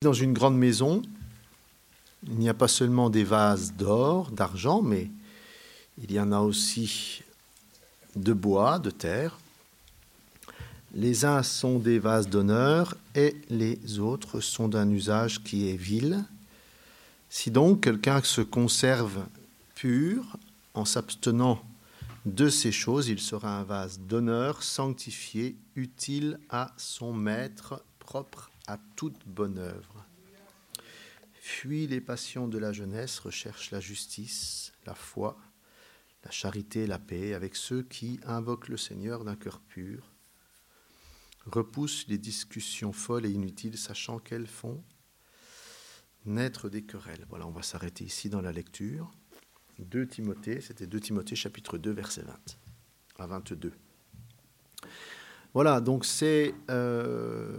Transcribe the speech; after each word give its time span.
Dans 0.00 0.12
une 0.12 0.32
grande 0.32 0.56
maison, 0.56 1.02
il 2.28 2.38
n'y 2.38 2.48
a 2.48 2.54
pas 2.54 2.68
seulement 2.68 3.10
des 3.10 3.24
vases 3.24 3.72
d'or, 3.72 4.30
d'argent, 4.30 4.80
mais 4.80 5.10
il 6.00 6.12
y 6.12 6.20
en 6.20 6.30
a 6.30 6.38
aussi 6.38 7.24
de 8.14 8.32
bois, 8.32 8.78
de 8.78 8.90
terre. 8.90 9.40
Les 10.94 11.24
uns 11.24 11.42
sont 11.42 11.80
des 11.80 11.98
vases 11.98 12.28
d'honneur 12.28 12.96
et 13.16 13.34
les 13.50 13.98
autres 13.98 14.38
sont 14.38 14.68
d'un 14.68 14.88
usage 14.88 15.42
qui 15.42 15.68
est 15.68 15.76
vil. 15.76 16.24
Si 17.28 17.50
donc 17.50 17.82
quelqu'un 17.82 18.22
se 18.22 18.40
conserve 18.40 19.26
pur 19.74 20.36
en 20.74 20.84
s'abstenant 20.84 21.60
de 22.24 22.48
ces 22.48 22.70
choses, 22.70 23.08
il 23.08 23.18
sera 23.18 23.58
un 23.58 23.64
vase 23.64 23.98
d'honneur, 23.98 24.62
sanctifié, 24.62 25.56
utile 25.74 26.38
à 26.50 26.72
son 26.76 27.12
maître, 27.12 27.82
propre 27.98 28.47
à 28.68 28.78
toute 28.96 29.26
bonne 29.26 29.58
œuvre. 29.58 30.04
Fuis 31.40 31.86
les 31.86 32.02
passions 32.02 32.46
de 32.46 32.58
la 32.58 32.72
jeunesse, 32.72 33.18
recherche 33.18 33.70
la 33.70 33.80
justice, 33.80 34.72
la 34.84 34.94
foi, 34.94 35.38
la 36.22 36.30
charité, 36.30 36.86
la 36.86 36.98
paix 36.98 37.32
avec 37.32 37.56
ceux 37.56 37.82
qui 37.82 38.20
invoquent 38.24 38.68
le 38.68 38.76
Seigneur 38.76 39.24
d'un 39.24 39.36
cœur 39.36 39.60
pur. 39.60 40.12
Repousse 41.46 42.06
les 42.08 42.18
discussions 42.18 42.92
folles 42.92 43.24
et 43.24 43.30
inutiles, 43.30 43.78
sachant 43.78 44.18
qu'elles 44.18 44.46
font 44.46 44.84
naître 46.26 46.68
des 46.68 46.82
querelles. 46.82 47.24
Voilà, 47.30 47.46
on 47.46 47.52
va 47.52 47.62
s'arrêter 47.62 48.04
ici 48.04 48.28
dans 48.28 48.42
la 48.42 48.52
lecture. 48.52 49.10
2 49.78 50.06
Timothée, 50.06 50.60
c'était 50.60 50.86
2 50.86 51.00
Timothée 51.00 51.36
chapitre 51.36 51.78
2 51.78 51.90
verset 51.90 52.22
20 52.22 52.58
à 53.20 53.26
22. 53.26 53.72
Voilà, 55.60 55.80
donc 55.80 56.04
c'est 56.04 56.54
euh, 56.70 57.50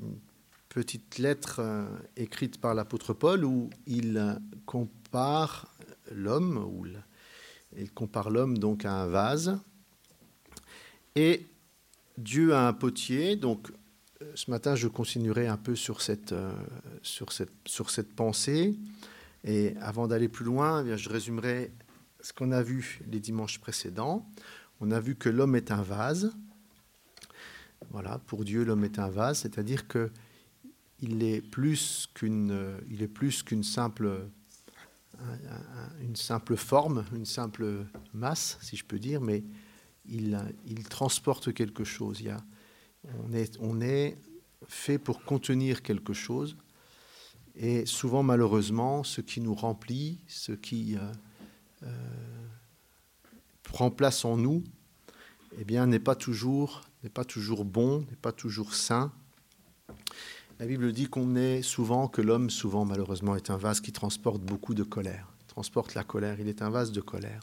une 0.00 0.20
petite 0.68 1.18
lettre 1.18 1.56
euh, 1.58 1.84
écrite 2.16 2.60
par 2.60 2.74
l'apôtre 2.74 3.12
Paul 3.12 3.44
où 3.44 3.70
il 3.88 4.38
compare 4.66 5.66
l'homme, 6.12 6.64
il 7.76 7.90
compare 7.90 8.30
l'homme 8.30 8.56
donc 8.56 8.84
à 8.84 8.92
un 8.92 9.08
vase, 9.08 9.58
et 11.16 11.44
Dieu 12.18 12.54
a 12.54 12.68
un 12.68 12.72
potier. 12.72 13.34
Donc 13.34 13.68
euh, 14.22 14.30
ce 14.36 14.48
matin, 14.48 14.76
je 14.76 14.86
continuerai 14.86 15.48
un 15.48 15.56
peu 15.56 15.74
sur 15.74 16.02
cette, 16.02 16.36
sur 17.02 17.32
cette, 17.32 17.50
sur 17.66 17.90
cette 17.90 18.14
pensée. 18.14 18.76
Et 19.42 19.74
avant 19.80 20.06
d'aller 20.06 20.28
plus 20.28 20.44
loin, 20.44 20.86
eh 20.86 20.96
je 20.96 21.08
résumerai 21.08 21.72
ce 22.20 22.32
qu'on 22.32 22.52
a 22.52 22.62
vu 22.62 23.00
les 23.10 23.18
dimanches 23.18 23.58
précédents. 23.58 24.24
On 24.80 24.92
a 24.92 25.00
vu 25.00 25.16
que 25.16 25.28
l'homme 25.28 25.56
est 25.56 25.72
un 25.72 25.82
vase. 25.82 26.32
Voilà, 27.90 28.18
pour 28.26 28.44
Dieu, 28.44 28.64
l'homme 28.64 28.84
est 28.84 28.98
un 28.98 29.08
vase, 29.08 29.40
c'est-à-dire 29.40 29.88
que 29.88 30.10
il 31.00 31.22
est 31.22 31.40
plus 31.40 32.08
qu'une, 32.12 32.76
qu'une 33.46 33.62
simple, 33.62 34.28
simple 36.14 36.56
forme, 36.56 37.04
une 37.14 37.24
simple 37.24 37.86
masse, 38.12 38.58
si 38.60 38.76
je 38.76 38.84
peux 38.84 38.98
dire, 38.98 39.20
mais 39.20 39.44
il, 40.08 40.88
transporte 40.88 41.52
quelque 41.52 41.84
chose. 41.84 42.20
Il 42.20 42.26
y 42.26 42.30
a, 42.30 42.40
on, 43.60 43.80
est, 43.80 44.18
fait 44.66 44.98
pour 44.98 45.22
contenir 45.24 45.82
quelque 45.82 46.12
chose. 46.12 46.56
Et 47.54 47.86
souvent, 47.86 48.22
malheureusement, 48.22 49.04
ce 49.04 49.20
qui 49.20 49.40
nous 49.40 49.54
remplit, 49.54 50.20
ce 50.28 50.52
qui 50.52 50.96
euh, 50.96 51.12
euh, 51.82 52.46
prend 53.64 53.90
place 53.90 54.24
en 54.24 54.36
nous, 54.36 54.62
eh 55.58 55.86
n'est 55.86 55.98
pas 55.98 56.14
toujours, 56.14 56.87
n'est 57.02 57.10
pas 57.10 57.24
toujours 57.24 57.64
bon, 57.64 58.00
n'est 58.10 58.16
pas 58.16 58.32
toujours 58.32 58.74
sain. 58.74 59.12
La 60.58 60.66
Bible 60.66 60.92
dit 60.92 61.06
qu'on 61.06 61.36
est 61.36 61.62
souvent, 61.62 62.08
que 62.08 62.20
l'homme, 62.20 62.50
souvent, 62.50 62.84
malheureusement, 62.84 63.36
est 63.36 63.50
un 63.50 63.56
vase 63.56 63.80
qui 63.80 63.92
transporte 63.92 64.42
beaucoup 64.42 64.74
de 64.74 64.82
colère, 64.82 65.32
transporte 65.46 65.94
la 65.94 66.04
colère. 66.04 66.40
Il 66.40 66.48
est 66.48 66.62
un 66.62 66.70
vase 66.70 66.92
de 66.92 67.00
colère. 67.00 67.40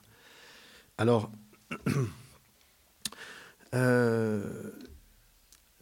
Alors, 0.97 1.31
euh, 3.73 4.71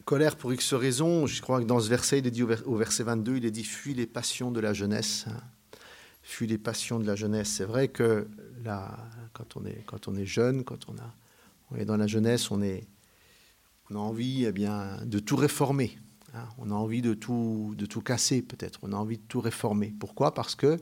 Colère 0.04 0.36
pour 0.36 0.52
X 0.52 0.74
raisons. 0.74 1.26
Je 1.26 1.40
crois 1.40 1.60
que 1.60 1.64
dans 1.64 1.80
ce 1.80 1.88
verset, 1.88 2.18
il 2.18 2.30
dit 2.30 2.42
au 2.42 2.76
verset 2.76 3.04
22, 3.04 3.38
il 3.38 3.46
est 3.46 3.50
dit 3.50 3.64
Fuis 3.64 3.94
les 3.94 4.06
passions 4.06 4.50
de 4.50 4.60
la 4.60 4.74
jeunesse. 4.74 5.24
Fuis 6.22 6.46
les 6.46 6.58
passions 6.58 6.98
de 6.98 7.06
la 7.06 7.16
jeunesse. 7.16 7.48
C'est 7.48 7.64
vrai 7.64 7.88
que 7.88 8.28
là, 8.64 8.98
quand, 9.32 9.56
on 9.56 9.64
est, 9.64 10.26
jeune, 10.26 10.64
quand 10.64 10.86
on 10.88 11.76
est 11.76 11.86
dans 11.86 11.96
la 11.96 12.06
jeunesse, 12.06 12.50
on, 12.50 12.62
est, 12.62 12.86
on 13.90 13.96
a 13.96 13.98
envie 13.98 14.44
eh 14.44 14.52
bien, 14.52 14.98
de 15.04 15.18
tout 15.18 15.36
réformer. 15.36 15.98
Hein. 16.34 16.46
On 16.58 16.70
a 16.70 16.74
envie 16.74 17.02
de 17.02 17.14
tout, 17.14 17.74
de 17.76 17.86
tout 17.86 18.00
casser, 18.00 18.42
peut-être. 18.42 18.80
On 18.82 18.92
a 18.92 18.96
envie 18.96 19.18
de 19.18 19.22
tout 19.22 19.40
réformer. 19.40 19.94
Pourquoi? 19.98 20.34
Parce 20.34 20.54
que 20.54 20.78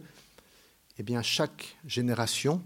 eh 0.98 1.02
bien, 1.02 1.22
chaque 1.22 1.76
génération 1.86 2.62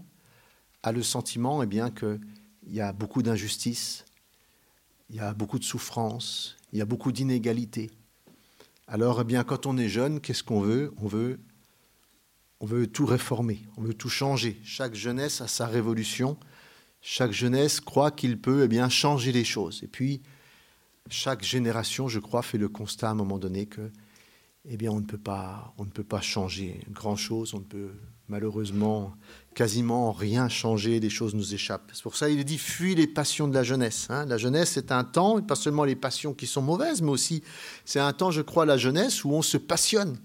a 0.83 0.91
le 0.91 1.03
sentiment 1.03 1.63
eh 1.63 1.67
qu'il 1.67 2.19
y 2.67 2.81
a 2.81 2.93
beaucoup 2.93 3.23
d'injustice, 3.23 4.05
il 5.09 5.15
y 5.15 5.19
a 5.19 5.33
beaucoup 5.33 5.59
de 5.59 5.63
souffrance, 5.63 6.57
il 6.73 6.79
y 6.79 6.81
a 6.81 6.85
beaucoup 6.85 7.11
d'inégalités. 7.11 7.89
Alors, 8.87 9.21
eh 9.21 9.23
bien, 9.23 9.43
quand 9.43 9.65
on 9.65 9.77
est 9.77 9.89
jeune, 9.89 10.21
qu'est-ce 10.21 10.43
qu'on 10.43 10.61
veut? 10.61 10.93
On 10.97 11.07
veut 11.07 11.39
on 12.59 12.65
veut 12.65 12.87
tout 12.87 13.05
réformer, 13.05 13.63
on 13.77 13.81
veut 13.81 13.93
tout 13.93 14.09
changer. 14.09 14.59
Chaque 14.63 14.95
jeunesse 14.95 15.41
a 15.41 15.47
sa 15.47 15.67
révolution. 15.67 16.37
Chaque 17.09 17.31
jeunesse 17.31 17.79
croit 17.79 18.11
qu'il 18.11 18.37
peut 18.37 18.63
eh 18.65 18.67
bien, 18.67 18.89
changer 18.89 19.31
les 19.31 19.45
choses. 19.45 19.79
Et 19.81 19.87
puis, 19.87 20.21
chaque 21.09 21.41
génération, 21.41 22.09
je 22.09 22.19
crois, 22.19 22.41
fait 22.41 22.57
le 22.57 22.67
constat 22.67 23.07
à 23.07 23.11
un 23.11 23.15
moment 23.15 23.37
donné 23.37 23.65
que 23.65 23.91
eh 24.69 24.75
bien, 24.75 24.91
on 24.91 24.99
ne 24.99 25.05
peut 25.05 25.17
pas, 25.17 25.73
on 25.77 25.85
ne 25.85 25.89
peut 25.89 26.03
pas 26.03 26.19
changer 26.19 26.81
grand-chose, 26.91 27.53
on 27.53 27.59
ne 27.59 27.63
peut 27.63 27.91
malheureusement 28.27 29.15
quasiment 29.55 30.11
rien 30.11 30.49
changer, 30.49 30.99
des 30.99 31.09
choses 31.09 31.33
nous 31.33 31.53
échappent. 31.53 31.89
C'est 31.93 32.03
pour 32.03 32.17
ça 32.17 32.27
qu'il 32.27 32.43
dit 32.43 32.57
fuis 32.57 32.93
les 32.93 33.07
passions 33.07 33.47
de 33.47 33.53
la 33.53 33.63
jeunesse. 33.63 34.07
Hein. 34.09 34.25
La 34.25 34.37
jeunesse, 34.37 34.71
c'est 34.73 34.91
un 34.91 35.05
temps, 35.05 35.41
pas 35.41 35.55
seulement 35.55 35.85
les 35.85 35.95
passions 35.95 36.33
qui 36.33 36.45
sont 36.45 36.61
mauvaises, 36.61 37.01
mais 37.01 37.11
aussi 37.11 37.41
c'est 37.85 38.01
un 38.01 38.11
temps, 38.11 38.31
je 38.31 38.41
crois, 38.41 38.65
la 38.65 38.77
jeunesse 38.77 39.23
où 39.23 39.31
on 39.31 39.41
se 39.41 39.55
passionne. 39.55 40.17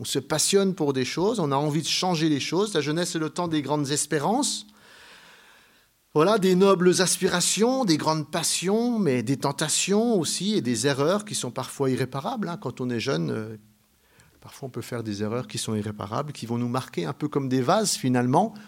On 0.00 0.04
se 0.04 0.18
passionne 0.18 0.74
pour 0.74 0.92
des 0.92 1.04
choses, 1.04 1.38
on 1.38 1.52
a 1.52 1.56
envie 1.56 1.82
de 1.82 1.86
changer 1.86 2.28
les 2.28 2.40
choses. 2.40 2.74
La 2.74 2.80
jeunesse, 2.80 3.12
c'est 3.12 3.20
le 3.20 3.30
temps 3.30 3.46
des 3.46 3.62
grandes 3.62 3.92
espérances. 3.92 4.66
Voilà, 6.16 6.38
des 6.38 6.54
nobles 6.54 7.02
aspirations, 7.02 7.84
des 7.84 7.98
grandes 7.98 8.30
passions, 8.30 8.98
mais 8.98 9.22
des 9.22 9.36
tentations 9.36 10.18
aussi 10.18 10.54
et 10.54 10.62
des 10.62 10.86
erreurs 10.86 11.26
qui 11.26 11.34
sont 11.34 11.50
parfois 11.50 11.90
irréparables. 11.90 12.48
Hein. 12.48 12.56
Quand 12.56 12.80
on 12.80 12.88
est 12.88 13.00
jeune, 13.00 13.30
euh, 13.30 13.56
Parfois, 14.40 14.68
on 14.68 14.70
peut 14.70 14.80
faire 14.80 15.02
des 15.02 15.22
erreurs 15.22 15.46
qui 15.46 15.58
sont 15.58 15.74
irréparables, 15.74 16.32
qui 16.32 16.46
vont 16.46 16.56
nous 16.56 16.70
marquer 16.70 17.04
un 17.04 17.12
peu 17.12 17.28
comme 17.28 17.50
des 17.50 17.60
vases 17.60 17.96
finalement. 17.96 18.54
Nous 18.56 18.62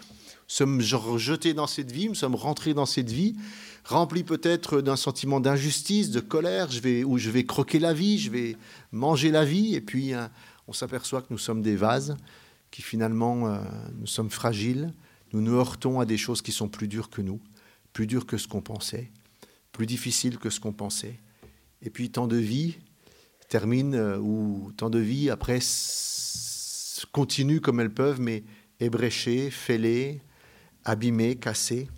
sommes 0.45 0.79
jetés 0.79 1.55
dans 1.55 1.65
cette 1.65 1.91
vie, 1.91 2.07
nous 2.07 2.13
sommes 2.13 2.35
rentrés 2.35 2.75
dans 2.75 2.85
cette 2.85 3.09
vie, 3.09 3.35
remplis 3.83 4.23
peut-être 4.23 4.81
d'un 4.81 4.95
sentiment 4.95 5.39
d'injustice, 5.39 6.11
de 6.11 6.19
colère, 6.19 6.69
je 6.69 6.81
vais, 6.81 7.03
où 7.03 7.17
je 7.17 7.31
vais 7.31 7.45
croquer 7.45 7.79
la 7.79 7.93
vie, 7.93 8.19
je 8.19 8.29
vais 8.29 8.57
manger 8.91 9.31
la 9.31 9.43
vie, 9.43 9.73
et 9.73 9.81
puis 9.81 10.13
hein, 10.13 10.29
on 10.67 10.73
s'aperçoit 10.73 11.23
que 11.23 11.29
nous 11.31 11.39
sommes 11.39 11.63
des 11.63 11.75
vases, 11.75 12.15
qui 12.69 12.83
finalement, 12.83 13.47
euh, 13.47 13.57
nous 13.99 14.05
sommes 14.05 14.29
fragiles, 14.29 14.93
nous 15.33 15.41
nous 15.41 15.55
heurtons 15.55 15.99
à 15.99 16.05
des 16.05 16.17
choses 16.17 16.41
qui 16.41 16.51
sont 16.51 16.69
plus 16.69 16.87
dures 16.87 17.09
que 17.09 17.21
nous, 17.21 17.39
plus 17.93 18.07
dures 18.07 18.25
que 18.25 18.37
ce 18.37 18.47
qu'on 18.47 18.61
pensait, 18.61 19.11
plus 19.71 19.85
difficiles 19.85 20.37
que 20.37 20.49
ce 20.49 20.59
qu'on 20.59 20.73
pensait. 20.73 21.19
Et 21.81 21.89
puis 21.89 22.09
tant 22.09 22.27
de 22.27 22.37
vies 22.37 22.77
terminent 23.47 23.97
euh, 23.97 24.17
ou 24.17 24.71
tant 24.77 24.89
de 24.89 24.99
vies 24.99 25.29
après 25.29 25.59
continuent 27.11 27.61
comme 27.61 27.79
elles 27.79 27.93
peuvent, 27.93 28.19
mais 28.19 28.43
ébréchées, 28.79 29.49
fêlées, 29.49 30.21
abîmées, 30.85 31.35
cassées. 31.35 31.89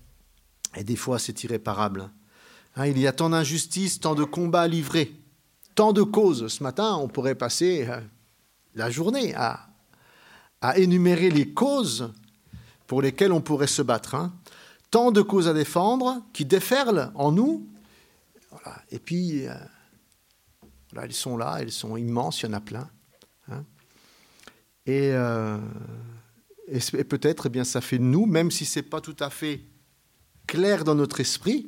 Et 0.78 0.84
des 0.84 0.96
fois, 0.96 1.20
c'est 1.20 1.44
irréparable. 1.44 2.09
Hein, 2.75 2.88
il 2.88 2.97
y 2.97 3.08
a 3.08 3.12
tant 3.12 3.30
d'injustices, 3.30 4.00
tant 4.00 4.16
de 4.16 4.24
combats 4.24 4.68
livrés, 4.68 5.12
tant 5.75 5.91
de 5.91 6.03
causes. 6.03 6.47
Ce 6.47 6.64
matin, 6.64 6.96
on 6.96 7.08
pourrait 7.08 7.36
passer 7.36 7.88
euh, 7.90 8.00
la 8.75 8.90
journée 8.90 9.34
à 9.36 9.67
énumérer 10.78 11.32
les 11.32 11.52
causes 11.53 12.14
pour 12.91 13.02
lesquelles 13.02 13.32
on 13.32 13.40
pourrait 13.40 13.67
se 13.67 13.82
battre. 13.82 14.16
Hein. 14.16 14.34
Tant 14.90 15.14
de 15.14 15.22
causes 15.22 15.47
à 15.47 15.53
défendre 15.53 16.22
qui 16.34 16.43
déferlent 16.43 17.09
en 17.16 17.32
nous. 17.32 17.66
Et 18.91 18.99
puis, 18.99 19.47
euh, 19.47 19.53
elles 21.02 21.14
sont 21.14 21.38
là, 21.38 21.59
elles 21.61 21.72
sont 21.72 21.96
immenses, 21.96 22.41
il 22.41 22.47
y 22.47 22.49
en 22.49 22.53
a 22.53 22.59
plein. 22.59 22.90
Hein. 23.47 23.64
Euh, 24.90 25.58
et, 26.67 27.05
peut-être, 27.05 27.46
eh 27.46 27.49
bien, 27.49 27.64
ça 27.64 27.79
fait 27.79 27.97
de 27.97 28.03
nous, 28.03 28.26
même 28.26 28.52
si 28.52 28.66
ce 28.66 28.79
n'est 28.79 28.84
pas 28.84 28.99
tout 28.99 29.16
à 29.22 29.29
fait 29.29 29.61
clair 30.46 30.84
dans 30.84 30.96
notre 30.96 31.22
esprit, 31.22 31.67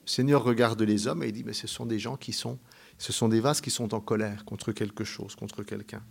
le 0.00 0.08
Seigneur 0.08 0.42
regarde 0.42 0.82
les 0.82 1.06
hommes 1.06 1.22
et 1.22 1.28
il 1.28 1.32
dit, 1.32 1.44
mais 1.44 1.52
ce 1.52 1.68
sont 1.68 1.86
des 1.86 2.00
gens 2.00 2.16
qui 2.16 2.32
sont, 2.32 2.58
ce 2.98 3.12
sont 3.12 3.28
des 3.28 3.38
vases 3.38 3.60
qui 3.60 3.70
sont 3.70 3.94
en 3.94 4.00
colère 4.00 4.44
contre 4.46 4.72
quelque 4.72 5.04
chose, 5.04 5.36
contre 5.36 5.62
quelqu'un. 5.62 6.02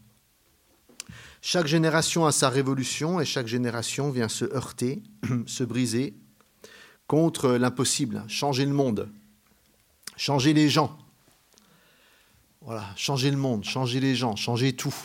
Chaque 1.47 1.67
génération 1.67 2.25
a 2.25 2.31
sa 2.31 2.49
révolution 2.49 3.21
et 3.21 3.25
chaque 3.25 3.45
génération 3.45 4.09
vient 4.09 4.29
se 4.29 4.45
heurter, 4.45 5.03
se 5.45 5.63
briser 5.63 6.15
contre 7.05 7.51
l'impossible, 7.51 8.23
changer 8.27 8.65
le 8.65 8.73
monde, 8.73 9.11
changer 10.17 10.53
les 10.53 10.69
gens, 10.69 10.97
Voilà, 12.61 12.91
changer 12.95 13.29
le 13.29 13.37
monde, 13.37 13.63
changer 13.63 13.99
les 13.99 14.15
gens, 14.15 14.35
changer 14.35 14.75
tout. 14.75 14.95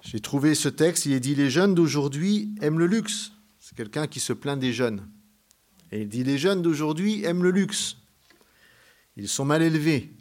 J'ai 0.00 0.20
trouvé 0.20 0.54
ce 0.54 0.70
texte, 0.70 1.04
il 1.04 1.12
est 1.12 1.20
dit 1.20 1.34
Les 1.34 1.50
jeunes 1.50 1.74
d'aujourd'hui 1.74 2.54
aiment 2.62 2.78
le 2.78 2.86
luxe. 2.86 3.32
C'est 3.60 3.76
quelqu'un 3.76 4.06
qui 4.06 4.20
se 4.20 4.32
plaint 4.32 4.58
des 4.58 4.72
jeunes. 4.72 5.06
Et 5.92 6.00
il 6.00 6.08
dit 6.08 6.24
Les 6.24 6.38
jeunes 6.38 6.62
d'aujourd'hui 6.62 7.22
aiment 7.24 7.42
le 7.42 7.50
luxe. 7.50 7.98
Ils 9.18 9.28
sont 9.28 9.44
mal 9.44 9.60
élevés. 9.60 10.14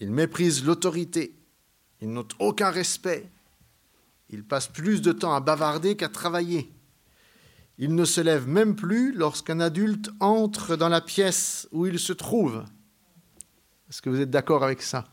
Ils 0.00 0.10
méprisent 0.10 0.64
l'autorité. 0.64 1.36
Ils 2.02 2.12
n'ont 2.12 2.26
aucun 2.40 2.70
respect. 2.70 3.30
Ils 4.28 4.44
passent 4.44 4.66
plus 4.66 5.02
de 5.02 5.12
temps 5.12 5.34
à 5.34 5.40
bavarder 5.40 5.96
qu'à 5.96 6.08
travailler. 6.08 6.68
Ils 7.78 7.94
ne 7.94 8.04
se 8.04 8.20
lèvent 8.20 8.48
même 8.48 8.74
plus 8.74 9.12
lorsqu'un 9.12 9.60
adulte 9.60 10.10
entre 10.18 10.74
dans 10.74 10.88
la 10.88 11.00
pièce 11.00 11.68
où 11.70 11.86
il 11.86 12.00
se 12.00 12.12
trouve. 12.12 12.64
Est-ce 13.88 14.02
que 14.02 14.10
vous 14.10 14.20
êtes 14.20 14.30
d'accord 14.30 14.64
avec 14.64 14.82
ça? 14.82 15.04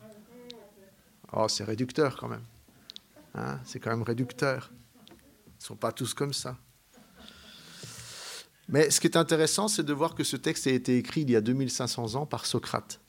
Oh, 1.32 1.46
c'est 1.46 1.62
réducteur 1.62 2.16
quand 2.16 2.28
même. 2.28 2.44
Hein, 3.34 3.60
c'est 3.64 3.78
quand 3.78 3.90
même 3.90 4.02
réducteur. 4.02 4.72
Ils 5.08 5.60
ne 5.60 5.64
sont 5.64 5.76
pas 5.76 5.92
tous 5.92 6.12
comme 6.12 6.32
ça. 6.32 6.58
Mais 8.68 8.90
ce 8.90 9.00
qui 9.00 9.06
est 9.06 9.16
intéressant, 9.16 9.68
c'est 9.68 9.84
de 9.84 9.92
voir 9.92 10.16
que 10.16 10.24
ce 10.24 10.36
texte 10.36 10.66
a 10.66 10.70
été 10.70 10.96
écrit 10.96 11.20
il 11.20 11.30
y 11.30 11.36
a 11.36 11.40
2500 11.40 12.16
ans 12.16 12.26
par 12.26 12.46
Socrate. 12.46 13.00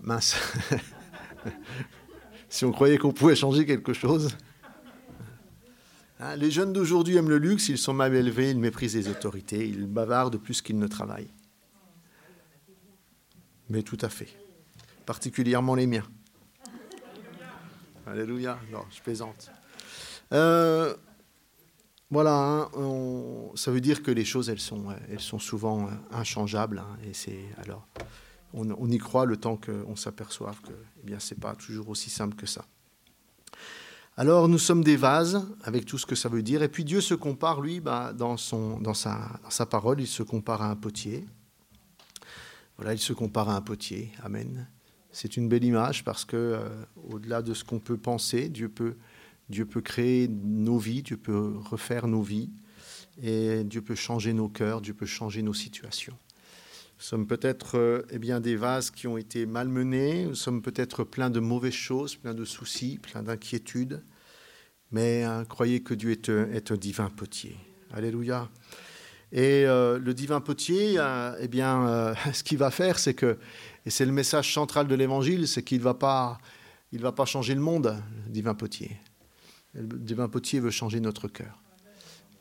Mince. 0.00 0.34
si 2.48 2.64
on 2.64 2.72
croyait 2.72 2.98
qu'on 2.98 3.12
pouvait 3.12 3.36
changer 3.36 3.66
quelque 3.66 3.92
chose. 3.92 4.36
Hein, 6.20 6.36
les 6.36 6.50
jeunes 6.50 6.72
d'aujourd'hui 6.72 7.16
aiment 7.16 7.30
le 7.30 7.38
luxe, 7.38 7.68
ils 7.68 7.78
sont 7.78 7.94
mal 7.94 8.14
élevés, 8.14 8.50
ils 8.50 8.58
méprisent 8.58 8.94
les 8.94 9.08
autorités, 9.08 9.66
ils 9.66 9.86
bavardent 9.86 10.36
plus 10.36 10.62
qu'ils 10.62 10.78
ne 10.78 10.86
travaillent. 10.86 11.32
Mais 13.68 13.82
tout 13.82 13.98
à 14.00 14.08
fait. 14.08 14.28
Particulièrement 15.06 15.74
les 15.74 15.86
miens. 15.86 16.06
Alléluia. 18.06 18.58
Non, 18.70 18.84
je 18.90 19.00
plaisante. 19.00 19.50
Euh, 20.32 20.94
voilà, 22.10 22.34
hein, 22.34 22.70
ça 23.54 23.70
veut 23.70 23.80
dire 23.80 24.02
que 24.02 24.10
les 24.10 24.24
choses, 24.24 24.50
elles 24.50 24.60
sont, 24.60 24.84
elles 25.10 25.20
sont 25.20 25.38
souvent 25.38 25.88
inchangeables. 26.10 26.78
Hein, 26.78 26.98
et 27.08 27.14
c'est 27.14 27.44
alors, 27.56 27.88
on, 28.52 28.90
y 28.90 28.98
croit 28.98 29.24
le 29.24 29.36
temps 29.36 29.56
qu'on 29.56 29.96
s'aperçoive 29.96 30.60
que, 30.60 30.72
eh 31.02 31.06
bien, 31.06 31.18
c'est 31.18 31.38
pas 31.38 31.54
toujours 31.54 31.88
aussi 31.88 32.10
simple 32.10 32.36
que 32.36 32.46
ça. 32.46 32.64
Alors, 34.16 34.48
nous 34.48 34.58
sommes 34.58 34.84
des 34.84 34.96
vases, 34.96 35.46
avec 35.62 35.86
tout 35.86 35.96
ce 35.96 36.04
que 36.04 36.14
ça 36.14 36.28
veut 36.28 36.42
dire. 36.42 36.62
Et 36.62 36.68
puis 36.68 36.84
Dieu 36.84 37.00
se 37.00 37.14
compare, 37.14 37.60
lui, 37.62 37.80
bah, 37.80 38.12
dans 38.12 38.36
sa 38.36 39.66
parole, 39.70 40.00
il 40.00 40.06
se 40.06 40.22
compare 40.22 40.60
à 40.62 40.70
un 40.70 40.76
potier. 40.76 41.26
Voilà, 42.76 42.94
il 42.94 42.98
se 42.98 43.12
compare 43.12 43.48
à 43.48 43.56
un 43.56 43.60
potier. 43.62 44.12
Amen. 44.22 44.66
C'est 45.12 45.36
une 45.36 45.48
belle 45.48 45.64
image 45.64 46.04
parce 46.04 46.24
que, 46.24 46.36
euh, 46.36 46.68
au-delà 47.08 47.42
de 47.42 47.54
ce 47.54 47.64
qu'on 47.64 47.78
peut 47.78 47.98
penser, 47.98 48.48
Dieu 48.48 48.68
peut, 48.68 48.96
Dieu 49.48 49.66
peut 49.66 49.82
créer 49.82 50.28
nos 50.28 50.78
vies, 50.78 51.02
Dieu 51.02 51.18
peut 51.18 51.54
refaire 51.58 52.08
nos 52.08 52.22
vies, 52.22 52.50
et 53.22 53.62
Dieu 53.64 53.82
peut 53.82 53.94
changer 53.94 54.32
nos 54.32 54.48
cœurs, 54.48 54.80
Dieu 54.80 54.94
peut 54.94 55.06
changer 55.06 55.42
nos 55.42 55.52
situations. 55.52 56.16
Sommes 57.02 57.26
peut-être 57.26 57.78
euh, 57.78 58.06
eh 58.10 58.20
bien, 58.20 58.38
des 58.38 58.54
vases 58.54 58.92
qui 58.92 59.08
ont 59.08 59.16
été 59.16 59.44
malmenés, 59.44 60.26
nous 60.26 60.36
sommes 60.36 60.62
peut-être 60.62 61.02
pleins 61.02 61.30
de 61.30 61.40
mauvaises 61.40 61.72
choses, 61.72 62.14
pleins 62.14 62.32
de 62.32 62.44
soucis, 62.44 63.00
pleins 63.02 63.24
d'inquiétudes, 63.24 64.04
mais 64.92 65.24
hein, 65.24 65.44
croyez 65.44 65.82
que 65.82 65.94
Dieu 65.94 66.12
est, 66.12 66.70
un 66.70 66.76
divin 66.76 67.10
potier. 67.10 67.56
Alléluia. 67.92 68.48
Et 69.32 69.66
euh, 69.66 69.98
le 69.98 70.14
divin 70.14 70.40
potier, 70.40 70.96
eh 71.40 71.48
bien, 71.48 72.14
ce 72.32 72.44
qu'il 72.44 72.58
va 72.58 72.70
faire, 72.70 73.00
c'est 73.00 73.14
que 73.14 73.36
et 73.84 73.90
c'est 73.90 74.06
le 74.06 74.12
message 74.12 74.54
central 74.54 74.86
de 74.86 74.94
l'Évangile, 74.94 75.48
c'est 75.48 75.64
qu'il 75.64 75.78
ne 75.78 75.84
va, 75.84 75.94
pas, 75.94 76.38
va 76.92 77.10
pas 77.10 77.24
changer 77.24 77.56
le 77.56 77.62
monde, 77.62 78.00
le 78.26 78.30
divin 78.30 78.54
potier. 78.54 78.96
Le 79.74 79.98
divin 79.98 80.28
potier 80.28 80.60
veut 80.60 80.70
changer 80.70 81.00
notre 81.00 81.26
cœur. 81.26 81.58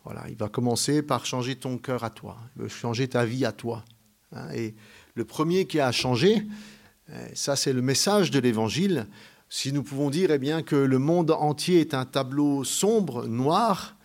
Voilà, 0.04 0.30
il 0.30 0.36
va 0.36 0.50
commencer 0.50 1.02
par 1.02 1.26
changer 1.26 1.56
ton 1.56 1.80
cœur 1.80 2.04
à 2.04 2.12
toi, 2.12 2.38
il 2.56 2.62
veut 2.62 2.68
changer 2.68 3.08
ta 3.08 3.26
vie 3.26 3.44
à 3.44 3.52
toi. 3.52 3.84
Hein. 4.34 4.52
Et 4.54 4.76
le 5.16 5.26
premier 5.26 5.66
qui 5.66 5.80
a 5.80 5.88
à 5.88 5.92
changer, 5.92 6.44
euh, 7.10 7.28
ça 7.34 7.56
c'est 7.56 7.74
le 7.74 7.82
message 7.82 8.32
de 8.32 8.40
l'Évangile. 8.40 9.08
Si 9.50 9.74
nous 9.74 9.84
pouvons 9.84 10.10
dire 10.10 10.32
eh 10.32 10.38
bien, 10.38 10.64
que 10.64 10.76
le 10.76 10.98
monde 10.98 11.32
entier 11.32 11.82
est 11.82 11.94
un 11.94 12.06
tableau 12.06 12.64
sombre, 12.64 13.28
noir, 13.28 13.98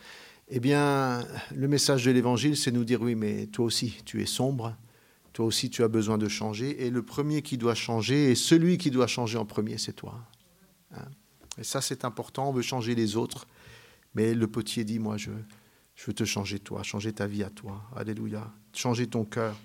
eh 0.49 0.61
bien, 0.61 1.25
le 1.55 1.69
message 1.69 2.05
de 2.05 2.11
l'Évangile, 2.11 2.57
c'est 2.57 2.71
nous 2.71 2.85
dire 2.85 3.03
oui, 3.03 3.15
mais 3.15 3.47
toi 3.47 3.65
aussi, 3.65 3.97
tu 4.05 4.23
es 4.23 4.27
sombre, 4.27 4.77
toi 5.33 5.45
aussi, 5.45 5.71
tu 5.71 5.83
as 5.83 5.89
besoin 5.89 6.19
de 6.19 6.29
changer. 6.29 6.87
Et 6.87 6.91
le 6.91 7.03
premier 7.03 7.43
qui 7.43 7.59
doit 7.59 7.75
changer, 7.75 8.31
et 8.31 8.35
celui 8.35 8.79
qui 8.79 8.91
doit 8.91 9.07
changer 9.07 9.39
en 9.39 9.45
premier, 9.45 9.79
c'est 9.79 9.93
toi. 9.93 10.21
Hein. 10.95 11.05
et 11.59 11.65
ça, 11.65 11.81
c'est 11.81 12.05
important. 12.05 12.49
On 12.49 12.53
veut 12.53 12.63
changer 12.63 12.95
les 12.95 13.17
autres. 13.17 13.47
Mais 14.15 14.35
le 14.35 14.47
potier 14.47 14.85
dit, 14.85 14.99
moi, 14.99 15.17
je, 15.17 15.31
je 15.95 16.07
veux 16.07 16.15
te 16.15 16.25
changer 16.25 16.59
toi, 16.59 16.83
changer 16.83 17.13
ta 17.13 17.27
vie 17.27 17.43
à 17.43 17.51
toi. 17.51 17.83
Alléluia. 17.95 18.51
Changer 18.73 19.07
ton 19.07 19.25
cœur. 19.25 19.57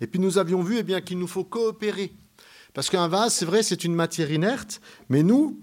Et 0.00 0.06
puis 0.06 0.20
nous 0.20 0.38
avions 0.38 0.62
vu 0.62 0.78
eh 0.78 0.82
bien, 0.82 1.00
qu'il 1.00 1.18
nous 1.18 1.26
faut 1.26 1.44
coopérer. 1.44 2.12
Parce 2.72 2.88
qu'un 2.88 3.08
vase, 3.08 3.34
c'est 3.34 3.44
vrai, 3.44 3.62
c'est 3.62 3.84
une 3.84 3.94
matière 3.94 4.30
inerte. 4.30 4.80
Mais 5.08 5.22
nous, 5.22 5.58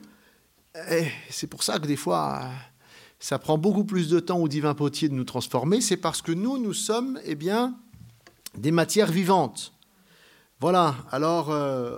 eh, 0.89 1.07
c'est 1.29 1.47
pour 1.47 1.63
ça 1.63 1.79
que 1.79 1.87
des 1.87 1.95
fois, 1.95 2.49
ça 3.19 3.39
prend 3.39 3.57
beaucoup 3.57 3.85
plus 3.85 4.09
de 4.09 4.19
temps 4.19 4.39
au 4.39 4.47
divin 4.47 4.73
potier 4.73 5.09
de 5.09 5.13
nous 5.13 5.23
transformer. 5.23 5.81
C'est 5.81 5.97
parce 5.97 6.21
que 6.21 6.31
nous, 6.31 6.57
nous 6.57 6.73
sommes, 6.73 7.19
eh 7.25 7.35
bien, 7.35 7.75
des 8.57 8.71
matières 8.71 9.11
vivantes. 9.11 9.73
Voilà, 10.59 10.95
alors 11.11 11.51
euh, 11.51 11.97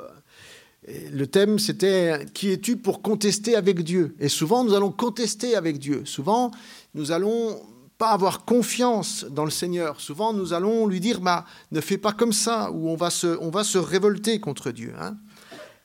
le 1.12 1.28
thème 1.28 1.60
c'était 1.60 2.26
Qui 2.34 2.52
es-tu 2.52 2.76
pour 2.78 3.02
contester 3.02 3.56
avec 3.56 3.84
Dieu? 3.84 4.16
Et 4.20 4.28
souvent 4.28 4.64
nous 4.64 4.74
allons 4.74 4.92
contester 4.92 5.56
avec 5.56 5.80
Dieu. 5.80 6.04
Souvent 6.06 6.52
nous 6.94 7.12
allons 7.12 7.62
pas 8.00 8.10
avoir 8.10 8.46
confiance 8.46 9.26
dans 9.26 9.46
le 9.46 9.52
Seigneur. 9.52 10.02
Souvent 10.02 10.34
nous 10.34 10.54
allons 10.54 10.88
lui 10.88 11.00
dire 11.00 11.22
bah, 11.22 11.46
Ne 11.72 11.82
fais 11.82 12.00
pas 12.00 12.14
comme 12.14 12.34
ça, 12.34 12.72
ou 12.72 12.90
on 12.90 12.96
va 12.96 13.12
se, 13.12 13.38
on 13.40 13.52
va 13.52 13.64
se 13.64 13.78
révolter 13.78 14.40
contre 14.40 14.72
Dieu. 14.72 14.96
Hein. 15.00 15.18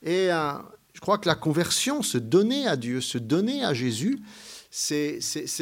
Et 0.03 0.33
euh, 0.33 0.53
je 0.95 1.01
crois 1.01 1.19
que 1.19 1.29
la 1.29 1.35
conversion, 1.35 2.01
se 2.01 2.17
donner 2.17 2.67
à 2.67 2.77
Dieu, 2.77 3.03
se 3.03 3.19
donner 3.19 3.63
à 3.63 3.75
Jésus, 3.75 4.23
c'est 4.71 5.19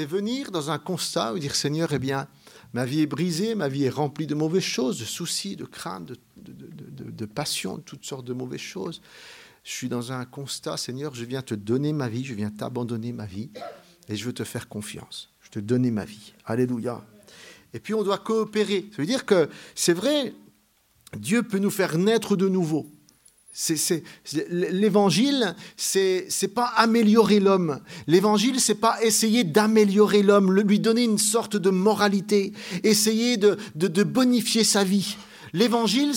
venir 0.06 0.52
dans 0.52 0.70
un 0.70 0.78
constat 0.78 1.34
où 1.34 1.40
dire 1.40 1.56
Seigneur, 1.56 1.92
eh 1.92 1.98
bien, 1.98 2.28
Ma 2.72 2.86
vie 2.86 3.00
est 3.00 3.06
brisée, 3.06 3.54
ma 3.54 3.68
vie 3.68 3.84
est 3.84 3.90
remplie 3.90 4.26
de 4.26 4.34
mauvaises 4.34 4.62
choses, 4.62 4.98
de 4.98 5.04
soucis, 5.04 5.56
de 5.56 5.64
craintes, 5.64 6.06
de, 6.06 6.16
de, 6.36 7.10
de, 7.10 7.26
passions, 7.26 7.76
de 7.76 7.82
toutes 7.82 8.06
sortes 8.06 8.24
de 8.24 8.32
mauvaises 8.32 8.60
choses. 8.60 9.02
Je 9.62 9.72
suis 9.72 9.88
dans 9.88 10.10
un 10.10 10.24
constat, 10.24 10.76
Seigneur, 10.78 11.14
je 11.14 11.24
viens 11.24 11.42
te 11.42 11.54
donner 11.54 11.92
ma 11.92 12.08
vie, 12.08 12.24
je 12.24 12.34
viens 12.34 12.50
t'abandonner 12.50 13.12
ma 13.12 13.26
vie, 13.26 13.50
et 14.08 14.16
je 14.16 14.24
veux 14.24 14.32
te 14.32 14.44
faire 14.44 14.68
confiance. 14.68 15.31
Te 15.52 15.60
donner 15.60 15.90
ma 15.90 16.06
vie. 16.06 16.32
Alléluia. 16.46 17.04
Et 17.74 17.78
puis 17.78 17.92
on 17.92 18.02
doit 18.02 18.18
coopérer. 18.18 18.86
Ça 18.90 18.96
veut 19.02 19.06
dire 19.06 19.26
que 19.26 19.48
c'est 19.74 19.92
vrai, 19.92 20.32
Dieu 21.16 21.42
peut 21.42 21.58
nous 21.58 21.70
faire 21.70 21.98
naître 21.98 22.36
de 22.36 22.48
nouveau. 22.48 22.86
L'évangile, 24.48 25.54
c'est 25.76 26.24
c'est 26.30 26.48
pas 26.48 26.72
améliorer 26.76 27.38
l'homme. 27.38 27.80
L'évangile, 28.06 28.60
c'est 28.60 28.76
pas 28.76 28.96
essayer 29.02 29.44
d'améliorer 29.44 30.22
l'homme, 30.22 30.58
lui 30.58 30.80
donner 30.80 31.04
une 31.04 31.18
sorte 31.18 31.58
de 31.58 31.68
moralité, 31.68 32.54
essayer 32.82 33.36
de 33.36 34.02
bonifier 34.04 34.64
sa 34.64 34.84
vie. 34.84 35.16
L'évangile, 35.54 36.12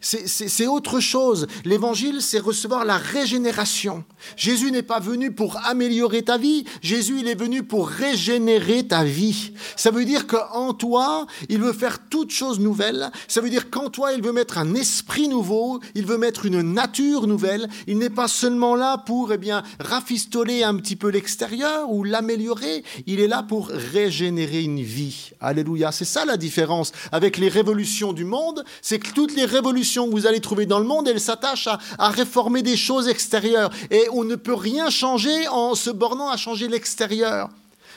c'est 0.00 0.66
autre 0.66 1.00
chose. 1.00 1.46
L'évangile, 1.64 2.22
c'est 2.22 2.38
recevoir 2.38 2.86
la 2.86 2.96
régénération. 2.96 4.04
Jésus 4.36 4.72
n'est 4.72 4.82
pas 4.82 4.98
venu 4.98 5.30
pour 5.30 5.58
améliorer 5.66 6.22
ta 6.22 6.38
vie. 6.38 6.64
Jésus, 6.80 7.20
il 7.20 7.28
est 7.28 7.38
venu 7.38 7.62
pour 7.62 7.88
régénérer 7.88 8.86
ta 8.86 9.04
vie. 9.04 9.52
Ça 9.76 9.90
veut 9.90 10.06
dire 10.06 10.26
qu'en 10.26 10.72
toi, 10.72 11.26
il 11.50 11.60
veut 11.60 11.74
faire 11.74 11.98
toutes 12.08 12.30
choses 12.30 12.60
nouvelles. 12.60 13.10
Ça 13.28 13.42
veut 13.42 13.50
dire 13.50 13.68
qu'en 13.68 13.90
toi, 13.90 14.14
il 14.14 14.22
veut 14.22 14.32
mettre 14.32 14.56
un 14.56 14.74
esprit 14.74 15.28
nouveau. 15.28 15.80
Il 15.94 16.06
veut 16.06 16.16
mettre 16.18 16.46
une 16.46 16.62
nature 16.62 17.26
nouvelle. 17.26 17.68
Il 17.86 17.98
n'est 17.98 18.08
pas 18.08 18.28
seulement 18.28 18.74
là 18.74 18.96
pour, 18.96 19.32
eh 19.34 19.38
bien, 19.38 19.62
rafistoler 19.80 20.62
un 20.62 20.76
petit 20.76 20.96
peu 20.96 21.08
l'extérieur 21.08 21.90
ou 21.90 22.04
l'améliorer. 22.04 22.84
Il 23.06 23.20
est 23.20 23.28
là 23.28 23.42
pour 23.42 23.68
régénérer 23.68 24.62
une 24.62 24.80
vie. 24.80 25.30
Alléluia. 25.40 25.92
C'est 25.92 26.06
ça 26.06 26.24
la 26.24 26.38
différence 26.38 26.92
avec 27.12 27.36
les 27.36 27.48
révolutions 27.48 28.14
du 28.14 28.24
monde 28.24 28.64
c'est 28.82 28.98
que 28.98 29.12
toutes 29.12 29.34
les 29.34 29.44
révolutions 29.44 30.06
que 30.06 30.12
vous 30.12 30.26
allez 30.26 30.40
trouver 30.40 30.66
dans 30.66 30.78
le 30.78 30.84
monde, 30.84 31.08
elles 31.08 31.20
s'attachent 31.20 31.68
à, 31.98 32.08
réformer 32.10 32.62
des 32.62 32.76
choses 32.76 33.08
extérieures. 33.08 33.70
Et 33.90 34.06
on 34.12 34.24
ne 34.24 34.36
peut 34.36 34.54
rien 34.54 34.90
changer 34.90 35.48
en 35.48 35.74
se 35.74 35.90
bornant 35.90 36.28
à 36.28 36.36
changer 36.36 36.68
l'extérieur. 36.68 37.48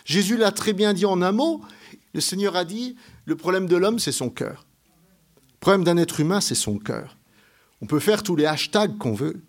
Jésus 0.05 0.37
l'a 0.37 0.51
très 0.51 0.73
bien 0.73 0.93
dit 0.93 1.05
en 1.05 1.21
un 1.21 1.31
mot. 1.31 1.61
Le 2.13 2.21
Seigneur 2.21 2.55
a 2.55 2.65
dit, 2.65 2.95
le 3.25 3.35
problème 3.35 3.67
de 3.67 3.75
l'homme, 3.75 3.99
c'est 3.99 4.11
son 4.11 4.29
cœur. 4.29 4.65
Le 5.53 5.59
problème 5.59 5.83
d'un 5.83 5.97
être 5.97 6.19
humain, 6.19 6.41
c'est 6.41 6.55
son 6.55 6.77
cœur. 6.77 7.17
On 7.81 7.85
peut 7.85 7.99
faire 7.99 8.23
tous 8.23 8.35
les 8.35 8.45
hashtags 8.45 8.97
qu'on 8.97 9.13
veut. 9.13 9.41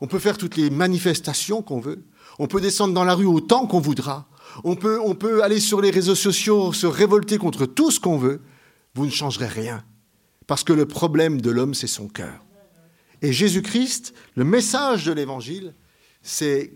On 0.00 0.06
peut 0.06 0.18
faire 0.18 0.38
toutes 0.38 0.56
les 0.56 0.70
manifestations 0.70 1.62
qu'on 1.62 1.80
veut. 1.80 2.04
On 2.38 2.46
peut 2.46 2.60
descendre 2.60 2.94
dans 2.94 3.04
la 3.04 3.14
rue 3.14 3.26
autant 3.26 3.66
qu'on 3.66 3.80
voudra. 3.80 4.28
On 4.64 4.76
peut, 4.76 4.98
on 5.04 5.14
peut 5.14 5.42
aller 5.42 5.60
sur 5.60 5.80
les 5.80 5.90
réseaux 5.90 6.14
sociaux, 6.14 6.72
se 6.72 6.86
révolter 6.86 7.38
contre 7.38 7.66
tout 7.66 7.90
ce 7.90 8.00
qu'on 8.00 8.16
veut. 8.16 8.40
Vous 8.94 9.06
ne 9.06 9.10
changerez 9.10 9.46
rien. 9.46 9.84
Parce 10.48 10.64
que 10.64 10.72
le 10.72 10.86
problème 10.86 11.40
de 11.40 11.50
l'homme, 11.50 11.74
c'est 11.74 11.86
son 11.86 12.08
cœur. 12.08 12.44
Et 13.20 13.32
Jésus-Christ, 13.32 14.14
le 14.34 14.44
message 14.44 15.04
de 15.04 15.12
l'Évangile, 15.12 15.74
c'est 16.22 16.72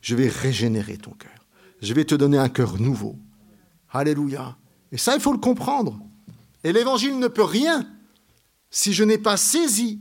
je 0.00 0.16
vais 0.16 0.28
régénérer 0.28 0.98
ton 0.98 1.12
cœur. 1.12 1.46
Je 1.80 1.94
vais 1.94 2.04
te 2.04 2.16
donner 2.16 2.36
un 2.36 2.48
cœur 2.48 2.80
nouveau. 2.80 3.16
Alléluia. 3.90 4.58
Et 4.90 4.98
ça, 4.98 5.14
il 5.14 5.20
faut 5.20 5.32
le 5.32 5.38
comprendre. 5.38 6.00
Et 6.64 6.72
l'Évangile 6.72 7.18
ne 7.18 7.28
peut 7.28 7.44
rien 7.44 7.88
si 8.70 8.92
je 8.92 9.04
n'ai 9.04 9.18
pas 9.18 9.36
saisi 9.36 10.00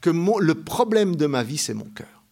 que 0.00 0.10
le 0.10 0.54
problème 0.54 1.14
de 1.14 1.26
ma 1.26 1.44
vie, 1.44 1.58
c'est 1.58 1.74
mon 1.74 1.84
cœur. 1.84 2.24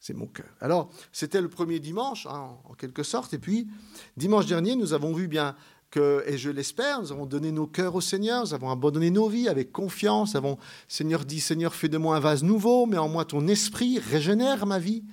C'est 0.00 0.14
mon 0.14 0.26
cœur. 0.26 0.48
Alors, 0.62 0.88
c'était 1.12 1.42
le 1.42 1.50
premier 1.50 1.80
dimanche, 1.80 2.26
hein, 2.26 2.56
en 2.64 2.72
quelque 2.72 3.02
sorte. 3.02 3.34
Et 3.34 3.38
puis, 3.38 3.68
dimanche 4.16 4.46
dernier, 4.46 4.74
nous 4.74 4.94
avons 4.94 5.12
vu 5.12 5.28
bien 5.28 5.54
et 5.96 6.36
je 6.36 6.50
l'espère, 6.50 7.00
nous 7.00 7.12
avons 7.12 7.26
donné 7.26 7.50
nos 7.50 7.66
cœurs 7.66 7.94
au 7.94 8.00
Seigneur, 8.00 8.44
nous 8.44 8.54
avons 8.54 8.70
abandonné 8.70 9.10
nos 9.10 9.28
vies 9.28 9.48
avec 9.48 9.72
confiance. 9.72 10.34
Avons, 10.34 10.58
Seigneur 10.86 11.24
dit, 11.24 11.40
Seigneur, 11.40 11.74
fais 11.74 11.88
de 11.88 11.98
moi 11.98 12.16
un 12.16 12.20
vase 12.20 12.42
nouveau, 12.42 12.86
mets 12.86 12.98
en 12.98 13.08
moi 13.08 13.24
ton 13.24 13.48
esprit, 13.48 13.98
régénère 13.98 14.66
ma 14.66 14.78
vie. 14.78 15.04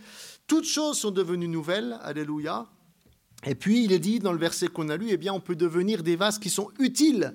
Toutes 0.47 0.65
choses 0.65 0.99
sont 0.99 1.11
devenues 1.11 1.47
nouvelles. 1.47 1.97
Alléluia. 2.03 2.67
Et 3.45 3.55
puis, 3.55 3.83
il 3.83 3.91
est 3.91 3.99
dit 3.99 4.19
dans 4.19 4.31
le 4.31 4.37
verset 4.37 4.67
qu'on 4.67 4.89
a 4.89 4.97
lu, 4.97 5.07
eh 5.09 5.17
bien, 5.17 5.33
on 5.33 5.39
peut 5.39 5.55
devenir 5.55 6.03
des 6.03 6.15
vases 6.15 6.39
qui 6.39 6.49
sont 6.49 6.69
utiles. 6.79 7.33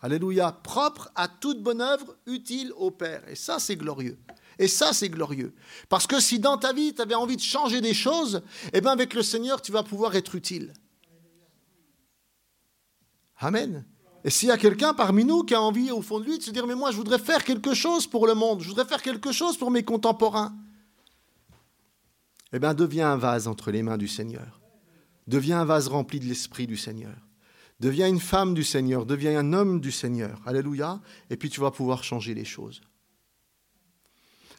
Alléluia, 0.00 0.52
propres 0.52 1.10
à 1.14 1.28
toute 1.28 1.62
bonne 1.62 1.80
œuvre, 1.80 2.16
utiles 2.26 2.72
au 2.76 2.90
Père. 2.90 3.22
Et 3.28 3.36
ça, 3.36 3.58
c'est 3.58 3.76
glorieux. 3.76 4.18
Et 4.58 4.68
ça, 4.68 4.92
c'est 4.92 5.08
glorieux. 5.08 5.54
Parce 5.88 6.06
que 6.06 6.20
si 6.20 6.38
dans 6.38 6.58
ta 6.58 6.72
vie, 6.72 6.94
tu 6.94 7.02
avais 7.02 7.14
envie 7.14 7.36
de 7.36 7.42
changer 7.42 7.80
des 7.80 7.94
choses, 7.94 8.42
eh 8.72 8.80
bien, 8.80 8.90
avec 8.90 9.14
le 9.14 9.22
Seigneur, 9.22 9.62
tu 9.62 9.72
vas 9.72 9.82
pouvoir 9.82 10.14
être 10.16 10.34
utile. 10.34 10.72
Amen. 13.42 13.84
Et 14.24 14.30
s'il 14.30 14.48
y 14.48 14.52
a 14.52 14.56
quelqu'un 14.56 14.94
parmi 14.94 15.24
nous 15.24 15.42
qui 15.42 15.54
a 15.54 15.60
envie, 15.60 15.90
au 15.90 16.00
fond 16.00 16.20
de 16.20 16.24
lui, 16.24 16.38
de 16.38 16.42
se 16.42 16.50
dire, 16.50 16.66
mais 16.66 16.76
moi, 16.76 16.92
je 16.92 16.96
voudrais 16.96 17.18
faire 17.18 17.44
quelque 17.44 17.74
chose 17.74 18.06
pour 18.06 18.26
le 18.26 18.34
monde, 18.34 18.62
je 18.62 18.68
voudrais 18.68 18.84
faire 18.84 19.02
quelque 19.02 19.32
chose 19.32 19.56
pour 19.56 19.70
mes 19.70 19.82
contemporains, 19.82 20.54
eh 22.52 22.58
bien, 22.58 22.74
deviens 22.74 23.12
un 23.12 23.16
vase 23.16 23.48
entre 23.48 23.70
les 23.70 23.82
mains 23.82 23.98
du 23.98 24.08
Seigneur. 24.08 24.60
Deviens 25.26 25.62
un 25.62 25.64
vase 25.64 25.88
rempli 25.88 26.20
de 26.20 26.26
l'Esprit 26.26 26.66
du 26.66 26.76
Seigneur. 26.76 27.16
Deviens 27.80 28.08
une 28.08 28.20
femme 28.20 28.54
du 28.54 28.62
Seigneur, 28.62 29.06
deviens 29.06 29.38
un 29.38 29.52
homme 29.52 29.80
du 29.80 29.90
Seigneur. 29.90 30.40
Alléluia. 30.46 31.00
Et 31.30 31.36
puis 31.36 31.48
tu 31.48 31.60
vas 31.60 31.70
pouvoir 31.70 32.04
changer 32.04 32.34
les 32.34 32.44
choses. 32.44 32.82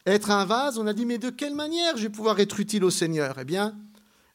Être 0.06 0.30
un 0.30 0.44
vase, 0.44 0.76
on 0.76 0.86
a 0.86 0.92
dit, 0.92 1.06
mais 1.06 1.18
de 1.18 1.30
quelle 1.30 1.54
manière 1.54 1.96
je 1.96 2.02
vais 2.02 2.10
pouvoir 2.10 2.38
être 2.40 2.60
utile 2.60 2.84
au 2.84 2.90
Seigneur? 2.90 3.38
Eh 3.38 3.44
bien, 3.44 3.78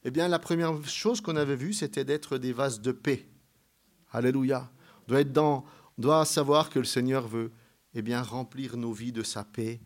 eh 0.06 0.10
bien 0.10 0.28
la 0.28 0.40
première 0.40 0.84
chose 0.88 1.22
qu'on 1.22 1.36
avait 1.36 1.56
vue, 1.56 1.74
c'était 1.74 2.06
d'être 2.06 2.38
des 2.38 2.54
vases 2.54 2.82
de 2.82 2.92
paix. 2.92 3.28
Alléluia. 4.12 4.70
On 5.08 5.12
doit, 5.12 5.22
être 5.22 5.34
dans, 5.34 5.66
doit 5.98 6.26
savoir 6.26 6.70
que 6.70 6.80
le 6.80 6.86
Seigneur 6.86 7.28
veut 7.28 7.52
eh 7.94 8.02
bien, 8.02 8.22
remplir 8.22 8.78
nos 8.78 8.94
vies 8.94 9.12
de 9.12 9.24
sa 9.24 9.44
paix. 9.44 9.80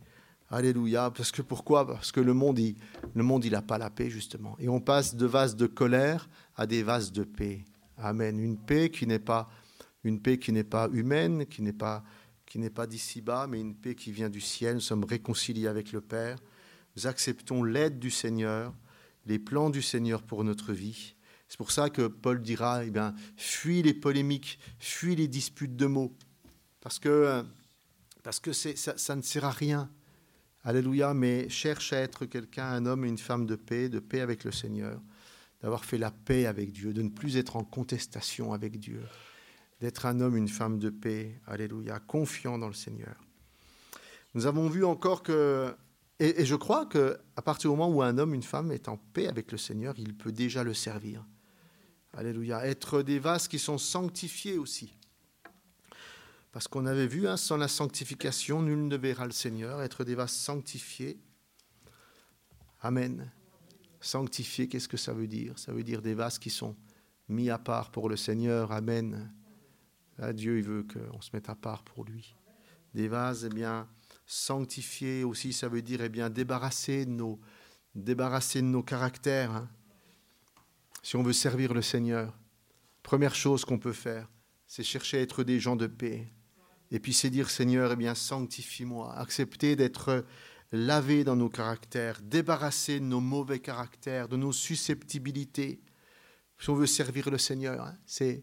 Alléluia. 0.50 1.12
Parce 1.12 1.32
que 1.32 1.42
pourquoi? 1.42 1.88
Parce 1.88 2.12
que 2.12 2.20
le 2.20 2.34
monde, 2.34 2.60
il, 2.60 2.76
le 3.14 3.24
monde, 3.24 3.46
il 3.46 3.54
n'a 3.54 3.62
pas 3.62 3.78
la 3.78 3.90
paix, 3.90 4.10
justement. 4.10 4.56
Et 4.60 4.70
on 4.70 4.80
passe 4.80 5.16
de 5.16 5.26
vases 5.26 5.56
de 5.56 5.68
colère 5.68 6.30
à 6.56 6.68
des 6.68 6.84
vases 6.84 7.12
de 7.12 7.24
paix. 7.24 7.66
Amen. 7.98 8.40
Une 8.40 8.58
paix 8.58 8.90
qui 8.90 9.08
n'est 9.08 9.20
pas 9.20 9.50
une 10.04 10.20
paix 10.20 10.38
qui 10.38 10.52
n'est 10.52 10.66
pas 10.66 10.90
humaine, 10.92 11.46
qui 11.46 11.62
n'est 11.62 11.74
pas 11.74 12.04
qui 12.46 12.60
n'est 12.60 12.70
pas 12.70 12.86
d'ici-bas, 12.86 13.48
mais 13.48 13.60
une 13.60 13.74
paix 13.74 13.96
qui 13.96 14.12
vient 14.12 14.30
du 14.30 14.42
ciel. 14.42 14.76
Nous 14.76 14.82
sommes 14.82 15.06
réconciliés 15.06 15.68
avec 15.68 15.92
le 15.92 16.02
Père. 16.02 16.38
Nous 16.96 17.08
acceptons 17.08 17.64
l'aide 17.64 17.98
du 17.98 18.12
Seigneur, 18.12 18.74
les 19.26 19.40
plans 19.40 19.72
du 19.72 19.82
Seigneur 19.82 20.22
pour 20.22 20.44
notre 20.44 20.72
vie. 20.72 21.16
C'est 21.54 21.58
pour 21.58 21.70
ça 21.70 21.92
que 21.92 22.08
Paul 22.08 22.42
dira, 22.42 22.84
eh 22.84 22.90
bien, 22.90 23.14
fuis 23.38 23.84
les 23.84 23.94
polémiques, 23.94 24.58
fuis 24.80 25.16
les 25.16 25.28
disputes 25.28 25.76
de 25.76 25.86
mots, 25.86 26.18
parce 26.82 26.98
que, 26.98 27.44
parce 28.24 28.40
que 28.40 28.52
ça, 28.54 29.16
ne 29.16 29.22
sert 29.22 29.46
à 29.46 29.52
rien. 29.52 29.88
Alléluia, 30.64 31.14
mais 31.14 31.48
cherche 31.50 31.94
à 31.94 31.98
être 31.98 32.26
quelqu'un, 32.26 32.66
un 32.66 32.88
homme 32.88 33.06
et 33.06 33.08
une 33.08 33.20
femme 33.20 33.46
de 33.46 33.56
paix, 33.56 33.88
de 33.88 34.00
paix 34.00 34.22
avec 34.22 34.46
le 34.46 34.52
Seigneur 34.52 35.00
d'avoir 35.62 35.86
fait 35.86 36.00
la 36.00 36.10
paix 36.10 36.48
avec 36.48 36.72
Dieu, 36.72 36.92
de 36.92 37.04
ne 37.04 37.10
plus 37.10 37.38
être 37.38 37.56
en 37.56 37.64
contestation 37.64 38.52
avec 38.52 38.80
Dieu, 38.80 39.04
d'être 39.80 40.08
un 40.08 40.22
homme, 40.22 40.36
une 40.36 40.50
femme 40.50 40.80
de 40.80 40.90
paix, 40.90 41.40
alléluia, 41.46 42.00
confiant 42.00 42.58
dans 42.58 42.68
le 42.68 42.74
Seigneur. 42.74 43.16
Nous 44.34 44.48
avons 44.48 44.70
vu 44.70 44.84
encore 44.84 45.22
que, 45.22 45.72
et, 46.20 46.46
je 46.46 46.56
crois 46.56 46.88
que 46.88 47.20
à 47.36 47.44
partir 47.44 47.70
du 47.70 47.78
moment 47.78 47.96
où 47.96 48.02
un 48.02 48.18
homme, 48.18 48.34
une 48.34 48.42
femme 48.42 48.72
est 48.72 48.90
en 48.90 48.98
paix 48.98 49.28
avec 49.28 49.52
le 49.52 49.60
Seigneur, 49.60 49.94
il 50.00 50.16
peut 50.16 50.32
déjà 50.32 50.64
le 50.64 50.74
servir. 50.74 51.24
Alléluia. 52.14 52.66
Être 52.66 53.02
des 53.02 53.20
vases 53.20 53.48
qui 53.48 53.60
sont 53.60 53.78
sanctifiés 53.78 54.58
aussi. 54.58 54.96
Parce 56.52 56.68
qu'on 56.68 56.86
avait 56.86 57.08
vu, 57.08 57.28
hein, 57.28 57.38
sans 57.38 57.58
la 57.58 57.68
sanctification, 57.68 58.62
nul 58.62 58.88
ne 58.88 58.96
verra 58.96 59.26
le 59.26 59.32
Seigneur. 59.32 59.82
Être 59.82 60.04
des 60.04 60.14
vases 60.14 60.34
sanctifiés. 60.34 61.20
Amen. 62.82 63.32
Sanctifier, 64.00 64.68
qu'est-ce 64.68 64.88
que 64.88 64.98
ça 64.98 65.14
veut 65.14 65.28
dire? 65.28 65.58
Ça 65.58 65.72
veut 65.72 65.84
dire 65.84 66.02
des 66.02 66.14
vases 66.14 66.38
qui 66.38 66.52
sont 66.52 66.76
mis 67.28 67.50
à 67.50 67.58
part 67.58 67.90
pour 67.90 68.10
le 68.10 68.18
Seigneur. 68.18 68.72
Amen. 68.72 69.34
Dieu, 70.34 70.60
il 70.60 70.64
veut 70.64 70.84
qu'on 70.84 71.22
se 71.22 71.32
mette 71.34 71.50
à 71.50 71.56
part 71.56 71.84
pour 71.84 72.06
lui. 72.06 72.36
Des 72.94 73.08
vases, 73.08 73.46
eh 73.46 73.50
bien, 73.50 73.88
sanctifiés 74.28 75.24
aussi, 75.24 75.54
ça 75.54 75.68
veut 75.68 75.82
dire, 75.82 76.02
eh 76.02 76.10
bien, 76.10 76.30
débarrasser 76.30 77.06
de 77.06 77.12
nos, 77.12 77.40
débarrasser 77.96 78.62
de 78.62 78.68
nos 78.68 78.84
caractères. 78.84 79.52
Hein. 79.52 79.70
Si 81.04 81.18
on 81.18 81.22
veut 81.22 81.34
servir 81.34 81.74
le 81.74 81.82
Seigneur, 81.82 82.34
première 83.04 83.36
chose 83.36 83.66
qu'on 83.66 83.78
peut 83.78 83.92
faire, 83.94 84.30
c'est 84.66 84.84
chercher 84.84 85.18
à 85.18 85.22
être 85.22 85.44
des 85.44 85.60
gens 85.60 85.76
de 85.76 85.86
paix. 85.86 86.34
Et 86.92 87.00
puis 87.00 87.14
c'est 87.14 87.30
dire, 87.30 87.50
Seigneur, 87.50 87.92
eh 87.92 87.96
bien, 87.98 88.16
sanctifie-moi. 88.16 89.14
Accepter 89.14 89.76
d'être 89.76 90.26
laver 90.72 91.26
dans 91.26 91.36
nos 91.36 91.50
caractères, 91.50 92.22
débarrasser 92.22 93.02
de 93.02 93.06
nos 93.06 93.20
mauvais 93.20 93.60
caractères, 93.60 94.30
de 94.30 94.38
nos 94.38 94.54
susceptibilités. 94.54 95.84
Si 96.58 96.70
on 96.70 96.76
veut 96.76 96.88
servir 96.88 97.30
le 97.30 97.38
Seigneur, 97.38 97.86
hein, 97.86 97.98
c'est, 98.06 98.42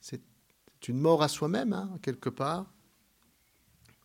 c'est 0.00 0.20
une 0.86 1.00
mort 1.00 1.22
à 1.22 1.28
soi-même, 1.28 1.72
hein, 1.72 1.98
quelque 2.02 2.28
part. 2.28 2.70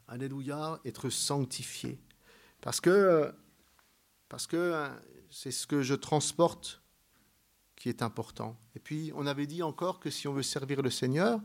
Alléluia, 0.08 0.80
être 0.86 1.10
sanctifié. 1.10 2.00
Parce 2.62 2.80
que, 2.80 3.34
parce 4.30 4.48
que 4.48 4.74
hein, 4.74 5.02
c'est 5.30 5.52
ce 5.52 5.68
que 5.68 5.82
je 5.82 5.94
transporte 5.94 6.82
qui 7.82 7.90
est 7.90 8.04
important. 8.04 8.60
Et 8.76 8.80
puis, 8.80 9.12
on 9.16 9.26
avait 9.26 9.48
dit 9.48 9.64
encore 9.64 10.00
que 10.00 10.12
si 10.12 10.28
on 10.28 10.34
veut 10.34 10.44
servir 10.44 10.84
le 10.84 10.92
Seigneur, 10.92 11.42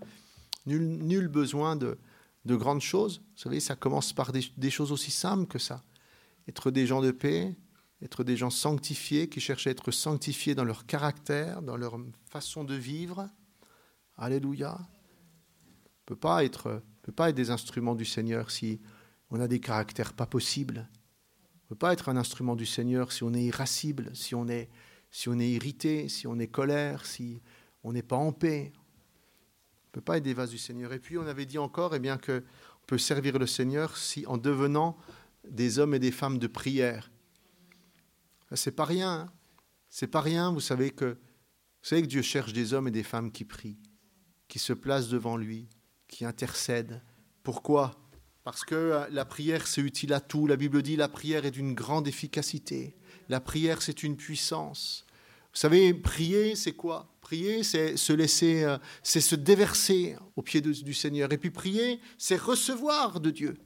nul, 0.66 0.82
nul 0.82 1.28
besoin 1.28 1.76
de, 1.76 1.98
de 2.44 2.56
grandes 2.56 2.82
choses. 2.82 3.22
Vous 3.34 3.40
savez, 3.40 3.58
ça 3.58 3.74
commence 3.74 4.12
par 4.12 4.32
des, 4.32 4.70
choses 4.70 4.92
aussi 4.92 5.10
simples 5.10 5.46
que 5.46 5.58
ça. 5.58 5.82
Être 6.46 6.70
des 6.70 6.86
gens 6.86 7.00
de 7.00 7.10
paix, 7.10 7.56
être 8.02 8.22
des 8.22 8.36
gens 8.36 8.50
sanctifiés, 8.50 9.30
qui 9.30 9.40
cherchent 9.40 9.66
à 9.66 9.70
être 9.70 9.90
sanctifiés 9.90 10.54
dans 10.54 10.64
leur 10.64 10.84
caractère, 10.84 11.62
dans 11.62 11.78
leur 11.78 11.98
façon 12.28 12.64
de 12.64 12.74
vivre. 12.74 13.30
Alléluia. 14.18 14.78
On 14.78 16.04
peut 16.04 16.16
pas 16.16 16.44
être, 16.44 16.82
peut 17.00 17.12
pas 17.12 17.30
être 17.30 17.34
des 17.34 17.50
instruments 17.50 17.94
du 17.94 18.04
Seigneur 18.04 18.50
si 18.50 18.78
on 19.30 19.40
a 19.40 19.48
des 19.48 19.58
caractères 19.58 20.12
pas 20.12 20.26
possibles. 20.26 20.86
On 21.64 21.68
peut 21.70 21.76
pas 21.76 21.94
être 21.94 22.10
un 22.10 22.16
instrument 22.18 22.56
du 22.56 22.66
Seigneur 22.66 23.10
si 23.10 23.22
on 23.22 23.32
est 23.32 23.44
irascible, 23.44 24.14
si 24.14 24.34
on 24.34 24.46
est, 24.48 24.68
si 25.10 25.28
on 25.28 25.38
est 25.38 25.50
irrité, 25.50 26.08
si 26.08 26.26
on 26.26 26.38
est 26.38 26.48
colère, 26.48 27.06
si 27.06 27.42
on 27.82 27.92
n'est 27.92 28.02
pas 28.02 28.16
en 28.16 28.32
paix 28.32 28.72
peut 29.96 30.02
pas 30.02 30.18
être 30.18 30.25
des 30.25 30.34
vases 30.34 30.50
du 30.50 30.58
Seigneur. 30.58 30.92
Et 30.92 30.98
puis 30.98 31.16
on 31.16 31.26
avait 31.26 31.46
dit 31.46 31.56
encore 31.56 31.94
eh 31.94 31.98
bien, 31.98 32.18
qu'on 32.18 32.42
peut 32.86 32.98
servir 32.98 33.38
le 33.38 33.46
Seigneur 33.46 33.96
si, 33.96 34.26
en 34.26 34.36
devenant 34.36 34.98
des 35.48 35.78
hommes 35.78 35.94
et 35.94 35.98
des 35.98 36.10
femmes 36.10 36.38
de 36.38 36.46
prière. 36.46 37.10
C'est 38.52 38.76
pas 38.76 38.84
rien. 38.84 39.10
Hein. 39.10 39.32
C'est 39.88 40.06
pas 40.06 40.20
rien. 40.20 40.52
Vous 40.52 40.60
savez 40.60 40.90
que 40.90 41.06
vous 41.06 41.88
savez 41.88 42.02
que 42.02 42.08
Dieu 42.08 42.20
cherche 42.20 42.52
des 42.52 42.75
hommes 42.75 42.88
et 42.88 42.90
des 42.90 43.04
femmes 43.04 43.32
qui 43.32 43.46
prient, 43.46 43.78
qui 44.48 44.58
se 44.58 44.75
placent 44.75 45.08
devant 45.08 45.38
lui, 45.38 45.66
qui 46.08 46.26
intercèdent. 46.26 47.00
Pourquoi? 47.42 47.94
Parce 48.44 48.66
que 48.66 48.75
euh, 48.75 49.06
la 49.10 49.25
prière, 49.25 49.66
c'est 49.66 49.80
utile 49.80 50.12
à 50.12 50.20
tout. 50.20 50.46
La 50.46 50.56
Bible 50.56 50.82
dit 50.82 50.96
la 50.96 51.08
prière 51.08 51.46
est 51.46 51.52
d'une 51.52 51.75
grande 51.75 52.06
efficacité. 52.06 52.98
La 53.28 53.40
prière, 53.40 53.83
c'est 53.83 54.02
une 54.02 54.16
puissance. 54.16 55.04
Vous 55.52 55.61
savez, 55.61 55.95
prier, 55.95 56.54
c'est 56.54 56.73
quoi? 56.73 57.09
Prier, 57.21 57.62
c'est 57.62 57.97
se 57.97 58.12
laisser, 58.12 58.62
euh, 58.62 58.78
c'est 59.02 59.21
se 59.21 59.35
déverser 59.35 60.16
au 60.37 60.42
pied 60.42 60.61
du 60.61 60.95
Seigneur. 60.95 61.33
Et 61.33 61.38
puis 61.38 61.50
prier, 61.50 62.00
c'est 62.18 62.37
recevoir 62.37 63.21
de 63.21 63.30
Dieu. 63.30 63.56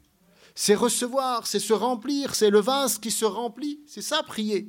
C'est 0.54 0.74
recevoir, 0.74 1.46
c'est 1.46 1.58
se 1.58 1.72
remplir, 1.72 2.34
c'est 2.34 2.50
le 2.50 2.60
vase 2.60 2.98
qui 2.98 3.10
se 3.10 3.24
remplit. 3.24 3.80
C'est 3.86 4.02
ça, 4.02 4.22
prier. 4.22 4.68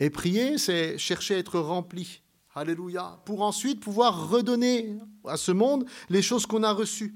Et 0.00 0.10
prier, 0.10 0.58
c'est 0.58 0.98
chercher 0.98 1.34
à 1.34 1.38
être 1.38 1.58
rempli. 1.60 2.22
Alléluia. 2.54 3.20
Pour 3.24 3.42
ensuite 3.42 3.80
pouvoir 3.80 4.28
redonner 4.28 4.98
à 5.24 5.36
ce 5.36 5.52
monde 5.52 5.86
les 6.10 6.22
choses 6.22 6.44
qu'on 6.44 6.62
a 6.62 6.72
reçues. 6.72 7.14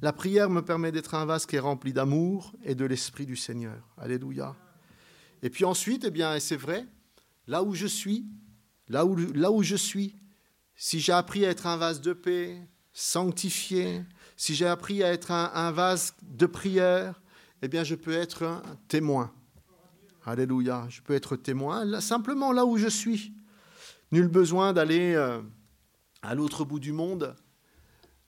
La 0.00 0.12
prière 0.12 0.50
me 0.50 0.62
permet 0.62 0.92
d'être 0.92 1.14
un 1.14 1.24
vase 1.26 1.46
qui 1.46 1.56
est 1.56 1.60
rempli 1.60 1.92
d'amour 1.92 2.52
et 2.64 2.74
de 2.74 2.84
l'Esprit 2.84 3.26
du 3.26 3.36
Seigneur. 3.36 3.82
Alléluia. 3.96 4.54
Et 5.42 5.50
puis 5.50 5.64
ensuite, 5.64 6.04
eh 6.04 6.10
bien, 6.10 6.38
c'est 6.40 6.56
vrai, 6.56 6.86
là 7.46 7.62
où 7.62 7.74
je 7.74 7.86
suis, 7.86 8.26
là 8.88 9.04
où, 9.04 9.62
je 9.62 9.76
suis, 9.76 10.16
si 10.74 11.00
j'ai 11.00 11.12
appris 11.12 11.44
à 11.44 11.50
être 11.50 11.66
un 11.66 11.76
vase 11.76 12.00
de 12.00 12.12
paix, 12.12 12.60
sanctifié, 12.92 14.04
Si 14.36 14.54
j'ai 14.54 14.66
appris 14.66 15.02
à 15.02 15.12
être 15.12 15.32
un, 15.32 15.70
vase 15.72 16.14
de 16.22 16.46
prière, 16.46 17.20
eh 17.60 17.68
bien, 17.68 17.82
je 17.82 17.96
peux 17.96 18.12
être 18.12 18.44
un 18.44 18.62
témoin. 18.86 19.32
Alléluia. 20.24 20.86
Je 20.88 21.00
peux 21.00 21.14
être 21.14 21.34
témoin 21.36 22.00
simplement 22.00 22.52
là 22.52 22.64
où 22.64 22.76
je 22.76 22.88
suis. 22.88 23.32
Nul 24.12 24.28
besoin 24.28 24.72
d'aller 24.72 25.14
euh, 25.14 25.42
à 26.22 26.34
l'autre 26.34 26.64
bout 26.64 26.78
du 26.78 26.92
monde, 26.92 27.34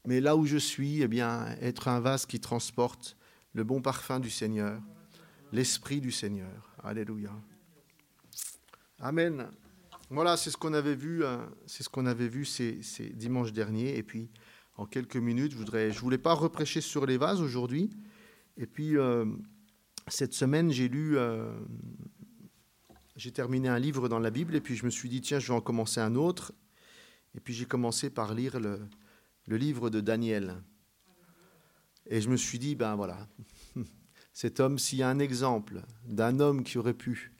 mais 0.05 0.21
là 0.21 0.37
où 0.37 0.47
je 0.47 0.57
suis, 0.57 1.03
eh 1.03 1.09
bien, 1.09 1.47
être 1.61 1.89
un 1.89 2.01
vase 2.01 2.27
qui 2.27 2.41
transporte 2.41 3.17
le 3.53 3.65
bon 3.65 3.81
parfum 3.81 4.21
du 4.21 4.31
Seigneur, 4.31 4.81
l'Esprit 5.53 6.01
du 6.01 6.13
Seigneur. 6.13 6.75
Alléluia. 6.83 7.31
Amen. 9.01 9.49
Voilà, 10.11 10.37
c'est 10.37 10.51
ce 10.51 10.57
qu'on 10.57 10.75
avait 10.75 10.95
vu, 10.95 11.25
euh, 11.25 11.39
c'est 11.67 11.83
ce 11.83 11.89
qu'on 11.89 12.07
avait 12.07 12.29
vu 12.29 12.45
ces, 12.45 12.81
dimanches 13.15 13.53
derniers. 13.53 13.97
Et 13.97 14.03
puis, 14.03 14.29
en 14.77 14.87
quelques 14.87 15.17
minutes, 15.17 15.53
je 15.53 15.57
voudrais, 15.57 15.91
voulais 15.91 16.19
pas 16.19 16.35
reprêcher 16.35 16.81
sur 16.81 17.07
les 17.07 17.17
vases 17.17 17.41
aujourd'hui. 17.41 17.91
Et 18.57 18.67
puis, 18.67 18.97
euh, 18.97 19.25
cette 20.09 20.35
semaine, 20.35 20.73
j'ai 20.73 20.89
lu, 20.89 21.17
euh, 21.17 21.53
j'ai 23.17 23.33
terminé 23.33 23.69
un 23.69 23.79
livre 23.79 24.09
dans 24.09 24.19
la 24.19 24.31
Bible, 24.31 24.55
et 24.55 24.61
puis 24.61 24.77
je 24.77 24.85
me 24.85 24.91
suis 24.91 25.09
dit, 25.09 25.21
tiens, 25.21 25.39
je 25.39 25.49
vais 25.49 25.55
en 25.55 25.61
commencer 25.61 26.01
un 26.01 26.15
autre. 26.15 26.53
Et 27.37 27.41
puis 27.41 27.55
j'ai 27.55 27.65
commencé 27.65 28.11
par 28.11 28.35
lire 28.35 28.59
le, 28.59 28.81
le 29.47 29.57
livre 29.57 29.89
de 29.89 30.01
Daniel. 30.01 30.63
Et 32.07 32.21
je 32.21 32.29
me 32.29 32.37
suis 32.37 32.59
dit, 32.59 32.75
ben 32.75 32.97
voilà, 32.97 33.29
cet 34.33 34.61
homme, 34.61 34.79
s'il 34.79 34.99
y 34.99 35.03
a 35.03 35.09
un 35.09 35.19
exemple 35.19 35.83
d'un 36.05 36.41
homme 36.41 36.63
qui 36.63 36.79
aurait 36.79 36.95
pu 36.95 37.33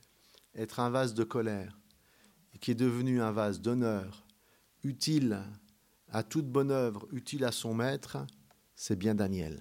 être 0.55 0.79
un 0.79 0.89
vase 0.89 1.13
de 1.13 1.23
colère, 1.23 1.79
et 2.53 2.57
qui 2.57 2.71
est 2.71 2.75
devenu 2.75 3.21
un 3.21 3.31
vase 3.31 3.61
d'honneur, 3.61 4.25
utile 4.83 5.41
à 6.09 6.23
toute 6.23 6.47
bonne 6.47 6.71
œuvre, 6.71 7.07
utile 7.11 7.45
à 7.45 7.51
son 7.51 7.73
maître, 7.73 8.17
c'est 8.75 8.97
bien 8.97 9.15
Daniel. 9.15 9.59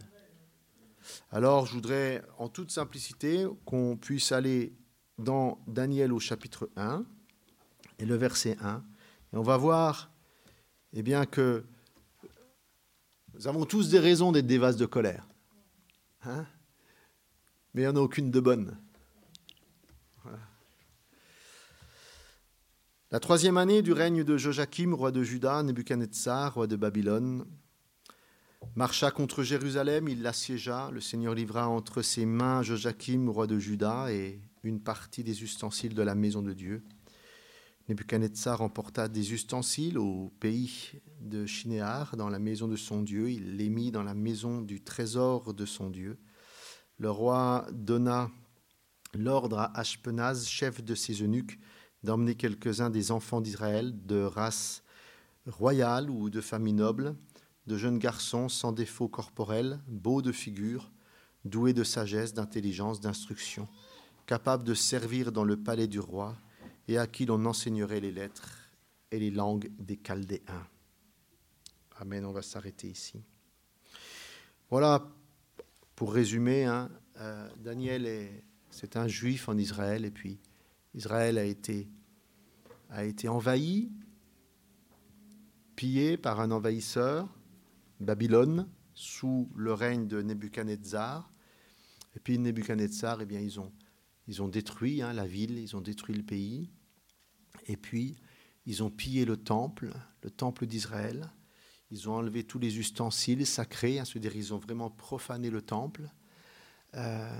Alors 1.30 1.66
je 1.66 1.75
voudrais 1.75 2.22
en 2.38 2.49
toute 2.49 2.70
simplicité 2.70 3.46
qu'on 3.64 3.96
puisse 3.96 4.32
aller 4.32 4.75
dans 5.18 5.58
Daniel 5.66 6.12
au 6.12 6.20
chapitre 6.20 6.70
1 6.76 7.04
et 7.99 8.04
le 8.04 8.16
verset 8.16 8.56
1. 8.60 8.82
Et 9.32 9.37
on 9.37 9.42
va 9.42 9.56
voir 9.56 10.10
eh 10.92 11.02
bien, 11.02 11.26
que 11.26 11.64
nous 13.34 13.46
avons 13.46 13.64
tous 13.64 13.90
des 13.90 13.99
raisons 13.99 14.32
d'être 14.32 14.46
des 14.46 14.58
vases 14.58 14.76
de 14.76 14.87
colère. 14.87 15.26
Hein 16.25 16.46
Mais 17.74 17.82
il 17.82 17.84
n'y 17.84 17.90
en 17.90 17.96
a 17.96 18.00
aucune 18.00 18.30
de 18.30 18.40
bonne. 18.40 18.76
La 23.12 23.18
troisième 23.18 23.56
année 23.56 23.82
du 23.82 23.92
règne 23.92 24.22
de 24.22 24.36
Joachim, 24.36 24.94
roi 24.94 25.10
de 25.10 25.24
Juda, 25.24 25.64
Nebuchadnezzar, 25.64 26.54
roi 26.54 26.68
de 26.68 26.76
Babylone, 26.76 27.44
marcha 28.76 29.10
contre 29.10 29.42
Jérusalem, 29.42 30.06
il 30.06 30.22
l'assiégea, 30.22 30.90
le 30.92 31.00
Seigneur 31.00 31.34
livra 31.34 31.68
entre 31.68 32.02
ses 32.02 32.24
mains 32.24 32.62
Joachim, 32.62 33.28
roi 33.28 33.48
de 33.48 33.58
Juda, 33.58 34.12
et 34.12 34.40
une 34.62 34.80
partie 34.80 35.24
des 35.24 35.42
ustensiles 35.42 35.94
de 35.94 36.02
la 36.02 36.14
maison 36.14 36.40
de 36.40 36.52
Dieu. 36.52 36.84
Nebuchadnezzar 37.88 38.60
emporta 38.62 39.08
des 39.08 39.32
ustensiles 39.32 39.98
au 39.98 40.32
pays 40.38 40.92
de 41.20 41.46
Shinéar, 41.46 42.16
dans 42.16 42.28
la 42.28 42.38
maison 42.38 42.68
de 42.68 42.76
son 42.76 43.02
Dieu. 43.02 43.28
Il 43.28 43.56
les 43.56 43.70
mit 43.70 43.90
dans 43.90 44.04
la 44.04 44.14
maison 44.14 44.62
du 44.62 44.80
trésor 44.80 45.52
de 45.52 45.66
son 45.66 45.90
Dieu. 45.90 46.16
Le 47.00 47.11
roi 47.11 47.66
donna 47.73 48.30
l'ordre 49.14 49.59
à 49.59 49.78
Ashpenaz, 49.78 50.47
chef 50.47 50.85
de 50.85 50.95
ses 50.95 51.23
eunuques, 51.23 51.59
d'emmener 52.02 52.35
quelques-uns 52.35 52.90
des 52.90 53.11
enfants 53.11 53.40
d'Israël 53.40 53.95
de 54.04 54.23
race 54.23 54.83
royale 55.47 56.11
ou 56.11 56.28
de 56.28 56.42
famille 56.42 56.75
noble, 56.75 57.16
de 57.66 57.78
jeunes 57.78 57.99
garçons 57.99 58.50
sans 58.50 58.73
défaut 58.73 59.09
corporel, 59.09 59.80
beaux 59.88 60.21
de 60.21 60.30
figure, 60.30 60.92
doués 61.47 61.73
de 61.73 61.85
sagesse, 61.85 62.35
d'intelligence, 62.35 63.00
d'instruction, 63.00 63.66
capables 64.26 64.64
de 64.64 64.75
servir 64.75 65.32
dans 65.32 65.45
le 65.45 65.56
palais 65.56 65.86
du 65.89 66.00
roi, 66.00 66.36
et 66.86 66.99
à 66.99 67.06
qui 67.06 67.25
l'on 67.25 67.47
enseignerait 67.47 68.00
les 68.00 68.13
lettres 68.13 68.58
et 69.10 69.19
les 69.19 69.30
langues 69.30 69.71
des 69.78 69.97
Chaldéens. 69.97 70.67
Amen, 71.97 72.26
on 72.26 72.32
va 72.32 72.43
s'arrêter 72.43 72.89
ici. 72.89 73.23
Voilà, 74.69 75.10
pour 76.00 76.15
résumer, 76.15 76.65
hein, 76.65 76.91
euh, 77.19 77.47
Daniel 77.58 78.06
est, 78.06 78.43
c'est 78.71 78.97
un 78.97 79.06
juif 79.06 79.50
en 79.50 79.58
Israël, 79.58 80.06
et 80.06 80.10
puis 80.10 80.41
Israël 80.95 81.36
a 81.36 81.45
été, 81.45 81.91
envahi, 83.28 83.93
pillé 85.76 86.17
par 86.17 86.41
un 86.41 86.52
envahisseur, 86.52 87.28
Babylone, 88.00 88.67
sous 88.95 89.50
le 89.54 89.75
règne 89.75 90.06
de 90.06 90.23
Nebuchadnezzar. 90.23 91.30
Et 92.17 92.21
puis 92.21 92.39
Nebuchadnezzar, 92.39 93.21
eh 93.21 93.26
bien, 93.26 93.41
ils 93.41 93.60
ont, 93.60 93.71
ils 94.26 94.41
ont 94.41 94.49
détruit 94.49 95.02
hein, 95.02 95.13
la 95.13 95.26
ville, 95.26 95.58
ils 95.58 95.76
ont 95.76 95.82
détruit 95.82 96.15
le 96.15 96.23
pays. 96.23 96.71
Et 97.67 97.76
puis, 97.76 98.17
ils 98.65 98.82
ont 98.82 98.91
pillé 98.91 99.26
le 99.26 99.36
temple, 99.36 99.93
le 100.23 100.30
temple 100.30 100.65
d'Israël. 100.65 101.30
Ils 101.90 102.08
ont 102.08 102.14
enlevé 102.14 102.44
tous 102.44 102.58
les 102.58 102.78
ustensiles 102.78 103.46
sacrés, 103.46 103.98
hein, 103.98 104.04
c'est-à-dire 104.04 104.36
ils 104.36 104.54
ont 104.54 104.58
vraiment 104.58 104.90
profané 104.90 105.50
le 105.50 105.60
temple. 105.60 106.08
Euh, 106.94 107.30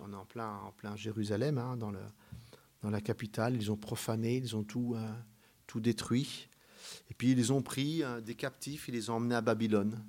on 0.00 0.12
est 0.12 0.16
en 0.16 0.24
plein, 0.24 0.58
en 0.58 0.72
plein 0.72 0.94
Jérusalem, 0.96 1.58
hein, 1.58 1.76
dans, 1.76 1.90
le, 1.90 2.02
dans 2.82 2.90
la 2.90 3.00
capitale. 3.00 3.56
Ils 3.56 3.72
ont 3.72 3.76
profané, 3.76 4.36
ils 4.36 4.54
ont 4.54 4.62
tout, 4.62 4.94
euh, 4.96 5.12
tout 5.66 5.80
détruit. 5.80 6.48
Et 7.10 7.14
puis 7.14 7.32
ils 7.32 7.52
ont 7.52 7.62
pris 7.62 8.02
euh, 8.04 8.20
des 8.20 8.34
captifs, 8.34 8.88
ils 8.88 8.94
les 8.94 9.10
ont 9.10 9.14
emmenés 9.14 9.34
à 9.34 9.40
Babylone. 9.40 10.04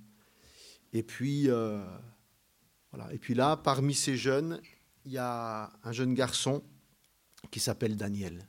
Et 0.93 1.03
puis, 1.03 1.47
voilà. 2.91 3.13
Et 3.13 3.17
puis 3.17 3.33
là, 3.33 3.57
parmi 3.57 3.93
ces 3.93 4.15
jeunes, 4.15 4.61
il 5.05 5.11
y 5.11 5.17
a 5.17 5.71
un 5.83 5.91
jeune 5.91 6.13
garçon 6.13 6.63
qui 7.51 7.59
s'appelle 7.59 7.97
Daniel. 7.97 8.47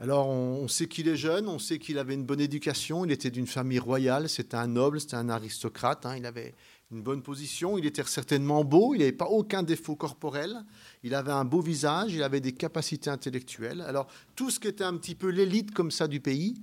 Alors 0.00 0.28
on, 0.28 0.68
sait 0.68 0.86
qu'il 0.86 1.08
est 1.08 1.16
jeune, 1.16 1.48
on 1.48 1.58
sait 1.58 1.80
qu'il 1.80 1.98
avait 1.98 2.14
une 2.14 2.24
bonne 2.24 2.40
éducation, 2.40 3.04
il 3.04 3.10
était 3.10 3.30
d'une 3.30 3.48
famille 3.48 3.80
royale, 3.80 4.28
c'était 4.28 4.56
un 4.56 4.68
noble, 4.68 5.00
c'était 5.00 5.16
un 5.16 5.28
aristocrate, 5.28 6.06
hein. 6.06 6.16
il 6.16 6.24
avait 6.24 6.54
une 6.92 7.02
bonne 7.02 7.20
position, 7.20 7.76
il 7.78 7.84
était 7.84 8.04
certainement 8.04 8.62
beau, 8.64 8.94
il 8.94 8.98
n'avait 8.98 9.10
pas 9.10 9.26
aucun 9.26 9.64
défaut 9.64 9.96
corporel, 9.96 10.64
il 11.02 11.16
avait 11.16 11.32
un 11.32 11.44
beau 11.44 11.60
visage, 11.60 12.14
il 12.14 12.22
avait 12.22 12.40
des 12.40 12.52
capacités 12.52 13.10
intellectuelles. 13.10 13.80
Alors 13.80 14.06
tout 14.36 14.50
ce 14.50 14.60
qui 14.60 14.68
était 14.68 14.84
un 14.84 14.96
petit 14.96 15.16
peu 15.16 15.30
l'élite 15.30 15.72
comme 15.72 15.90
ça 15.90 16.06
du 16.06 16.20
pays, 16.20 16.54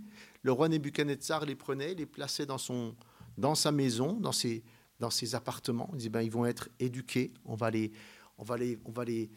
le 0.44 0.54
roi 0.54 0.70
Nebuchadnezzar 0.70 1.46
les 1.46 1.56
prenait, 1.56 1.94
les 1.94 2.06
plaçait 2.06 2.46
dans, 2.46 2.58
son, 2.58 2.96
dans 3.38 3.56
sa 3.56 3.74
maison, 3.74 4.14
dans 4.14 4.32
ses, 4.32 4.64
dans 5.02 5.10
ses 5.10 5.36
appartements. 5.36 5.90
Il 5.92 5.98
disait, 5.98 6.10
ben, 6.10 6.22
ils 6.22 6.32
vont 6.32 6.46
être 6.46 6.70
éduqués, 6.80 7.34
on 7.44 7.56
va, 7.56 7.70
les, 7.70 7.92
on 8.38 8.44
va, 8.44 8.56
les, 8.56 8.80
on 8.86 8.92
va 8.92 9.04
les, 9.04 9.30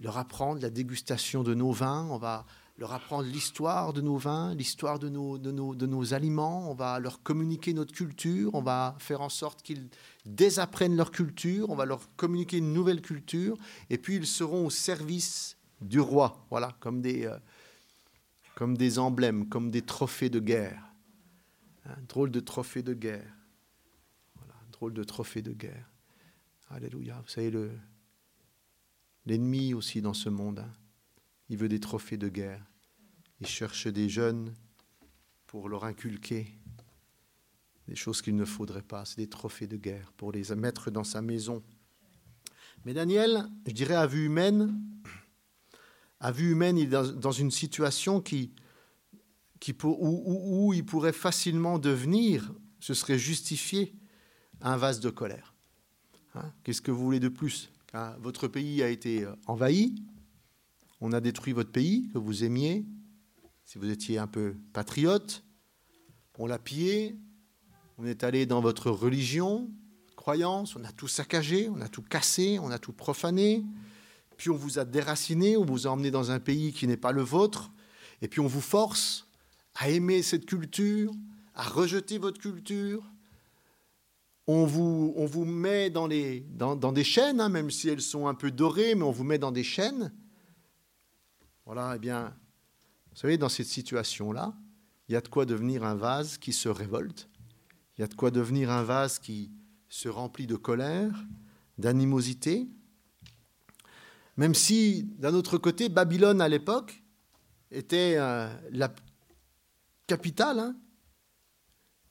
leur 0.00 0.18
apprendre 0.18 0.62
la 0.62 0.70
dégustation 0.70 1.42
de 1.42 1.54
nos 1.54 1.72
vins, 1.72 2.06
on 2.10 2.18
va 2.18 2.46
leur 2.78 2.92
apprendre 2.92 3.28
l'histoire 3.28 3.92
de 3.92 4.00
nos 4.00 4.16
vins, 4.16 4.54
l'histoire 4.54 5.00
de 5.00 5.08
nos, 5.08 5.36
de, 5.36 5.50
nos, 5.50 5.74
de 5.74 5.84
nos 5.84 6.14
aliments, 6.14 6.70
on 6.70 6.74
va 6.74 7.00
leur 7.00 7.22
communiquer 7.22 7.74
notre 7.74 7.92
culture, 7.92 8.54
on 8.54 8.62
va 8.62 8.94
faire 9.00 9.20
en 9.20 9.28
sorte 9.28 9.62
qu'ils 9.62 9.88
désapprennent 10.24 10.96
leur 10.96 11.10
culture, 11.10 11.70
on 11.70 11.74
va 11.74 11.84
leur 11.84 12.14
communiquer 12.14 12.58
une 12.58 12.72
nouvelle 12.72 13.02
culture, 13.02 13.56
et 13.90 13.98
puis 13.98 14.14
ils 14.14 14.26
seront 14.26 14.66
au 14.66 14.70
service 14.70 15.56
du 15.80 15.98
roi, 15.98 16.46
voilà, 16.50 16.76
comme 16.78 17.02
des, 17.02 17.26
euh, 17.26 17.36
comme 18.54 18.76
des 18.76 19.00
emblèmes, 19.00 19.48
comme 19.48 19.72
des 19.72 19.82
trophées 19.82 20.30
de 20.30 20.40
guerre. 20.40 20.84
Un 21.84 22.00
drôle 22.08 22.30
de 22.30 22.40
trophée 22.40 22.82
de 22.82 22.94
guerre. 22.94 23.34
Voilà, 24.36 24.54
drôle 24.70 24.92
de 24.94 25.02
trophée 25.02 25.42
de 25.42 25.52
guerre. 25.52 25.90
Alléluia. 26.70 27.20
Vous 27.22 27.28
savez, 27.28 27.50
le, 27.50 27.72
l'ennemi 29.26 29.74
aussi 29.74 30.00
dans 30.00 30.14
ce 30.14 30.28
monde. 30.28 30.60
Hein. 30.60 30.70
Il 31.48 31.56
veut 31.56 31.68
des 31.68 31.80
trophées 31.80 32.16
de 32.16 32.28
guerre. 32.28 32.64
Il 33.40 33.46
cherche 33.46 33.86
des 33.86 34.08
jeunes 34.08 34.54
pour 35.46 35.68
leur 35.68 35.84
inculquer 35.84 36.58
des 37.88 37.96
choses 37.96 38.20
qu'il 38.20 38.36
ne 38.36 38.44
faudrait 38.44 38.82
pas. 38.82 39.04
C'est 39.04 39.16
des 39.16 39.28
trophées 39.28 39.66
de 39.66 39.76
guerre 39.76 40.12
pour 40.16 40.30
les 40.30 40.54
mettre 40.54 40.90
dans 40.90 41.04
sa 41.04 41.22
maison. 41.22 41.62
Mais 42.84 42.92
Daniel, 42.92 43.48
je 43.66 43.72
dirais 43.72 43.94
à 43.94 44.06
vue 44.06 44.26
humaine, 44.26 44.78
à 46.20 46.32
vue 46.32 46.52
humaine, 46.52 46.76
il 46.76 46.94
est 46.94 47.12
dans 47.16 47.32
une 47.32 47.50
situation 47.50 48.20
qui, 48.20 48.52
qui 49.58 49.74
où, 49.82 50.72
il 50.74 50.84
pourrait 50.84 51.12
facilement 51.12 51.78
devenir, 51.78 52.52
ce 52.78 52.94
serait 52.94 53.18
justifié, 53.18 53.94
un 54.60 54.76
vase 54.76 55.00
de 55.00 55.10
colère. 55.10 55.54
Hein, 56.34 56.52
qu'est-ce 56.62 56.82
que 56.82 56.90
vous 56.90 57.02
voulez 57.02 57.20
de 57.20 57.28
plus? 57.28 57.70
Hein, 57.94 58.16
Votre 58.20 58.48
pays 58.48 58.82
a 58.82 58.88
été 58.88 59.26
envahi, 59.46 59.94
on 61.00 61.12
a 61.12 61.20
détruit 61.20 61.52
votre 61.52 61.70
pays 61.70 62.08
que 62.12 62.18
vous 62.18 62.44
aimiez, 62.44 62.84
si 63.64 63.78
vous 63.78 63.90
étiez 63.90 64.18
un 64.18 64.26
peu 64.26 64.56
patriote, 64.72 65.44
on 66.38 66.46
l'a 66.46 66.58
pillé, 66.58 67.18
on 67.98 68.06
est 68.06 68.24
allé 68.24 68.46
dans 68.46 68.60
votre 68.60 68.90
religion, 68.90 69.68
croyance, 70.16 70.76
on 70.76 70.84
a 70.84 70.92
tout 70.92 71.08
saccagé, 71.08 71.68
on 71.68 71.80
a 71.80 71.88
tout 71.88 72.02
cassé, 72.02 72.58
on 72.60 72.70
a 72.70 72.78
tout 72.78 72.92
profané, 72.92 73.64
puis 74.36 74.50
on 74.50 74.56
vous 74.56 74.78
a 74.78 74.84
déraciné, 74.84 75.56
on 75.56 75.64
vous 75.64 75.86
a 75.86 75.90
emmené 75.90 76.10
dans 76.10 76.30
un 76.30 76.38
pays 76.38 76.72
qui 76.72 76.86
n'est 76.86 76.96
pas 76.96 77.12
le 77.12 77.22
vôtre, 77.22 77.70
et 78.22 78.28
puis 78.28 78.40
on 78.40 78.46
vous 78.46 78.60
force 78.60 79.26
à 79.74 79.90
aimer 79.90 80.22
cette 80.22 80.46
culture, 80.46 81.12
à 81.54 81.64
rejeter 81.64 82.18
votre 82.18 82.40
culture, 82.40 83.04
on 84.46 84.64
vous, 84.64 85.12
on 85.16 85.26
vous 85.26 85.44
met 85.44 85.90
dans, 85.90 86.06
les, 86.06 86.40
dans, 86.40 86.92
des 86.92 87.04
chaînes, 87.04 87.40
hein, 87.40 87.50
même 87.50 87.70
si 87.70 87.88
elles 87.88 88.00
sont 88.00 88.28
un 88.28 88.34
peu 88.34 88.50
dorées, 88.50 88.94
mais 88.94 89.02
on 89.02 89.10
vous 89.10 89.24
met 89.24 89.38
dans 89.38 89.52
des 89.52 89.62
chaînes. 89.62 90.12
Voilà, 91.68 91.92
eh 91.96 91.98
bien, 91.98 92.34
vous 93.10 93.16
savez, 93.18 93.36
dans 93.36 93.50
cette 93.50 93.66
situation-là, 93.66 94.56
il 95.06 95.12
y 95.12 95.16
a 95.16 95.20
de 95.20 95.28
quoi 95.28 95.44
devenir 95.44 95.84
un 95.84 95.96
vase 95.96 96.38
qui 96.38 96.54
se 96.54 96.70
révolte, 96.70 97.28
il 97.94 98.00
y 98.00 98.04
a 98.04 98.06
de 98.06 98.14
quoi 98.14 98.30
devenir 98.30 98.70
un 98.70 98.82
vase 98.82 99.18
qui 99.18 99.50
se 99.90 100.08
remplit 100.08 100.46
de 100.46 100.56
colère, 100.56 101.12
d'animosité, 101.76 102.66
même 104.38 104.54
si, 104.54 105.02
d'un 105.18 105.34
autre 105.34 105.58
côté, 105.58 105.90
Babylone 105.90 106.40
à 106.40 106.48
l'époque 106.48 107.02
était 107.70 108.14
euh, 108.16 108.48
la 108.70 108.90
capitale, 110.06 110.60
hein, 110.60 110.76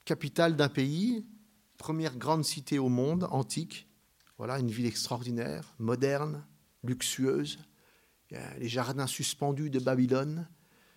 capitale 0.04 0.54
d'un 0.54 0.68
pays, 0.68 1.26
première 1.78 2.16
grande 2.16 2.44
cité 2.44 2.78
au 2.78 2.88
monde, 2.88 3.26
antique. 3.32 3.88
Voilà, 4.36 4.60
une 4.60 4.70
ville 4.70 4.86
extraordinaire, 4.86 5.74
moderne, 5.80 6.46
luxueuse. 6.84 7.58
Les 8.30 8.68
jardins 8.68 9.06
suspendus 9.06 9.70
de 9.70 9.78
Babylone, 9.78 10.48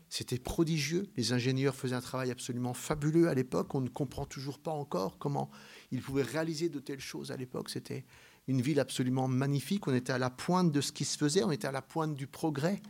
c'était 0.10 0.38
prodigieux. 0.38 1.08
Les 1.16 1.32
ingénieurs 1.32 1.76
faisaient 1.76 1.96
un 1.96 2.02
travail 2.02 2.32
absolument 2.32 2.74
fabuleux 2.74 3.30
à 3.30 3.34
l'époque. 3.34 3.74
On 3.74 3.80
ne 3.80 3.88
comprend 3.88 4.26
toujours 4.26 4.60
pas 4.60 4.72
encore 4.72 5.18
comment 5.18 5.50
ils 5.92 6.02
pouvaient 6.02 6.24
réaliser 6.24 6.68
de 6.68 6.80
telles 6.80 7.00
choses 7.00 7.32
à 7.32 7.38
l'époque. 7.38 7.70
C'était 7.70 8.06
une 8.48 8.62
ville 8.62 8.82
absolument 8.82 9.30
magnifique. 9.30 9.88
On 9.88 9.94
était 9.94 10.12
à 10.12 10.18
la 10.18 10.30
pointe 10.30 10.72
de 10.74 10.82
ce 10.82 10.92
qui 10.92 11.06
se 11.06 11.18
faisait, 11.18 11.44
on 11.44 11.52
était 11.52 11.68
à 11.68 11.72
la 11.72 11.82
pointe 11.82 12.16
du 12.16 12.28
progrès. 12.28 12.82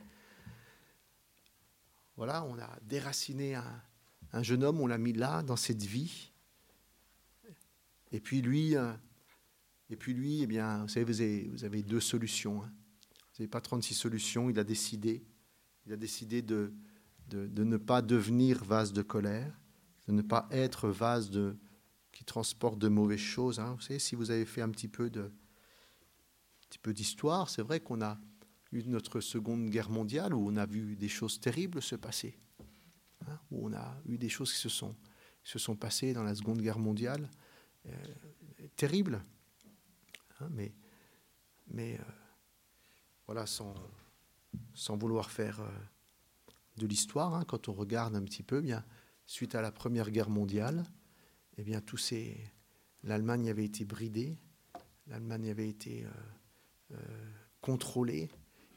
Voilà, 2.17 2.43
on 2.45 2.57
a 2.57 2.69
déraciné 2.81 3.55
un, 3.55 4.43
jeune 4.43 4.63
homme, 4.63 4.81
on 4.81 4.87
l'a 4.87 4.97
mis 4.97 5.13
là, 5.13 5.43
dans 5.43 5.55
cette 5.55 5.83
vie. 5.83 6.31
Et 8.11 8.19
puis 8.19 8.41
lui, 8.41 8.75
euh, 8.75 8.91
et 9.89 9.95
puis 9.95 10.13
lui, 10.13 10.41
eh 10.41 10.47
bien, 10.47 10.81
vous 10.81 10.87
savez, 10.87 11.49
vous 11.51 11.63
avez, 11.63 11.83
deux 11.83 11.99
solutions. 11.99 12.63
Hein. 12.63 12.71
Vous 13.31 13.43
n'avez 13.43 13.49
pas 13.49 13.61
36 13.61 13.93
solutions. 13.93 14.49
Il 14.49 14.59
a 14.59 14.63
décidé, 14.63 15.23
il 15.85 15.93
a 15.93 15.97
décidé 15.97 16.41
de, 16.41 16.73
de, 17.27 17.63
ne 17.63 17.77
pas 17.77 18.01
devenir 18.01 18.63
vase 18.63 18.93
de 18.93 19.01
colère, 19.01 19.59
de 20.07 20.13
ne 20.13 20.21
pas 20.21 20.47
être 20.51 20.89
vase 20.89 21.29
de, 21.29 21.57
qui 22.11 22.25
transporte 22.25 22.77
de 22.77 22.87
mauvaises 22.87 23.19
choses. 23.19 23.59
Hein. 23.59 23.75
Vous 23.75 23.81
savez, 23.81 23.99
si 23.99 24.15
vous 24.15 24.31
avez 24.31 24.45
fait 24.45 24.61
un 24.61 24.69
petit 24.69 24.87
peu 24.87 25.09
de, 25.09 25.31
petit 26.69 26.79
peu 26.79 26.93
d'histoire, 26.93 27.49
c'est 27.49 27.61
vrai 27.61 27.79
qu'on 27.79 28.01
a 28.01 28.19
eu 28.71 28.83
notre 28.83 29.19
seconde 29.19 29.69
guerre 29.69 29.89
mondiale 29.89 30.33
où 30.33 30.47
on 30.47 30.55
a 30.55 30.65
vu 30.65 30.95
des 30.95 31.09
choses 31.09 31.39
terribles 31.39 31.81
se 31.81 31.95
passer, 31.95 32.37
hein, 33.27 33.39
où 33.51 33.67
on 33.67 33.73
a 33.73 34.01
eu 34.05 34.17
des 34.17 34.29
choses 34.29 34.53
qui 34.53 34.59
se 34.59 34.69
sont, 34.69 34.95
se 35.43 35.59
sont 35.59 35.75
passées 35.75 36.13
dans 36.13 36.23
la 36.23 36.35
seconde 36.35 36.61
guerre 36.61 36.79
mondiale, 36.79 37.29
euh, 37.87 37.91
terribles, 38.75 39.21
hein, 40.39 40.47
mais, 40.51 40.73
mais 41.67 41.95
euh, 41.99 42.03
voilà, 43.31 43.47
sans, 43.47 44.97
vouloir 44.97 45.31
faire 45.31 45.61
euh, 45.61 45.69
de 46.75 46.85
l'histoire, 46.85 47.33
hein, 47.33 47.45
quand 47.47 47.69
on 47.69 47.73
regarde 47.73 48.13
un 48.13 48.23
petit 48.23 48.43
peu, 48.43 48.57
eh 48.57 48.61
bien, 48.61 48.83
suite 49.25 49.55
à 49.55 49.61
la 49.61 49.71
première 49.71 50.11
guerre 50.11 50.29
mondiale, 50.29 50.83
eh 51.57 51.63
bien, 51.63 51.79
tous 51.79 51.95
ces, 51.95 52.37
l'Allemagne 53.03 53.49
avait 53.49 53.63
été 53.63 53.85
bridée, 53.85 54.37
l'Allemagne 55.07 55.49
avait 55.49 55.69
été 55.69 56.05
euh, 56.91 56.97
contrôlé, 57.61 58.29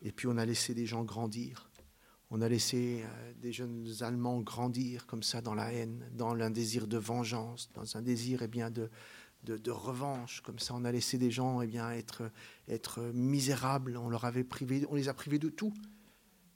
et 0.03 0.13
puis 0.13 0.29
on 0.29 0.37
a 0.37 0.47
laissé 0.47 0.73
des 0.73 0.87
gens 0.87 1.03
grandir. 1.03 1.69
On 2.31 2.41
a 2.41 2.49
laissé 2.49 3.03
euh, 3.05 3.33
des 3.35 3.53
jeunes 3.53 3.89
Allemands 4.03 4.41
grandir 4.41 5.09
comme 5.09 5.25
ça 5.25 5.41
dans 5.41 5.55
la 5.55 5.73
haine, 5.73 6.09
dans 6.13 6.33
un 6.37 6.51
désir 6.51 6.87
de 6.87 6.97
vengeance, 6.97 7.71
dans 7.75 7.97
un 7.97 8.03
désir 8.03 8.43
eh 8.43 8.49
bien, 8.49 8.71
de, 8.71 8.89
de, 9.45 9.71
revanche. 9.71 10.41
Comme 10.43 10.59
ça, 10.59 10.75
on 10.75 10.85
a 10.85 10.93
laissé 10.93 11.19
des 11.19 11.31
gens 11.31 11.61
eh 11.61 11.67
bien, 11.67 11.91
être, 11.93 12.31
être 12.69 13.01
misérables. 13.15 13.97
On, 13.97 14.09
leur 14.09 14.25
avait 14.25 14.45
privé, 14.45 14.87
on 14.91 14.95
les 14.95 15.09
a 15.09 15.15
privés 15.15 15.39
de 15.39 15.49
tout. 15.49 15.73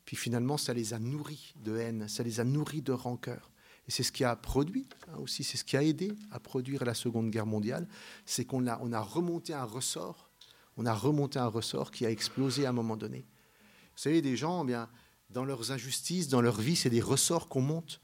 Puis 0.05 0.17
finalement, 0.17 0.57
ça 0.57 0.73
les 0.73 0.95
a 0.95 0.99
nourris 0.99 1.55
de 1.63 1.77
haine, 1.77 2.09
ça 2.09 2.23
les 2.23 2.41
a 2.41 2.45
nourris 2.45 2.83
de 2.83 2.93
rancœur. 2.93 3.51
Et 3.87 3.91
c'est 3.91 4.03
ce 4.03 4.13
qui 4.13 4.25
a 4.25 4.37
produit, 4.37 4.89
hein, 5.09 5.17
aussi, 5.19 5.45
c'est 5.45 5.57
ce 5.57 5.65
qui 5.65 5.77
a 5.77 5.83
aidé 5.83 6.13
à 6.31 6.41
produire 6.41 6.85
la 6.85 6.95
Seconde 6.95 7.31
Guerre 7.31 7.47
mondiale, 7.47 7.89
c'est 8.27 8.45
qu'on 8.45 8.67
a, 8.67 8.79
on 8.83 8.93
a 8.93 9.01
remonté 9.01 9.55
un 9.55 9.65
ressort 9.65 10.29
on 10.79 10.87
a 10.87 10.95
remonté 10.95 11.41
un 11.41 11.49
ressort 11.49 11.91
qui 11.91 12.07
a 12.07 12.11
explosé 12.11 12.65
à 12.65 12.71
un 12.71 12.73
moment 12.73 12.97
donné. 12.97 13.27
Vous 13.97 14.03
savez, 14.03 14.23
des 14.23 14.37
gens, 14.37 14.63
eh 14.63 14.69
bien, 14.69 14.89
dans 15.29 15.45
leurs 15.45 15.73
injustices, 15.73 16.29
dans 16.29 16.41
leur 16.41 16.61
vie, 16.61 16.77
c'est 16.77 16.89
des 16.89 17.01
ressorts 17.01 17.49
qu'on 17.49 17.61
monte. 17.61 18.01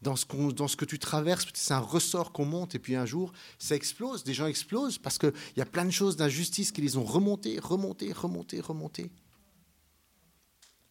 Dans 0.00 0.14
ce, 0.14 0.76
que 0.76 0.84
tu 0.84 0.98
traverses, 1.00 1.46
c'est 1.54 1.74
un 1.74 1.80
ressort 1.80 2.32
qu'on 2.32 2.44
monte, 2.44 2.76
et 2.76 2.78
puis 2.78 2.94
un 2.94 3.04
jour, 3.04 3.32
ça 3.58 3.74
explose. 3.74 4.22
Des 4.22 4.32
gens 4.32 4.46
explosent 4.46 4.98
parce 4.98 5.18
qu'il 5.18 5.32
y 5.56 5.60
a 5.60 5.66
plein 5.66 5.84
de 5.84 5.90
choses 5.90 6.16
d'injustice 6.16 6.70
qui 6.70 6.80
les 6.80 6.96
ont 6.96 7.04
remontées, 7.04 7.58
remontées, 7.58 8.12
remontées, 8.12 8.60
remontées. 8.60 9.10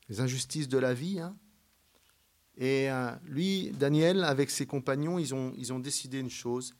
Les 0.09 0.19
injustices 0.19 0.67
de 0.67 0.77
la 0.77 0.93
vie. 0.93 1.19
Hein. 1.21 1.37
Et 2.57 2.91
euh, 2.91 3.11
lui, 3.25 3.71
Daniel, 3.79 4.25
avec 4.25 4.49
ses 4.49 4.65
compagnons, 4.65 5.19
ils 5.19 5.33
ont, 5.33 5.53
ils 5.57 5.71
ont 5.71 5.79
décidé 5.79 6.19
une 6.19 6.29
chose. 6.29 6.75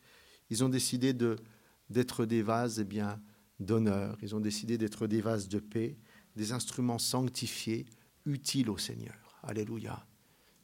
Ils 0.50 0.63
ont 0.66 0.70
décidé 0.70 1.13
d'être 1.13 2.26
des 2.26 2.42
vases, 2.42 2.80
eh 2.80 2.84
bien, 2.84 3.22
d'honneur. 3.60 4.18
Ils 4.22 4.36
ont 4.36 4.40
décidé 4.42 4.78
d'être 4.78 5.08
des 5.08 5.22
vases 5.22 5.48
de 5.48 5.60
paix, 5.60 5.98
des 6.36 6.52
instruments 6.52 7.00
sanctifiés, 7.00 7.86
utiles 8.26 8.70
au 8.70 8.78
Seigneur. 8.78 9.40
Alléluia. 9.44 10.06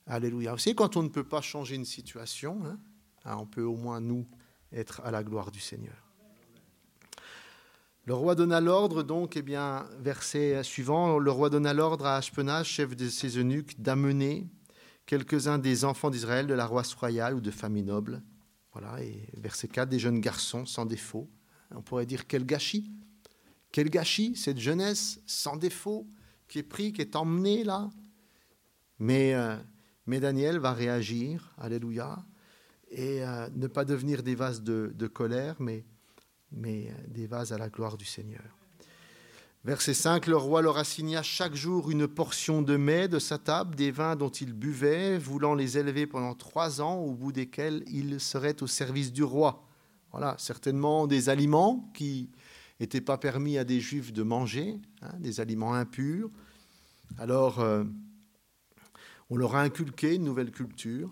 Alléluia. 0.06 0.58
Savez, 0.58 0.76
quand 0.76 0.98
on 0.98 1.04
ne 1.04 1.10
peut 1.10 1.24
pas 1.24 1.42
changer 1.42 1.76
une 1.76 1.86
situation, 1.86 2.60
hein, 2.66 2.78
hein, 3.26 3.38
on 3.40 3.46
peut 3.46 3.64
au 3.64 3.76
moins, 3.76 4.02
nous, 4.02 4.26
être 4.72 5.02
à 5.04 5.12
la 5.12 5.24
gloire 5.24 5.52
du 5.52 5.60
Seigneur. 5.60 5.96
Le 8.06 8.14
roi 8.14 8.36
donna 8.36 8.60
l'ordre, 8.60 9.02
donc, 9.02 9.38
eh 9.38 9.42
bien, 9.42 9.86
verset 10.00 10.62
suivant, 10.64 11.20
le 11.20 11.32
roi 11.32 11.50
donna 11.50 11.74
l'ordre 11.74 12.06
à 12.06 12.18
Ashpenaz, 12.18 12.66
chef 12.66 12.98
de 12.98 13.08
ses 13.08 13.38
eunuques, 13.38 13.82
d'amener 13.82 14.46
quelques-uns 15.06 15.58
des 15.58 15.86
enfants 15.86 16.10
d'Israël 16.10 16.46
de 16.46 16.54
la 16.54 16.66
roisse 16.66 16.94
royale 16.96 17.36
ou 17.36 17.42
de 17.42 17.52
famille 17.52 17.84
noble. 17.84 18.22
Voilà, 18.74 19.02
et 19.02 19.30
verset 19.38 19.70
4, 19.70 19.88
des 19.88 20.00
jeunes 20.00 20.20
garçons 20.20 20.66
sans 20.66 20.86
défaut, 20.86 21.30
on 21.72 21.82
pourrait 21.82 22.06
dire 22.06 22.28
quel 22.28 22.46
gâchis. 22.46 22.92
Quel 23.72 23.90
gâchis, 23.90 24.36
cette 24.36 24.60
jeunesse 24.60 25.22
sans 25.26 25.56
défaut 25.56 26.06
qui 26.48 26.60
est 26.60 26.64
pris, 26.64 26.92
qui 26.92 27.02
est 27.02 27.16
emmenée 27.16 27.64
là. 27.64 27.90
Mais, 29.00 29.34
euh, 29.34 29.56
mais 30.06 30.20
Daniel 30.20 30.60
va 30.60 30.74
réagir, 30.74 31.54
alléluia, 31.58 32.24
et 32.92 33.24
euh, 33.24 33.48
ne 33.56 33.68
pas 33.68 33.86
devenir 33.86 34.24
des 34.24 34.36
vases 34.36 34.62
de, 34.62 35.08
colère, 35.08 35.56
mais, 35.60 35.86
mais 36.52 36.88
euh, 36.88 37.08
des 37.08 37.28
vases 37.28 37.54
à 37.54 37.58
la 37.58 37.70
gloire 37.70 37.98
du 37.98 38.06
Seigneur. 38.06 38.44
Verset 39.66 39.94
5, 39.94 40.28
le 40.28 40.36
roi 40.36 40.62
leur 40.62 40.78
assigna 40.78 41.24
chaque 41.24 41.56
jour 41.56 41.90
une 41.90 42.06
portion 42.06 42.62
de 42.62 42.76
mets 42.76 43.08
de 43.08 43.18
sa 43.18 43.38
table, 43.38 43.76
des 43.76 43.92
vins 43.92 44.18
dont 44.18 44.30
il 44.30 44.52
buvait, 44.52 45.18
voulant 45.18 45.56
les 45.56 45.78
élever 45.78 46.06
pendant 46.06 46.36
trois 46.36 46.82
ans, 46.82 46.98
au 46.98 47.14
bout 47.14 47.32
desquels 47.32 47.84
ils 47.88 48.20
seraient 48.20 48.62
au 48.62 48.68
service 48.68 49.14
du 49.14 49.24
roi. 49.24 49.66
Voilà, 50.12 50.36
certainement 50.38 51.08
des 51.08 51.30
aliments 51.30 51.90
qui 51.94 52.30
n'étaient 52.82 53.02
pas 53.02 53.18
permis 53.18 53.58
à 53.58 53.64
des 53.64 53.80
juifs 53.80 54.12
de 54.12 54.22
manger, 54.22 54.82
hein, 55.02 55.14
des 55.20 55.40
aliments 55.40 55.74
impurs. 55.74 56.30
Alors, 57.18 57.62
euh, 57.62 57.86
on 59.34 59.38
leur 59.38 59.56
a 59.56 59.64
inculqué 59.64 60.14
une 60.14 60.24
nouvelle 60.24 60.52
culture. 60.52 61.10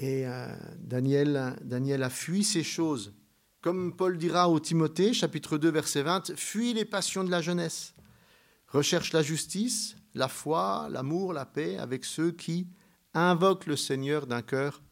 Et 0.00 0.26
euh, 0.26 0.48
Daniel, 0.78 1.56
Daniel 1.62 2.02
a 2.02 2.10
fui 2.10 2.42
ces 2.42 2.64
choses. 2.64 3.14
Comme 3.60 3.94
Paul 3.94 4.18
dira 4.18 4.50
au 4.50 4.58
Timothée, 4.58 5.14
chapitre 5.14 5.56
2, 5.56 5.70
verset 5.70 6.02
20, 6.02 6.34
Fuis 6.34 6.74
les 6.74 6.84
passions 6.84 7.22
de 7.22 7.30
la 7.30 7.40
jeunesse. 7.40 7.94
Recherche 8.66 9.12
la 9.12 9.22
justice, 9.22 9.94
la 10.14 10.26
foi, 10.26 10.88
l'amour, 10.90 11.32
la 11.32 11.46
paix 11.46 11.78
avec 11.78 12.04
ceux 12.04 12.32
qui 12.32 12.66
invoquent 13.14 13.66
le 13.66 13.76
Seigneur 13.76 14.26
d'un 14.26 14.42
cœur 14.42 14.82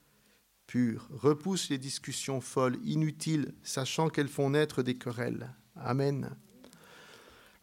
repousse 1.11 1.69
les 1.71 1.79
discussions 1.79 2.41
folles, 2.41 2.79
inutiles, 2.85 3.55
sachant 3.63 4.09
qu'elles 4.09 4.29
font 4.29 4.51
naître 4.51 4.83
des 4.83 4.97
querelles. 4.97 5.55
Amen. 5.77 6.31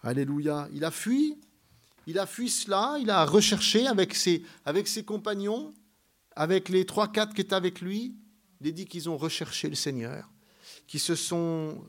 Alléluia. 0.04 0.68
Il 0.74 0.86
a 0.86 0.92
fui, 0.92 1.38
il 2.10 2.18
a 2.18 2.26
fui 2.26 2.50
cela, 2.50 2.98
il 3.00 3.12
a 3.12 3.24
recherché 3.24 3.86
avec 3.86 4.16
ses, 4.16 4.44
ses 4.86 5.04
compagnons, 5.04 5.76
avec 6.36 6.70
les 6.70 6.84
trois, 6.84 7.08
quatre 7.08 7.36
qui 7.36 7.42
étaient 7.42 7.54
avec 7.54 7.82
lui. 7.82 8.16
Il 8.60 8.68
est 8.68 8.72
dit 8.72 8.88
qu'ils 8.88 9.10
ont 9.10 9.18
recherché 9.18 9.70
le 9.70 9.76
Seigneur, 9.76 10.28
qui 10.88 10.98
se 10.98 11.14
sont 11.14 11.86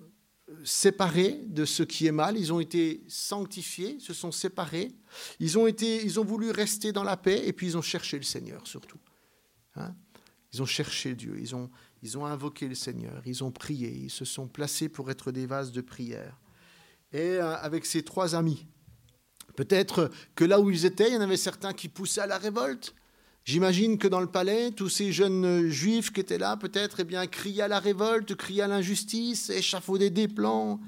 séparés 0.62 1.40
de 1.46 1.64
ce 1.64 1.82
qui 1.82 2.06
est 2.06 2.12
mal, 2.12 2.36
ils 2.36 2.52
ont 2.52 2.60
été 2.60 3.02
sanctifiés, 3.08 3.98
se 3.98 4.12
sont 4.12 4.30
séparés, 4.30 4.92
ils 5.38 5.56
ont, 5.56 6.24
voulu 6.24 6.50
rester 6.50 6.92
dans 6.92 7.04
la 7.04 7.16
paix 7.16 7.42
et 7.46 7.54
puis 7.54 7.68
ils 7.68 7.78
ont 7.78 7.82
cherché 7.82 8.18
le 8.18 8.24
Seigneur 8.24 8.66
surtout. 8.66 8.98
Hein 9.76 9.94
ils 10.52 10.60
ont 10.60 10.66
cherché 10.66 11.14
Dieu, 11.14 11.38
ils 11.40 11.54
ont, 11.54 11.70
ils 12.02 12.18
ont 12.18 12.26
invoqué 12.26 12.68
le 12.68 12.74
Seigneur, 12.74 13.22
ils 13.24 13.42
ont 13.42 13.52
prié, 13.52 13.90
ils 13.90 14.10
se 14.10 14.26
sont 14.26 14.48
placés 14.48 14.90
pour 14.90 15.10
être 15.10 15.32
des 15.32 15.46
vases 15.46 15.72
de 15.72 15.80
prière. 15.80 16.38
Et 17.12 17.36
euh, 17.36 17.56
avec 17.56 17.86
ces 17.86 18.02
trois 18.02 18.34
amis, 18.34 18.66
peut-être 19.56 20.10
que 20.34 20.44
là 20.44 20.60
où 20.60 20.70
ils 20.70 20.84
étaient, 20.84 21.08
il 21.08 21.14
y 21.14 21.16
en 21.16 21.20
avait 21.20 21.36
certains 21.36 21.72
qui 21.72 21.88
poussaient 21.88 22.22
à 22.22 22.26
la 22.26 22.38
révolte, 22.38 22.94
J'imagine 23.44 23.96
que 23.96 24.06
dans 24.06 24.20
le 24.20 24.26
palais, 24.26 24.70
tous 24.70 24.90
ces 24.90 25.12
jeunes 25.12 25.68
juifs 25.68 26.12
qui 26.12 26.20
étaient 26.20 26.38
là, 26.38 26.56
peut-être, 26.56 27.00
eh 27.00 27.04
bien, 27.04 27.26
criaient 27.26 27.62
à 27.62 27.68
la 27.68 27.80
révolte, 27.80 28.34
criaient 28.34 28.62
à 28.62 28.68
l'injustice, 28.68 29.48
échafaudaient 29.48 30.10
des 30.10 30.28
plans. 30.28 30.78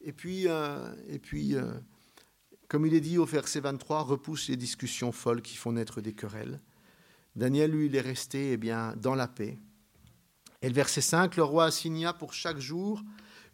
Et 0.00 0.12
puis, 0.12 0.46
euh, 0.46 0.94
et 1.08 1.18
puis 1.18 1.56
euh, 1.56 1.72
comme 2.68 2.86
il 2.86 2.94
est 2.94 3.00
dit 3.00 3.18
au 3.18 3.26
verset 3.26 3.60
23, 3.60 4.02
repousse 4.04 4.48
les 4.48 4.56
discussions 4.56 5.12
folles 5.12 5.42
qui 5.42 5.56
font 5.56 5.72
naître 5.72 6.00
des 6.00 6.14
querelles. 6.14 6.60
Daniel, 7.36 7.70
lui, 7.70 7.86
il 7.86 7.96
est 7.96 8.00
resté 8.00 8.52
eh 8.52 8.56
bien, 8.56 8.94
dans 8.96 9.14
la 9.14 9.28
paix. 9.28 9.58
Et 10.62 10.68
le 10.68 10.74
verset 10.74 11.02
5, 11.02 11.36
le 11.36 11.42
roi 11.42 11.66
assigna 11.66 12.14
pour 12.14 12.32
chaque 12.32 12.58
jour 12.58 13.02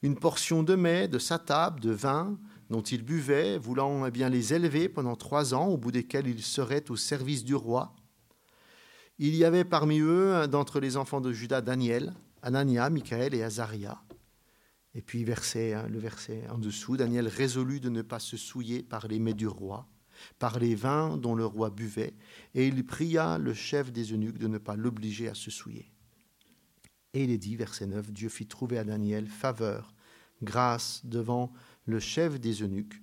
une 0.03 0.17
portion 0.17 0.63
de 0.63 0.77
mets, 0.77 1.09
de 1.09 1.19
sa 1.19 1.39
table, 1.41 1.81
de 1.81 1.91
vin, 1.91 2.39
dont 2.71 2.83
il 2.83 3.03
buvait, 3.03 3.59
voulant 3.59 4.07
eh 4.07 4.11
bien 4.11 4.29
les 4.29 4.55
élever 4.55 4.89
pendant 4.89 5.17
trois 5.17 5.55
ans, 5.55 5.67
au 5.67 5.77
bout 5.77 5.93
desquels 5.93 6.27
ils 6.27 6.43
seraient 6.43 6.91
au 6.91 6.97
service 6.97 7.45
du 7.45 7.55
roi. 7.55 7.95
Il 9.19 9.35
y 9.35 9.45
avait 9.45 9.65
parmi 9.65 10.01
eux, 10.01 10.47
d'entre 10.49 10.79
les 10.79 10.97
enfants 10.97 11.21
de 11.21 11.33
Judas, 11.33 11.61
Daniel, 11.61 12.15
Anania, 12.43 12.89
Michael 12.91 13.35
et 13.35 13.43
Azaria. 13.43 14.01
Et 14.95 15.03
puis 15.03 15.25
verset, 15.25 15.75
hein, 15.75 15.87
le 15.89 15.99
verset 15.99 16.45
en 16.51 16.59
dessous, 16.59 16.97
Daniel 16.97 17.29
résolut 17.29 17.81
de 17.81 17.89
ne 17.89 18.03
pas 18.03 18.19
se 18.19 18.37
souiller 18.37 18.83
par 18.83 19.09
les 19.09 19.19
mets 19.19 19.35
du 19.35 19.47
roi, 19.47 19.89
par 20.39 20.59
les 20.59 20.75
vins 20.75 21.17
dont 21.17 21.35
le 21.35 21.47
roi 21.47 21.71
buvait, 21.71 22.15
et 22.55 22.67
il 22.67 22.85
pria 22.85 23.39
le 23.39 23.55
chef 23.55 23.93
des 23.93 24.13
eunuques 24.13 24.39
de 24.39 24.49
ne 24.49 24.59
pas 24.59 24.77
l'obliger 24.77 25.29
à 25.29 25.35
se 25.35 25.51
souiller. 25.51 25.93
Et 27.15 27.25
il 27.25 27.31
est 27.31 27.39
dit, 27.39 27.57
verset 27.57 27.87
9, 27.87 28.13
Dieu 28.13 28.29
fit 28.29 28.47
trouver 28.47 28.79
à 28.79 28.85
Daniel 28.85 29.27
faveur, 29.27 29.95
grâce 30.43 31.05
devant 31.05 31.53
le 31.89 31.99
chef 31.99 32.39
des 32.39 32.63
eunuques. 32.63 33.03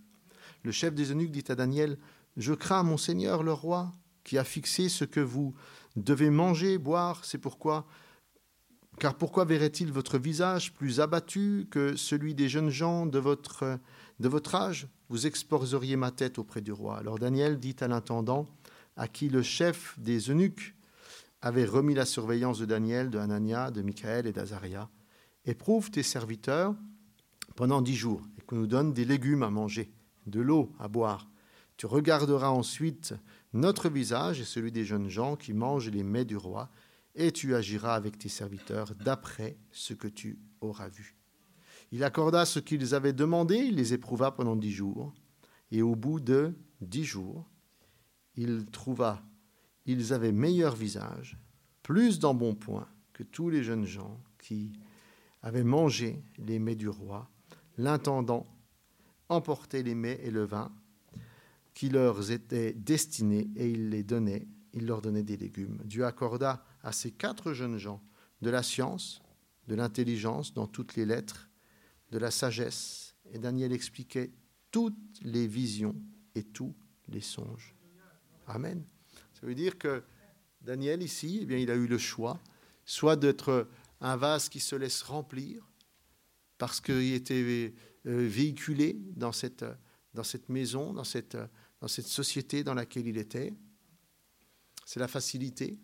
Le 0.63 0.71
chef 0.71 0.93
des 0.93 1.11
eunuques 1.11 1.31
dit 1.31 1.43
à 1.49 1.55
Daniel, 1.55 1.97
Je 2.37 2.53
crains 2.53 2.83
mon 2.83 2.97
Seigneur 2.97 3.41
le 3.41 3.51
roi, 3.51 3.91
qui 4.23 4.37
a 4.37 4.43
fixé 4.43 4.89
ce 4.89 5.05
que 5.05 5.19
vous 5.19 5.55
devez 5.95 6.29
manger, 6.29 6.77
boire, 6.77 7.25
c'est 7.25 7.39
pourquoi. 7.39 7.87
Car 8.99 9.15
pourquoi 9.15 9.43
verrait-il 9.43 9.91
votre 9.91 10.17
visage 10.17 10.73
plus 10.73 10.99
abattu 10.99 11.67
que 11.69 11.95
celui 11.95 12.35
des 12.35 12.47
jeunes 12.47 12.69
gens 12.69 13.05
de 13.05 13.19
votre, 13.19 13.79
de 14.19 14.55
âge? 14.55 14.87
Vous 15.09 15.27
exposeriez 15.27 15.95
ma 15.95 16.11
tête 16.11 16.37
auprès 16.37 16.61
du 16.61 16.71
roi. 16.71 16.97
Alors 16.97 17.19
Daniel 17.19 17.59
dit 17.59 17.75
à 17.79 17.87
l'intendant, 17.87 18.45
à 18.95 19.07
qui 19.07 19.29
le 19.29 19.41
chef 19.41 19.99
des 19.99 20.29
eunuques 20.29 20.75
avait 21.41 21.65
remis 21.65 21.95
la 21.95 22.05
surveillance 22.05 22.59
de 22.59 22.65
Daniel, 22.65 23.09
de 23.09 23.17
Hanania, 23.17 23.71
de 23.71 23.81
Michael 23.81 24.27
et 24.27 24.31
d'Azaria. 24.31 24.89
Éprouve 25.45 25.91
tes 25.91 26.03
serviteurs 26.03 26.75
pendant 27.55 27.81
dix 27.81 27.95
jours 27.95 28.21
qu'on 28.45 28.58
nous 28.58 28.67
donne 28.67 28.93
des 28.93 29.05
légumes 29.05 29.43
à 29.43 29.49
manger, 29.49 29.91
de 30.25 30.41
l'eau 30.41 30.71
à 30.79 30.88
boire. 30.88 31.29
Tu 31.77 31.86
regarderas 31.86 32.49
ensuite 32.49 33.13
notre 33.53 33.89
visage 33.89 34.39
et 34.39 34.45
celui 34.45 34.71
des 34.71 34.86
jeunes 34.86 35.10
gens 35.10 35.36
qui 35.36 35.53
mangent 35.53 35.89
les 35.89 36.03
mets 36.03 36.25
du 36.25 36.38
roi, 36.38 36.69
et 37.15 37.31
tu 37.31 37.55
agiras 37.55 37.95
avec 37.95 38.17
tes 38.17 38.29
serviteurs 38.29 38.93
d'après 38.95 39.58
ce 39.71 39.93
que 39.93 40.08
tu 40.08 40.39
auras 40.62 40.89
vu. 40.89 41.15
Il 41.91 42.03
accorda 42.03 42.45
ce 42.45 42.60
qu'ils 42.60 42.93
avaient 42.93 43.13
demandé, 43.13 43.55
il 43.55 43.75
les 43.75 43.93
éprouva 43.93 44.31
pendant 44.31 44.55
dix 44.55 44.71
jours, 44.71 45.13
et 45.71 45.81
au 45.81 45.95
bout 45.95 46.19
de 46.19 46.53
dix 46.81 47.05
jours, 47.05 47.49
il 48.36 48.65
trouva, 48.65 49.23
ils 49.86 50.13
avaient 50.13 50.34
meilleur 50.34 50.75
visage, 50.75 51.38
plus 51.84 52.19
d'embonpoint 52.19 52.88
que 53.13 53.23
tous 53.23 53.49
les 53.49 53.63
jeunes 53.63 53.86
gens 53.86 54.19
qui 54.38 54.73
avaient 55.41 55.63
mangé 55.63 56.23
les 56.38 56.60
mets 56.60 56.75
du 56.75 56.89
roi. 56.89 57.29
L'intendant 57.77 58.47
emportait 59.29 59.83
les 59.83 59.95
mets 59.95 60.19
et 60.23 60.31
le 60.31 60.43
vin 60.43 60.71
qui 61.73 61.89
leur 61.89 62.31
étaient 62.31 62.73
destinés 62.73 63.49
et 63.55 63.69
il 63.69 63.89
les 63.89 64.03
donnait, 64.03 64.47
il 64.73 64.85
leur 64.85 65.01
donnait 65.01 65.23
des 65.23 65.38
légumes. 65.38 65.81
Dieu 65.83 66.05
accorda 66.05 66.63
à 66.83 66.91
ces 66.91 67.11
quatre 67.11 67.53
jeunes 67.53 67.77
gens 67.77 68.01
de 68.41 68.49
la 68.49 68.63
science, 68.63 69.21
de 69.67 69.75
l'intelligence 69.75 70.53
dans 70.53 70.67
toutes 70.67 70.95
les 70.95 71.05
lettres, 71.05 71.49
de 72.11 72.17
la 72.17 72.31
sagesse, 72.31 73.15
et 73.31 73.39
Daniel 73.39 73.73
expliquait 73.73 74.31
toutes 74.71 75.19
les 75.21 75.47
visions 75.47 75.95
et 76.35 76.43
tous 76.43 76.73
les 77.07 77.21
songes. 77.21 77.75
Amen. 78.47 78.83
Ça 79.33 79.45
veut 79.45 79.55
dire 79.55 79.77
que 79.77 80.03
Daniel 80.61 81.01
ici, 81.01 81.39
eh 81.41 81.45
bien, 81.45 81.57
il 81.57 81.71
a 81.71 81.75
eu 81.75 81.88
le 81.88 81.97
choix, 81.97 82.39
soit 82.85 83.15
d'être 83.15 83.67
un 84.01 84.15
vase 84.15 84.49
qui 84.49 84.59
se 84.59 84.75
laisse 84.75 85.01
remplir, 85.01 85.67
parce 86.57 86.81
qu'il 86.81 87.13
était 87.13 87.73
euh, 88.05 88.27
véhiculé 88.27 88.97
dans 89.15 89.31
cette, 89.31 89.65
dans 90.13 90.23
cette 90.23 90.49
maison, 90.49 90.93
dans 90.93 91.03
cette, 91.03 91.37
dans 91.81 91.87
cette 91.87 92.07
société 92.07 92.63
dans 92.63 92.73
laquelle 92.73 93.07
il 93.07 93.17
était. 93.17 93.53
C'est 94.85 94.99
la 94.99 95.07
facilité, 95.07 95.79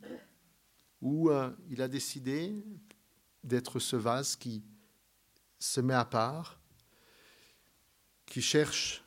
où 1.01 1.29
euh, 1.29 1.49
il 1.69 1.81
a 1.81 1.87
décidé 1.87 2.55
d'être 3.43 3.79
ce 3.79 3.95
vase 3.95 4.35
qui 4.35 4.63
se 5.59 5.81
met 5.81 5.93
à 5.93 6.05
part, 6.05 6.59
qui 8.25 8.41
cherche 8.41 9.03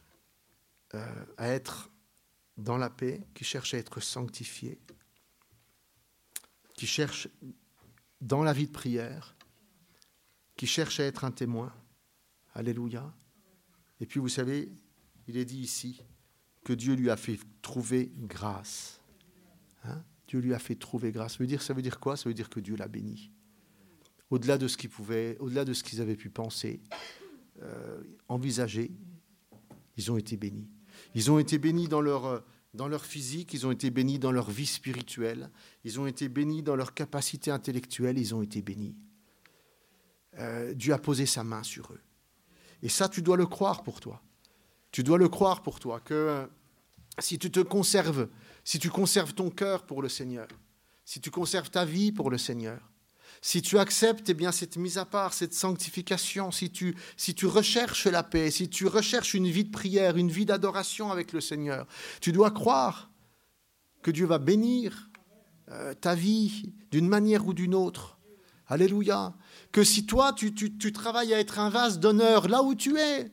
euh, 0.94 1.24
à 1.36 1.48
être 1.48 1.90
dans 2.56 2.76
la 2.76 2.90
paix, 2.90 3.26
qui 3.34 3.44
cherche 3.44 3.74
à 3.74 3.78
être 3.78 4.00
sanctifié, 4.00 4.80
qui 6.74 6.86
cherche 6.86 7.28
dans 8.20 8.42
la 8.42 8.52
vie 8.52 8.66
de 8.66 8.72
prière, 8.72 9.36
qui 10.56 10.66
cherche 10.66 11.00
à 11.00 11.04
être 11.04 11.24
un 11.24 11.30
témoin. 11.30 11.72
Alléluia. 12.54 13.12
Et 14.00 14.06
puis 14.06 14.20
vous 14.20 14.28
savez, 14.28 14.72
il 15.26 15.36
est 15.36 15.44
dit 15.44 15.60
ici, 15.60 16.02
que 16.64 16.72
Dieu 16.72 16.94
lui 16.94 17.10
a 17.10 17.16
fait 17.16 17.38
trouver 17.62 18.10
grâce. 18.16 19.00
Hein? 19.84 20.02
Dieu 20.26 20.40
lui 20.40 20.54
a 20.54 20.58
fait 20.58 20.74
trouver 20.74 21.12
grâce. 21.12 21.32
Ça 21.32 21.38
veut 21.38 21.46
dire, 21.46 21.62
ça 21.62 21.74
veut 21.74 21.82
quoi? 22.00 22.16
Ça 22.16 22.28
veut 22.28 22.34
dire 22.34 22.48
que 22.48 22.58
Dieu 22.58 22.74
l'a 22.74 22.88
béni. 22.88 23.30
Au-delà 24.30 24.58
de 24.58 24.66
ce 24.66 24.76
qu'ils 24.76 24.90
pouvaient, 24.90 25.36
au-delà 25.38 25.64
de 25.64 25.74
ce 25.74 25.84
qu'ils 25.84 26.00
avaient 26.00 26.16
pu 26.16 26.30
penser, 26.30 26.80
euh, 27.62 28.02
envisager, 28.28 28.90
ils 29.96 30.10
ont 30.10 30.16
été 30.16 30.36
bénis. 30.36 30.68
Ils 31.14 31.30
ont 31.30 31.38
été 31.38 31.58
bénis 31.58 31.86
dans 31.86 32.00
leur, 32.00 32.42
dans 32.72 32.88
leur 32.88 33.04
physique, 33.04 33.52
ils 33.52 33.66
ont 33.66 33.70
été 33.70 33.90
bénis 33.90 34.18
dans 34.18 34.32
leur 34.32 34.50
vie 34.50 34.66
spirituelle, 34.66 35.50
ils 35.84 36.00
ont 36.00 36.06
été 36.06 36.28
bénis 36.28 36.62
dans 36.62 36.74
leur 36.74 36.94
capacité 36.94 37.50
intellectuelle, 37.50 38.18
ils 38.18 38.34
ont 38.34 38.42
été 38.42 38.62
bénis. 38.62 38.96
Euh, 40.38 40.74
Dieu 40.74 40.92
a 40.92 40.98
posé 40.98 41.26
sa 41.26 41.44
main 41.44 41.62
sur 41.62 41.92
eux. 41.92 42.00
Et 42.82 42.88
ça, 42.88 43.08
tu 43.08 43.22
dois 43.22 43.36
le 43.36 43.46
croire 43.46 43.82
pour 43.82 44.00
toi. 44.00 44.22
Tu 44.90 45.02
dois 45.02 45.18
le 45.18 45.28
croire 45.28 45.62
pour 45.62 45.80
toi, 45.80 46.00
que 46.00 46.48
si 47.18 47.38
tu 47.38 47.50
te 47.50 47.60
conserves, 47.60 48.28
si 48.64 48.78
tu 48.78 48.90
conserves 48.90 49.34
ton 49.34 49.50
cœur 49.50 49.86
pour 49.86 50.02
le 50.02 50.08
Seigneur, 50.08 50.48
si 51.04 51.20
tu 51.20 51.30
conserves 51.30 51.70
ta 51.70 51.84
vie 51.84 52.12
pour 52.12 52.30
le 52.30 52.38
Seigneur, 52.38 52.80
si 53.40 53.60
tu 53.60 53.78
acceptes 53.78 54.28
eh 54.30 54.34
bien, 54.34 54.52
cette 54.52 54.76
mise 54.76 54.98
à 54.98 55.04
part, 55.04 55.34
cette 55.34 55.52
sanctification, 55.52 56.50
si 56.50 56.70
tu, 56.70 56.96
si 57.16 57.34
tu 57.34 57.46
recherches 57.46 58.06
la 58.06 58.22
paix, 58.22 58.50
si 58.50 58.68
tu 58.70 58.86
recherches 58.86 59.34
une 59.34 59.48
vie 59.48 59.64
de 59.64 59.70
prière, 59.70 60.16
une 60.16 60.30
vie 60.30 60.46
d'adoration 60.46 61.10
avec 61.10 61.32
le 61.32 61.40
Seigneur, 61.40 61.86
tu 62.20 62.32
dois 62.32 62.50
croire 62.50 63.10
que 64.02 64.10
Dieu 64.10 64.26
va 64.26 64.38
bénir 64.38 65.10
euh, 65.70 65.94
ta 65.94 66.14
vie 66.14 66.72
d'une 66.90 67.08
manière 67.08 67.46
ou 67.46 67.54
d'une 67.54 67.74
autre. 67.74 68.18
Alléluia. 68.66 69.34
Que 69.74 69.82
si 69.82 70.06
toi, 70.06 70.32
tu, 70.32 70.54
tu, 70.54 70.92
travailles 70.92 71.34
à 71.34 71.40
être 71.40 71.58
un 71.58 71.68
vase 71.68 71.98
d'honneur 71.98 72.46
là 72.46 72.62
où 72.62 72.76
tu 72.76 72.96
es, 72.96 73.32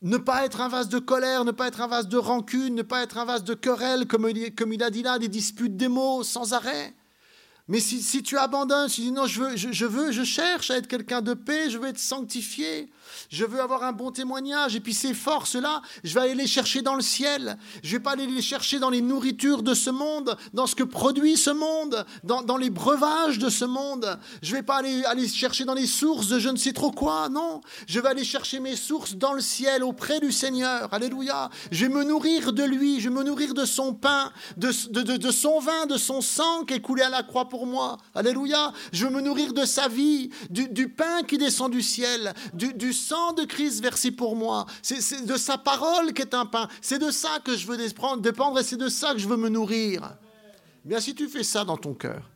ne 0.00 0.16
pas 0.16 0.44
être 0.44 0.60
un 0.60 0.68
vase 0.68 0.88
de 0.88 1.00
colère, 1.00 1.44
ne 1.44 1.50
pas 1.50 1.66
être 1.66 1.80
un 1.80 1.88
vase 1.88 2.06
de 2.06 2.16
rancune, 2.16 2.76
ne 2.76 2.82
pas 2.82 3.02
être 3.02 3.18
un 3.18 3.24
vase 3.24 3.42
de 3.42 3.54
querelle, 3.54 4.06
comme 4.06 4.28
il 4.28 4.82
a 4.84 4.90
dit 4.90 5.02
là, 5.02 5.18
des 5.18 5.26
disputes, 5.26 5.76
des 5.76 5.88
mots 5.88 6.22
sans 6.22 6.52
arrêt. 6.52 6.94
Mais 7.66 7.80
si, 7.80 8.22
tu 8.22 8.36
abandonnes, 8.36 8.90
si 8.90 8.96
tu 8.96 9.00
dis 9.02 9.12
non, 9.12 9.26
je 9.26 9.40
veux, 9.40 9.56
je, 9.56 9.86
veux, 9.86 10.12
je 10.12 10.22
cherche 10.22 10.70
à 10.70 10.76
être 10.76 10.86
quelqu'un 10.86 11.22
de 11.22 11.32
paix, 11.32 11.70
je 11.70 11.78
veux 11.78 11.88
être 11.88 11.98
sanctifié, 11.98 12.90
je 13.30 13.46
veux 13.46 13.58
avoir 13.58 13.84
un 13.84 13.92
bon 13.92 14.10
témoignage, 14.10 14.76
et 14.76 14.80
puis 14.80 14.92
ces 14.92 15.14
forces-là, 15.14 15.80
je 16.02 16.12
vais 16.12 16.20
aller 16.20 16.34
les 16.34 16.46
chercher 16.46 16.82
dans 16.82 16.94
le 16.94 17.00
ciel. 17.00 17.56
Je 17.82 17.92
vais 17.92 18.00
pas 18.00 18.12
aller 18.12 18.26
les 18.26 18.42
chercher 18.42 18.78
dans 18.78 18.90
les 18.90 19.00
nourritures 19.00 19.62
de 19.62 19.72
ce 19.72 19.88
monde, 19.88 20.36
dans 20.52 20.66
ce 20.66 20.74
que 20.74 20.82
produit 20.82 21.38
ce 21.38 21.48
monde, 21.48 22.04
dans, 22.22 22.58
les 22.58 22.68
breuvages 22.68 23.38
de 23.38 23.48
ce 23.48 23.64
monde. 23.64 24.18
Je 24.42 24.52
vais 24.52 24.62
pas 24.62 24.76
aller, 24.76 25.02
aller 25.06 25.26
chercher 25.26 25.64
dans 25.64 25.72
les 25.72 25.86
sources 25.86 26.28
de 26.28 26.38
je 26.38 26.50
ne 26.50 26.58
sais 26.58 26.74
trop 26.74 26.90
quoi, 26.90 27.30
non. 27.30 27.62
Je 27.86 27.98
vais 27.98 28.08
aller 28.08 28.24
chercher 28.24 28.60
mes 28.60 28.76
sources 28.76 29.14
dans 29.14 29.32
le 29.32 29.40
ciel, 29.40 29.82
auprès 29.82 30.20
du 30.20 30.32
Seigneur. 30.32 30.92
Alléluia. 30.92 31.48
Je 31.72 31.86
vais 31.86 31.94
me 31.94 32.04
nourrir 32.04 32.52
de 32.52 32.62
lui, 32.62 33.00
je 33.00 33.08
vais 33.08 33.14
me 33.14 33.24
nourrir 33.24 33.54
de 33.54 33.64
son 33.64 33.94
pain, 33.94 34.30
de, 34.58 34.68
de 35.16 35.30
son 35.30 35.60
vin, 35.60 35.86
de 35.86 35.96
son 35.96 36.20
sang 36.20 36.64
qui 36.64 36.74
est 36.74 36.80
coulé 36.80 37.02
à 37.02 37.08
la 37.08 37.22
croix 37.22 37.48
pour 37.54 37.66
moi. 37.66 37.98
Alléluia. 38.16 38.72
Je 38.92 39.06
veux 39.06 39.12
me 39.12 39.20
nourrir 39.20 39.52
de 39.52 39.64
sa 39.64 39.86
vie, 39.86 40.28
du, 40.50 40.88
pain 40.88 41.22
qui 41.22 41.38
descend 41.38 41.70
du 41.70 41.82
ciel, 41.82 42.34
du, 42.52 42.92
sang 42.92 43.32
de 43.32 43.44
Christ 43.44 43.80
versé 43.80 44.10
pour 44.10 44.34
moi. 44.34 44.66
C'est 44.82 45.24
de 45.24 45.36
sa 45.36 45.56
parole 45.56 46.12
qui 46.12 46.22
est 46.22 46.34
un 46.34 46.46
pain. 46.46 46.66
C'est 46.80 46.98
de 46.98 47.12
ça 47.12 47.38
que 47.44 47.56
je 47.56 47.64
veux 47.68 47.76
dépendre 47.76 48.58
et 48.58 48.64
c'est 48.64 48.76
de 48.76 48.88
ça 48.88 49.12
que 49.12 49.20
je 49.20 49.28
veux 49.28 49.36
me 49.36 49.48
nourrir. 49.48 50.16
Bien, 50.84 50.98
si 50.98 51.14
tu 51.14 51.28
fais 51.28 51.44
ça 51.44 51.64
dans 51.64 51.76
ton 51.76 51.94
cœur, 51.94 52.28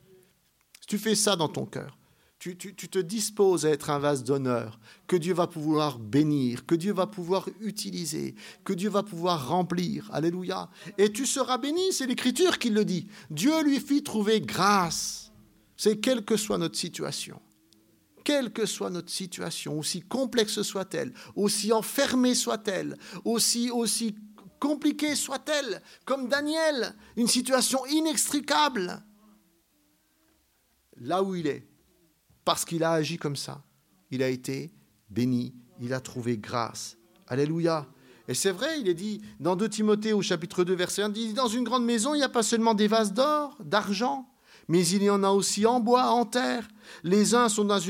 si 0.80 0.86
tu 0.86 0.98
fais 0.98 1.16
ça 1.16 1.34
dans 1.34 1.48
ton 1.48 1.66
cœur, 1.66 1.97
tu, 2.38 2.56
te 2.56 2.98
disposes 2.98 3.66
à 3.66 3.70
être 3.70 3.90
un 3.90 3.98
vase 3.98 4.22
d'honneur, 4.22 4.78
que 5.08 5.16
Dieu 5.16 5.34
va 5.34 5.48
pouvoir 5.48 5.98
bénir, 5.98 6.66
que 6.66 6.76
Dieu 6.76 6.92
va 6.92 7.08
pouvoir 7.08 7.48
utiliser, 7.60 8.36
que 8.64 8.72
Dieu 8.72 8.90
va 8.90 9.02
pouvoir 9.02 9.48
remplir. 9.48 10.08
Alléluia. 10.12 10.70
Et 10.98 11.10
tu 11.10 11.26
seras 11.26 11.58
béni, 11.58 11.92
c'est 11.92 12.06
l'Écriture 12.06 12.58
qui 12.58 12.70
le 12.70 12.84
dit. 12.84 13.08
Dieu 13.30 13.62
lui 13.64 13.80
fit 13.80 14.04
trouver 14.04 14.40
grâce. 14.40 15.32
C'est 15.76 15.98
quelle 15.98 16.24
que 16.24 16.36
soit 16.36 16.58
notre 16.58 16.76
situation. 16.76 17.40
Quelle 18.24 18.52
que 18.52 18.66
soit 18.66 18.90
notre 18.90 19.10
situation, 19.10 19.78
aussi 19.78 20.02
complexe 20.02 20.62
soit-elle, 20.62 21.14
aussi 21.34 21.72
enfermée 21.72 22.34
soit-elle, 22.34 22.96
aussi, 23.24 23.70
aussi 23.70 24.14
compliquée 24.60 25.14
soit-elle, 25.14 25.82
comme 26.04 26.28
Daniel, 26.28 26.94
une 27.16 27.28
situation 27.28 27.84
inextricable, 27.86 29.02
là 30.98 31.22
où 31.22 31.34
il 31.34 31.46
est, 31.46 31.67
parce 32.48 32.64
qu'il 32.64 32.82
a 32.82 32.92
agi 32.92 33.18
comme 33.18 33.36
ça. 33.36 33.62
Il 34.10 34.22
a 34.22 34.28
été 34.30 34.72
béni, 35.10 35.52
il 35.82 35.92
a 35.92 36.00
trouvé 36.00 36.38
grâce. 36.38 36.96
Alléluia. 37.26 37.86
Et 38.26 38.32
c'est 38.32 38.52
vrai, 38.52 38.80
il 38.80 38.88
est 38.88 38.94
dit 38.94 39.20
dans 39.38 39.54
2 39.54 39.68
Timothée 39.68 40.14
au 40.14 40.22
chapitre 40.22 40.64
2 40.64 40.74
verset 40.74 41.02
1, 41.02 41.08
il 41.08 41.12
dit, 41.12 41.32
dans 41.34 41.48
une 41.48 41.62
grande 41.62 41.84
maison, 41.84 42.14
il 42.14 42.18
n'y 42.20 42.24
a 42.24 42.30
pas 42.30 42.42
seulement 42.42 42.72
des 42.72 42.88
vases 42.88 43.12
d'or, 43.12 43.58
d'argent, 43.62 44.30
mais 44.66 44.86
il 44.88 45.02
y 45.02 45.10
en 45.10 45.24
a 45.24 45.28
aussi 45.28 45.66
en 45.66 45.78
bois, 45.78 46.10
en 46.10 46.24
terre. 46.24 46.66
Les 47.02 47.34
uns 47.34 47.50
sont 47.50 47.66
dans, 47.66 47.82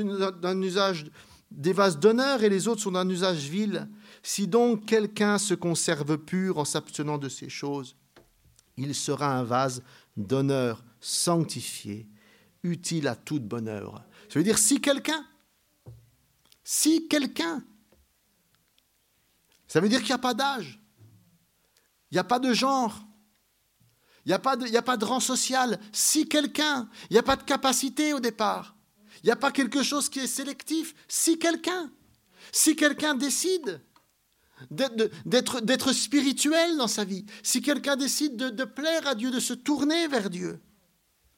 un 0.43 0.61
usage 0.61 1.07
des 1.53 1.73
vases 1.73 2.01
d'honneur 2.01 2.43
et 2.43 2.49
les 2.49 2.67
autres 2.67 2.83
sont 2.83 2.91
d'un 2.91 3.09
usage 3.09 3.49
vil. 3.49 3.89
Si 4.25 4.49
donc 4.49 4.87
quelqu'un 4.87 5.39
se 5.39 5.55
conserve 5.55 6.19
pur 6.19 6.59
en 6.59 6.65
s'abstenant 6.65 7.19
de 7.19 7.29
ces 7.29 7.49
choses, 7.49 7.95
il 8.77 8.93
sera 8.97 9.39
un 9.39 9.45
vase 9.45 9.85
d'honneur 10.17 10.83
sanctifié, 10.99 12.09
utile 12.65 13.07
à 13.07 13.15
toute 13.15 13.45
bonne 13.45 13.69
œuvre. 13.69 14.03
Ça 14.29 14.39
veut 14.39 14.45
dire 14.45 14.59
si 14.59 14.81
quelqu'un, 14.81 15.27
si 16.63 17.09
quelqu'un, 17.09 17.65
ça 19.67 19.81
veut 19.81 19.89
dire 19.89 20.01
qu'il 20.01 20.09
n'y 20.09 20.13
a 20.13 20.19
pas 20.19 20.35
d'âge, 20.35 20.81
il 22.11 22.15
n'y 22.15 22.19
a 22.19 22.25
pas 22.25 22.39
de 22.39 22.53
genre, 22.53 23.01
il 24.25 24.29
n'y 24.29 24.35
a, 24.35 24.39
pas 24.39 24.57
de, 24.57 24.77
a 24.77 24.83
pas 24.83 24.99
de 24.99 25.05
rang 25.05 25.21
social. 25.21 25.81
Si 25.93 26.29
quelqu'un, 26.29 26.91
il 27.09 27.15
n'y 27.15 27.19
a 27.19 27.23
pas 27.23 27.37
de 27.37 27.43
capacité 27.43 28.13
au 28.13 28.21
départ, 28.21 28.77
il 29.23 29.27
n'y 29.27 29.33
a 29.33 29.37
pas 29.37 29.51
quelque 29.51 29.83
chose 29.83 30.09
qui 30.11 30.21
est 30.21 30.27
sélectif. 30.27 30.95
Si 31.09 31.39
quelqu'un, 31.39 31.91
si 32.53 32.77
quelqu'un 32.77 33.15
décide 33.15 33.81
d'être 34.71 35.93
spirituel 35.93 36.77
dans 36.77 36.89
sa 36.89 37.05
vie, 37.05 37.25
si 37.43 37.63
quelqu'un 37.63 37.97
décide 37.97 38.37
de 38.37 38.65
plaire 38.65 39.07
à 39.07 39.15
Dieu, 39.15 39.31
de 39.31 39.41
se 39.41 39.55
tourner 39.55 40.07
vers 40.09 40.29
Dieu, 40.29 40.61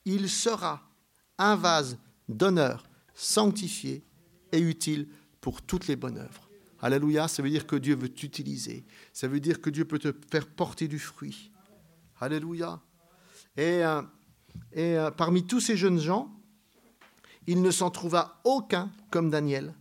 il 0.04 0.28
sera 0.28 0.82
un 1.38 1.54
vase 1.54 1.96
d'honneur, 2.30 2.84
sanctifié 3.14 4.04
et 4.52 4.58
utile 4.58 5.08
pour 5.40 5.62
toutes 5.62 5.86
les 5.86 5.96
bonnes 5.96 6.18
œuvres. 6.18 6.48
Alléluia, 6.80 7.28
ça 7.28 7.42
veut 7.42 7.50
dire 7.50 7.66
que 7.66 7.76
Dieu 7.76 7.94
veut 7.94 8.08
t'utiliser. 8.08 8.84
Ça 9.12 9.28
veut 9.28 9.40
dire 9.40 9.60
que 9.60 9.68
Dieu 9.68 9.84
peut 9.84 9.98
te 9.98 10.14
faire 10.30 10.46
porter 10.46 10.88
du 10.88 10.98
fruit. 10.98 11.50
Alléluia. 12.20 12.80
Et, 13.56 13.84
euh, 13.84 14.02
et 14.72 14.96
euh, 14.96 15.10
parmi 15.10 15.46
tous 15.46 15.60
ces 15.60 15.76
jeunes 15.76 15.98
gens, 15.98 16.34
il 17.46 17.60
ne 17.60 17.70
s'en 17.70 17.90
trouva 17.90 18.40
aucun 18.44 18.90
comme 19.10 19.30
Daniel, 19.30 19.74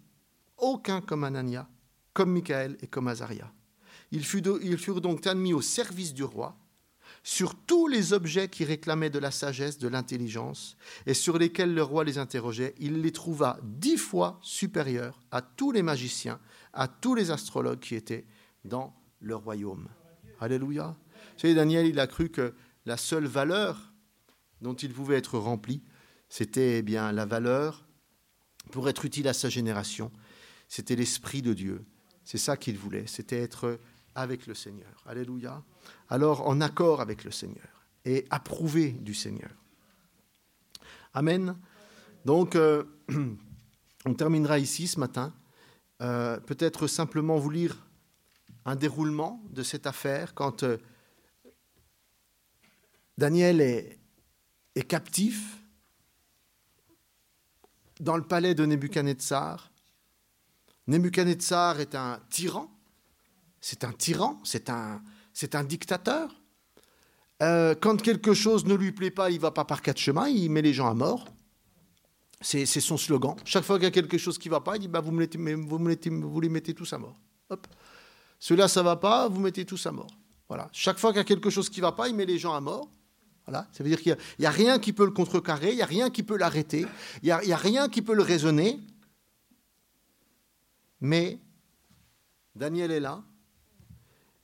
aucun 0.57 1.01
comme 1.01 1.23
Anania, 1.23 1.69
comme 2.13 2.31
Michael 2.31 2.77
et 2.81 2.87
comme 2.87 3.07
Azaria. 3.07 3.51
Ils 4.11 4.25
furent 4.25 5.01
donc 5.01 5.25
admis 5.27 5.53
au 5.53 5.61
service 5.61 6.13
du 6.13 6.23
roi 6.23 6.57
sur 7.29 7.53
tous 7.53 7.87
les 7.87 8.13
objets 8.13 8.49
qui 8.49 8.65
réclamaient 8.65 9.11
de 9.11 9.19
la 9.19 9.29
sagesse, 9.29 9.77
de 9.77 9.87
l'intelligence, 9.87 10.75
et 11.05 11.13
sur 11.13 11.37
lesquels 11.37 11.75
le 11.75 11.83
roi 11.83 12.03
les 12.03 12.17
interrogeait, 12.17 12.73
il 12.79 13.03
les 13.03 13.11
trouva 13.11 13.59
dix 13.61 13.97
fois 13.97 14.39
supérieurs 14.41 15.21
à 15.29 15.43
tous 15.43 15.71
les 15.71 15.83
magiciens, 15.83 16.39
à 16.73 16.87
tous 16.87 17.13
les 17.13 17.29
astrologues 17.29 17.81
qui 17.81 17.93
étaient 17.93 18.25
dans 18.65 18.95
le 19.19 19.35
royaume. 19.35 19.89
Alléluia. 20.39 20.97
Vous 21.35 21.39
savez, 21.41 21.53
Daniel, 21.53 21.85
il 21.85 21.99
a 21.99 22.07
cru 22.07 22.29
que 22.29 22.55
la 22.87 22.97
seule 22.97 23.27
valeur 23.27 23.93
dont 24.61 24.73
il 24.73 24.91
pouvait 24.91 25.17
être 25.17 25.37
rempli, 25.37 25.83
c'était 26.29 26.79
eh 26.79 26.81
bien 26.81 27.11
la 27.11 27.27
valeur 27.27 27.85
pour 28.71 28.89
être 28.89 29.05
utile 29.05 29.27
à 29.27 29.33
sa 29.33 29.49
génération. 29.49 30.11
C'était 30.67 30.95
l'Esprit 30.95 31.43
de 31.43 31.53
Dieu. 31.53 31.85
C'est 32.23 32.39
ça 32.39 32.57
qu'il 32.57 32.79
voulait. 32.79 33.05
C'était 33.05 33.39
être 33.39 33.79
avec 34.15 34.47
le 34.47 34.53
Seigneur. 34.53 35.03
Alléluia. 35.05 35.63
Alors 36.09 36.47
en 36.47 36.61
accord 36.61 37.01
avec 37.01 37.23
le 37.23 37.31
Seigneur 37.31 37.85
et 38.05 38.25
approuvé 38.29 38.91
du 38.91 39.13
Seigneur. 39.13 39.51
Amen. 41.13 41.55
Donc, 42.25 42.55
euh, 42.55 42.83
on 44.05 44.13
terminera 44.13 44.59
ici 44.59 44.87
ce 44.87 44.99
matin. 44.99 45.33
Euh, 46.01 46.39
peut-être 46.39 46.87
simplement 46.87 47.37
vous 47.37 47.49
lire 47.49 47.75
un 48.65 48.75
déroulement 48.75 49.43
de 49.49 49.63
cette 49.63 49.87
affaire 49.87 50.33
quand 50.33 50.63
euh, 50.63 50.77
Daniel 53.17 53.59
est, 53.61 53.99
est, 54.75 54.83
captif 54.83 55.57
dans 57.99 58.15
le 58.15 58.23
palais 58.23 58.55
de 58.55 58.65
Nebuchadnezzar. 58.65 59.71
Nebuchadnezzar 60.87 61.79
est 61.79 61.95
un 61.95 62.21
tyran 62.29 62.78
c'est 63.61 63.83
un 63.83 63.91
tyran, 63.91 64.39
c'est 64.43 64.69
un, 64.69 65.01
c'est 65.33 65.55
un 65.55 65.63
dictateur. 65.63 66.29
Euh, 67.41 67.75
quand 67.79 68.01
quelque 68.01 68.33
chose 68.33 68.65
ne 68.65 68.73
lui 68.73 68.91
plaît 68.91 69.11
pas, 69.11 69.29
il 69.31 69.39
va 69.39 69.51
pas 69.51 69.65
par 69.65 69.81
quatre 69.81 69.97
chemins, 69.97 70.27
il 70.27 70.49
met 70.49 70.61
les 70.61 70.73
gens 70.73 70.89
à 70.89 70.93
mort. 70.93 71.25
C'est, 72.41 72.65
son 72.65 72.95
slogan. 72.95 73.35
Chaque 73.43 73.65
fois 73.65 73.77
qu'il 73.77 73.83
y 73.83 73.87
a 73.87 73.91
quelque 73.91 74.17
chose 74.17 74.37
qui 74.37 74.47
ne 74.47 74.53
va 74.53 74.61
pas, 74.61 74.77
il 74.77 74.79
dit 74.79 74.87
bah, 74.87 75.01
vous, 75.01 75.11
me 75.11 75.25
vous, 75.55 75.77
me 75.77 76.25
vous 76.25 76.41
les 76.41 76.49
mettez 76.49 76.73
tous 76.73 76.93
à 76.93 76.97
mort. 76.97 77.19
Hop. 77.49 77.67
Cela, 78.39 78.69
ça 78.69 78.81
va 78.81 78.95
pas, 78.95 79.27
vous 79.27 79.41
mettez 79.41 79.65
tous 79.65 79.85
à 79.85 79.91
mort. 79.91 80.11
Voilà. 80.47 80.69
Chaque 80.71 80.97
fois 80.97 81.11
qu'il 81.11 81.17
y 81.17 81.21
a 81.21 81.25
quelque 81.25 81.49
chose 81.49 81.69
qui 81.69 81.81
ne 81.81 81.85
va 81.85 81.91
pas, 81.91 82.07
il 82.07 82.15
met 82.15 82.25
les 82.25 82.39
gens 82.39 82.53
à 82.53 82.61
mort. 82.61 82.89
Voilà. 83.45 83.67
Ça 83.73 83.83
veut 83.83 83.89
dire 83.89 84.01
qu'il 84.01 84.15
n'y 84.39 84.45
a, 84.45 84.51
rien 84.51 84.79
qui 84.79 84.93
peut 84.93 85.03
le 85.03 85.11
contrecarrer, 85.11 85.71
il 85.71 85.75
n'y 85.75 85.81
a 85.81 85.85
rien 85.85 86.09
qui 86.09 86.23
peut 86.23 86.37
l'arrêter, 86.37 86.85
il 87.23 87.25
n'y 87.25 87.51
a 87.51 87.57
rien 87.57 87.89
qui 87.89 88.01
peut 88.01 88.13
le 88.13 88.23
raisonner. 88.23 88.79
Mais 91.01 91.39
Daniel 92.55 92.91
est 92.91 92.99
là, 92.99 93.23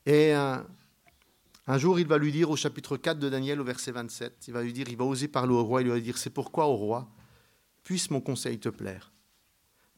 et 0.05 0.33
un, 0.33 0.65
jour, 1.77 1.99
il 1.99 2.07
va 2.07 2.17
lui 2.17 2.31
dire 2.31 2.49
au 2.49 2.55
chapitre 2.55 2.97
4 2.97 3.19
de 3.19 3.29
Daniel, 3.29 3.59
au 3.59 3.63
verset 3.63 3.91
27, 3.91 4.47
il 4.47 4.53
va 4.53 4.61
lui 4.61 4.73
dire, 4.73 4.87
il 4.89 4.97
va 4.97 5.05
oser 5.05 5.27
parler 5.27 5.53
au 5.53 5.63
roi, 5.63 5.81
il 5.81 5.89
va 5.89 5.95
lui 5.95 6.01
dire, 6.01 6.17
c'est 6.17 6.29
pourquoi, 6.29 6.67
au 6.67 6.75
roi, 6.75 7.09
puisse 7.83 8.11
mon 8.11 8.21
conseil 8.21 8.59
te 8.59 8.69
plaire? 8.69 9.11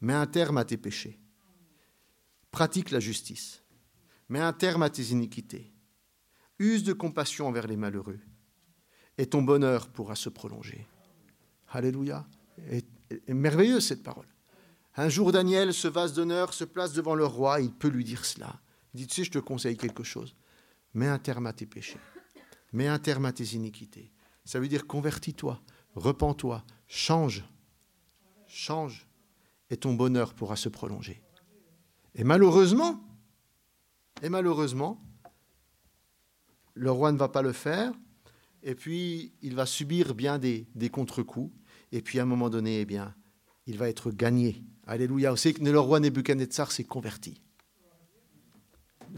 Mets 0.02 0.14
un 0.14 0.28
terme 0.28 0.58
à 0.58 0.66
tes 0.66 0.78
péchés. 0.78 1.20
Pratique 2.52 2.92
la 2.92 3.00
justice. 3.00 3.64
Mets 4.30 4.40
un 4.40 4.54
terme 4.54 4.84
à 4.84 4.90
tes 4.90 5.04
iniquités. 5.12 5.72
Use 6.60 6.84
de 6.84 6.94
compassion 6.94 7.48
envers 7.48 7.68
les 7.68 7.78
malheureux. 7.78 8.20
Et 9.18 9.26
ton 9.26 9.42
bonheur 9.42 9.90
pourra 9.90 10.16
se 10.16 10.30
prolonger. 10.30 10.88
Alléluia. 11.70 12.28
Et, 12.72 12.84
merveilleuse 13.34 13.86
cette 13.86 14.04
parole. 14.04 14.28
Un 14.96 15.10
jour, 15.10 15.32
Daniel, 15.32 15.74
ce 15.74 15.88
vase 15.88 16.14
d'honneur, 16.14 16.54
se 16.54 16.64
place 16.64 16.94
devant 16.94 17.16
le 17.16 17.26
roi, 17.26 17.62
il 17.62 17.72
peut 17.72 17.88
lui 17.88 18.04
dire 18.04 18.26
cela. 18.26 18.60
Dit, 18.98 19.06
tu 19.06 19.14
sais, 19.14 19.24
je 19.26 19.30
te 19.30 19.38
conseille 19.38 19.78
quelque 19.78 20.04
chose? 20.04 20.36
Mets 20.96 21.06
un 21.06 21.20
terme 21.20 21.46
à 21.46 21.54
tes 21.54 21.68
péchés. 21.68 22.00
Mets 22.74 22.88
un 22.88 22.98
terme 22.98 23.26
à 23.26 23.32
tes 23.32 23.54
iniquités. 23.54 24.12
Ça 24.44 24.60
veut 24.60 24.68
dire 24.68 24.88
convertis-toi, 24.88 25.62
repens-toi, 25.94 26.66
change. 26.88 27.46
Change. 28.48 29.08
Et 29.70 29.78
ton 29.78 29.94
bonheur 29.94 30.34
pourra 30.34 30.56
se 30.56 30.68
prolonger. 30.68 31.22
Et 32.16 32.24
malheureusement, 32.24 33.06
le 36.74 36.90
roi 36.90 37.12
ne 37.12 37.20
va 37.20 37.30
pas 37.30 37.44
le 37.44 37.54
faire. 37.54 37.94
Et 38.64 38.74
puis, 38.74 39.32
il 39.44 39.54
va 39.54 39.68
subir 39.68 40.16
bien 40.16 40.40
des, 40.40 40.68
des 40.74 40.90
contre-coups. 40.90 41.54
Et 41.92 42.02
puis, 42.02 42.18
à 42.18 42.24
un 42.24 42.26
moment 42.26 42.50
donné, 42.50 42.82
eh 42.82 43.00
il 43.68 43.78
va 43.78 43.90
être 43.90 44.10
gagné. 44.10 44.64
Alléluia. 44.88 45.30
Vous 45.30 45.38
savez 45.38 45.54
que 45.54 45.64
le 45.64 45.80
roi 45.80 46.00
Nebuchadnezzar 46.00 46.72
s'est 46.72 46.84
converti 46.84 47.44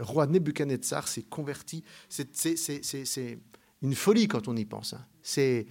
le 0.00 0.06
roi 0.06 0.26
Nebuchadnezzar 0.26 1.06
s'est 1.06 1.24
converti. 1.24 1.84
C'est 2.08 3.38
une 3.82 3.94
folie 3.94 4.28
quand 4.28 4.48
on 4.48 4.56
y 4.56 4.64
pense. 4.64 4.94
Hein. 4.94 5.06
C'est 5.20 5.66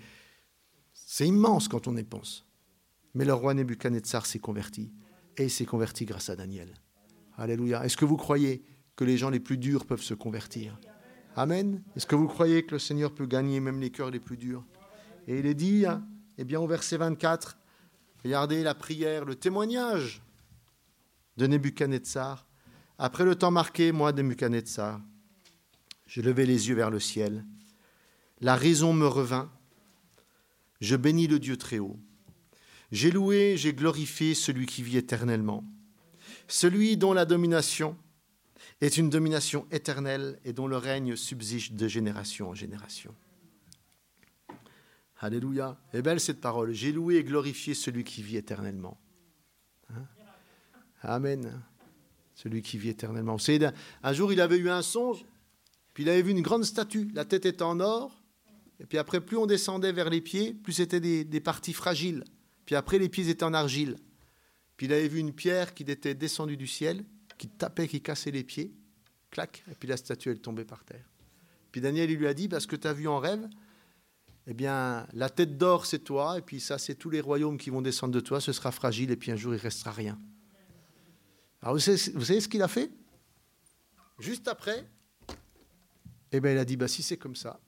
immense 1.22 1.68
quand 1.68 1.88
on 1.88 1.98
y 1.98 2.04
pense. 2.04 2.46
Mais 3.16 3.26
le 3.26 3.34
roi 3.34 3.56
Nebuchadnezzar 3.56 4.28
s'est 4.28 4.38
converti. 4.38 4.94
Et 5.36 5.46
il 5.46 5.50
s'est 5.50 5.66
converti 5.66 6.06
grâce 6.06 6.30
à 6.30 6.36
Daniel. 6.36 6.76
Alléluia. 7.38 7.84
Est-ce 7.84 7.98
que 7.98 8.06
vous 8.06 8.18
croyez 8.18 8.64
que 8.96 9.04
les 9.04 9.18
gens 9.18 9.32
les 9.32 9.40
plus 9.40 9.58
durs 9.58 9.88
peuvent 9.88 10.04
se 10.04 10.14
convertir? 10.14 10.80
Amen. 11.36 11.82
Est-ce 11.96 12.06
que 12.06 12.16
vous 12.16 12.28
croyez 12.28 12.64
que 12.68 12.74
le 12.74 12.80
Seigneur 12.80 13.12
peut 13.12 13.26
gagner 13.26 13.60
même 13.60 13.80
les 13.80 13.90
cœurs 13.90 14.12
les 14.12 14.20
plus 14.20 14.38
durs? 14.38 14.64
Et 15.28 15.40
il 15.40 15.48
est 15.48 15.56
dit, 15.56 15.88
hein, 15.88 16.08
eh 16.38 16.44
bien 16.44 16.60
au 16.60 16.68
verset 16.68 16.98
24, 16.98 17.58
regardez 18.24 18.62
la 18.62 18.76
prière, 18.76 19.26
le 19.26 19.34
témoignage 19.34 20.22
de 21.38 21.48
Nebuchadnezzar. 21.48 22.46
Après 23.02 23.24
le 23.24 23.36
temps 23.36 23.50
marqué, 23.50 23.94
moi, 23.94 24.12
de 24.12 24.22
Nebuchadnezzar, 24.22 25.00
je 26.06 26.22
levai 26.22 26.46
les 26.46 26.68
yeux 26.68 26.76
vers 26.76 26.90
le 26.90 27.00
ciel. 27.00 27.46
La 28.42 28.58
raison 28.58 28.92
me 28.92 29.08
revint. 29.08 29.50
Je 30.82 30.98
bénis 30.98 31.28
le 31.28 31.40
Dieu 31.40 31.56
très 31.56 31.80
haut. 31.80 31.98
J'ai 32.92 33.10
loué, 33.10 33.56
j'ai 33.56 33.74
glorifié 33.74 34.36
celui 34.36 34.66
qui 34.66 34.84
vit 34.84 34.98
éternellement, 34.98 35.64
celui 36.48 36.98
dont 36.98 37.14
la 37.14 37.24
domination 37.24 37.96
est 38.82 38.98
une 38.98 39.10
domination 39.10 39.66
éternelle 39.72 40.38
et 40.44 40.52
dont 40.52 40.68
le 40.68 40.78
règne 40.78 41.16
subsiste 41.16 41.74
de 41.74 41.88
génération 41.88 42.50
en 42.50 42.54
génération. 42.54 43.16
Alléluia. 45.20 45.78
Et 45.94 46.02
belle 46.02 46.20
cette 46.20 46.42
parole. 46.42 46.74
J'ai 46.74 46.92
loué 46.92 47.16
et 47.16 47.24
glorifié 47.24 47.74
celui 47.74 48.04
qui 48.04 48.24
vit 48.24 48.38
éternellement. 48.38 49.00
Hein? 49.94 50.06
Amen. 51.02 51.62
Celui 52.42 52.62
qui 52.62 52.78
vit 52.78 52.88
éternellement. 52.88 53.36
Un 54.02 54.14
jour, 54.14 54.32
il 54.32 54.40
avait 54.40 54.56
eu 54.56 54.70
un 54.70 54.82
songe, 54.82 55.26
puis 55.94 56.04
il 56.04 56.10
avait 56.10 56.22
vu 56.22 56.32
une 56.32 56.42
grande 56.42 56.64
statue. 56.64 57.10
La 57.14 57.26
tête 57.26 57.46
était 57.46 57.64
en 57.64 57.82
or, 57.82 58.24
et 58.80 58.86
puis 58.86 58.98
après, 58.98 59.20
plus 59.20 59.36
on 59.36 59.46
descendait 59.46 59.92
vers 59.92 60.10
les 60.10 60.22
pieds, 60.22 60.54
plus 60.54 60.72
c'était 60.72 61.02
des, 61.02 61.42
parties 61.42 61.74
fragiles. 61.74 62.24
Puis 62.66 62.76
après, 62.76 62.98
les 62.98 63.10
pieds 63.10 63.28
étaient 63.28 63.44
en 63.44 63.54
argile. 63.54 63.98
Puis 64.78 64.86
il 64.86 64.94
avait 64.94 65.10
vu 65.10 65.20
une 65.20 65.34
pierre 65.34 65.74
qui 65.74 65.84
était 65.84 66.14
descendue 66.14 66.56
du 66.56 66.66
ciel, 66.66 67.04
qui 67.38 67.50
tapait, 67.50 67.90
qui 67.90 68.00
cassait 68.00 68.32
les 68.32 68.46
pieds. 68.46 68.72
Clac, 69.32 69.62
et 69.70 69.76
puis 69.76 69.90
la 69.90 69.98
statue, 69.98 70.30
elle 70.30 70.40
tombait 70.40 70.64
par 70.64 70.86
terre. 70.86 71.10
Puis 71.74 71.82
Daniel, 71.82 72.10
il 72.10 72.18
lui 72.18 72.28
a 72.28 72.34
dit, 72.34 72.48
parce 72.48 72.66
que 72.66 72.78
tu 72.78 72.88
as 72.88 72.94
vu 72.94 73.10
en 73.10 73.20
rêve, 73.20 73.50
eh 74.48 74.54
bien, 74.54 75.08
la 75.12 75.30
tête 75.30 75.58
d'or, 75.58 75.86
c'est 75.86 76.00
toi, 76.00 76.38
et 76.38 76.42
puis 76.42 76.62
ça, 76.62 76.78
c'est 76.78 76.96
tous 76.96 77.10
les 77.10 77.20
royaumes 77.20 77.58
qui 77.58 77.70
vont 77.70 77.82
descendre 77.82 78.14
de 78.14 78.22
toi, 78.22 78.40
ce 78.40 78.54
sera 78.54 78.72
fragile, 78.72 79.12
et 79.12 79.18
puis 79.18 79.30
un 79.30 79.36
jour, 79.36 79.54
il 79.54 79.60
restera 79.60 79.92
rien. 79.92 80.18
Alors, 81.62 81.76
vous 81.76 81.80
savez, 81.80 81.98
ce 82.42 82.48
qu'il 82.48 82.62
a 82.62 82.68
fait? 82.68 82.92
Juste 84.20 84.48
après, 84.48 84.86
eh 86.32 86.40
bien, 86.40 86.52
il 86.52 86.58
a 86.58 86.66
dit, 86.66 86.78
bah, 86.78 86.88
si 86.88 87.04
c'est 87.04 87.18
comme 87.18 87.36
ça, 87.36 87.60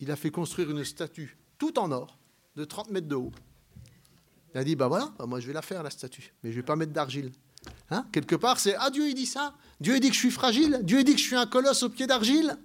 il 0.00 0.10
a 0.10 0.16
fait 0.16 0.30
construire 0.30 0.70
une 0.70 0.84
statue, 0.84 1.38
tout 1.58 1.78
en 1.78 1.90
or, 1.92 2.18
de 2.56 2.64
30 2.64 2.90
mètres 2.90 3.08
de 3.08 3.14
haut. 3.14 3.32
Il 4.54 4.58
a 4.58 4.64
dit, 4.64 4.76
bah 4.76 4.88
voilà, 4.88 5.12
bah, 5.18 5.26
moi 5.26 5.40
je 5.40 5.46
vais 5.46 5.52
la 5.52 5.62
faire, 5.62 5.82
la 5.82 5.90
statue, 5.90 6.32
mais 6.42 6.50
je 6.50 6.56
ne 6.56 6.62
vais 6.62 6.66
pas 6.66 6.76
mettre 6.76 6.92
d'argile. 6.92 7.32
Hein? 7.90 8.06
Quelque 8.12 8.34
part, 8.34 8.58
c'est, 8.58 8.74
ah 8.76 8.90
Dieu, 8.90 9.08
il 9.08 9.14
dit 9.14 9.26
ça? 9.26 9.54
Dieu, 9.80 9.96
il 9.96 10.00
dit 10.00 10.08
que 10.08 10.14
je 10.14 10.20
suis 10.20 10.30
fragile? 10.30 10.80
Dieu, 10.82 11.00
il 11.00 11.04
dit 11.04 11.12
que 11.12 11.18
je 11.18 11.24
suis 11.24 11.36
un 11.36 11.46
colosse 11.46 11.82
au 11.82 11.88
pied 11.88 12.06
d'argile? 12.06 12.58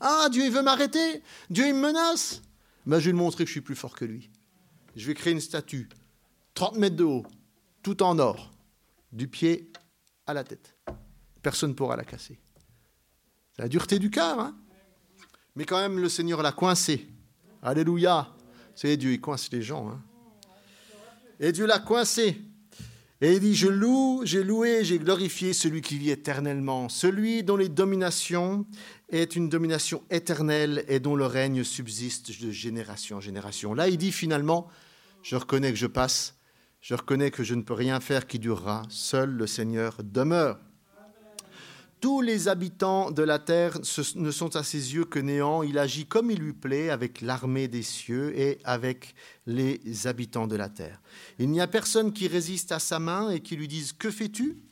Ah, 0.00 0.28
Dieu, 0.30 0.44
il 0.44 0.50
veut 0.50 0.62
m'arrêter? 0.62 1.22
Dieu, 1.48 1.66
il 1.66 1.74
me 1.74 1.88
menace? 1.88 2.42
Ben, 2.86 2.98
je 2.98 3.06
vais 3.06 3.12
lui 3.12 3.18
montrer 3.18 3.44
que 3.44 3.48
je 3.48 3.52
suis 3.52 3.60
plus 3.60 3.76
fort 3.76 3.94
que 3.94 4.04
lui. 4.04 4.30
Je 4.96 5.06
vais 5.06 5.14
créer 5.14 5.32
une 5.32 5.40
statue, 5.40 5.88
30 6.54 6.76
mètres 6.76 6.96
de 6.96 7.04
haut, 7.04 7.24
tout 7.82 8.02
en 8.02 8.18
or, 8.18 8.50
du 9.12 9.28
pied 9.28 9.70
à 10.30 10.34
la 10.34 10.44
tête. 10.44 10.76
Personne 11.42 11.70
ne 11.70 11.74
pourra 11.74 11.96
la 11.96 12.04
casser. 12.04 12.38
C'est 13.56 13.62
la 13.62 13.68
dureté 13.68 13.98
du 13.98 14.10
cœur, 14.10 14.40
hein 14.40 14.56
mais 15.56 15.64
quand 15.64 15.80
même, 15.80 15.98
le 15.98 16.08
Seigneur 16.08 16.42
l'a 16.42 16.52
coincé. 16.52 17.06
Alléluia. 17.62 18.32
C'est 18.74 18.96
Dieu, 18.96 19.12
il 19.12 19.20
coince 19.20 19.50
les 19.52 19.62
gens. 19.62 19.90
Hein 19.90 20.02
et 21.40 21.52
Dieu 21.52 21.66
l'a 21.66 21.78
coincé. 21.78 22.40
Et 23.22 23.34
il 23.34 23.40
dit, 23.40 23.54
je 23.54 23.68
loue, 23.68 24.22
j'ai 24.24 24.42
loué, 24.42 24.84
j'ai 24.84 24.98
glorifié 24.98 25.52
celui 25.52 25.82
qui 25.82 25.98
vit 25.98 26.10
éternellement, 26.10 26.88
celui 26.88 27.42
dont 27.42 27.56
les 27.56 27.68
dominations 27.68 28.64
est 29.10 29.36
une 29.36 29.50
domination 29.50 30.02
éternelle 30.10 30.84
et 30.88 31.00
dont 31.00 31.16
le 31.16 31.26
règne 31.26 31.62
subsiste 31.64 32.40
de 32.42 32.50
génération 32.50 33.18
en 33.18 33.20
génération. 33.20 33.74
Là, 33.74 33.88
il 33.88 33.98
dit 33.98 34.12
finalement, 34.12 34.68
je 35.22 35.36
reconnais 35.36 35.70
que 35.70 35.78
je 35.78 35.86
passe, 35.86 36.36
je 36.80 36.94
reconnais 36.94 37.30
que 37.30 37.44
je 37.44 37.54
ne 37.54 37.62
peux 37.62 37.74
rien 37.74 38.00
faire 38.00 38.26
qui 38.26 38.38
durera, 38.38 38.82
seul 38.88 39.30
le 39.30 39.46
Seigneur 39.46 39.98
demeure. 40.02 40.58
Tous 42.00 42.22
les 42.22 42.48
habitants 42.48 43.10
de 43.10 43.22
la 43.22 43.38
terre 43.38 43.78
ne 44.16 44.30
sont 44.30 44.56
à 44.56 44.62
ses 44.62 44.94
yeux 44.94 45.04
que 45.04 45.18
néant. 45.18 45.62
Il 45.62 45.78
agit 45.78 46.06
comme 46.06 46.30
il 46.30 46.38
lui 46.38 46.54
plaît 46.54 46.88
avec 46.88 47.20
l'armée 47.20 47.68
des 47.68 47.82
cieux 47.82 48.32
et 48.38 48.58
avec 48.64 49.14
les 49.44 50.06
habitants 50.06 50.46
de 50.46 50.56
la 50.56 50.70
terre. 50.70 51.02
Il 51.38 51.50
n'y 51.50 51.60
a 51.60 51.66
personne 51.66 52.14
qui 52.14 52.26
résiste 52.26 52.72
à 52.72 52.78
sa 52.78 52.98
main 52.98 53.28
et 53.28 53.40
qui 53.40 53.54
lui 53.54 53.68
dise 53.68 53.92
Que 53.92 54.10
fais-tu? 54.10 54.62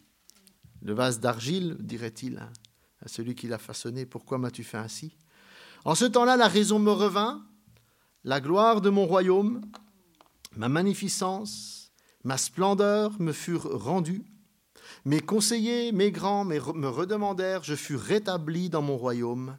Le 0.81 0.95
vase 0.95 1.21
d'argile, 1.21 1.77
dirait-il 1.81 2.39
à 2.39 3.09
celui 3.09 3.35
qui 3.35 3.47
l'a 3.47 3.59
façonné 3.59 4.07
Pourquoi 4.07 4.39
m'as-tu 4.39 4.65
fait 4.65 4.79
ainsi? 4.79 5.15
En 5.85 5.95
ce 5.95 6.07
temps-là, 6.07 6.39
la 6.39 6.49
raison 6.49 6.79
me 6.79 6.93
revint, 6.93 7.45
la 8.25 8.41
gloire 8.41 8.81
de 8.81 8.89
mon 8.89 9.05
royaume, 9.05 9.61
ma 10.57 10.71
magnificence, 10.71 11.78
ma 12.25 12.37
splendeur 12.37 13.21
me 13.21 13.33
furent 13.33 13.69
rendues. 13.71 14.25
Mes 15.05 15.21
conseillers, 15.21 15.93
mes 15.93 16.11
grands 16.11 16.45
me 16.45 16.89
redemandèrent, 16.89 17.65
je 17.65 17.75
fus 17.75 17.97
rétabli 17.97 18.71
dans 18.71 18.83
mon 18.83 18.97
royaume, 18.97 19.57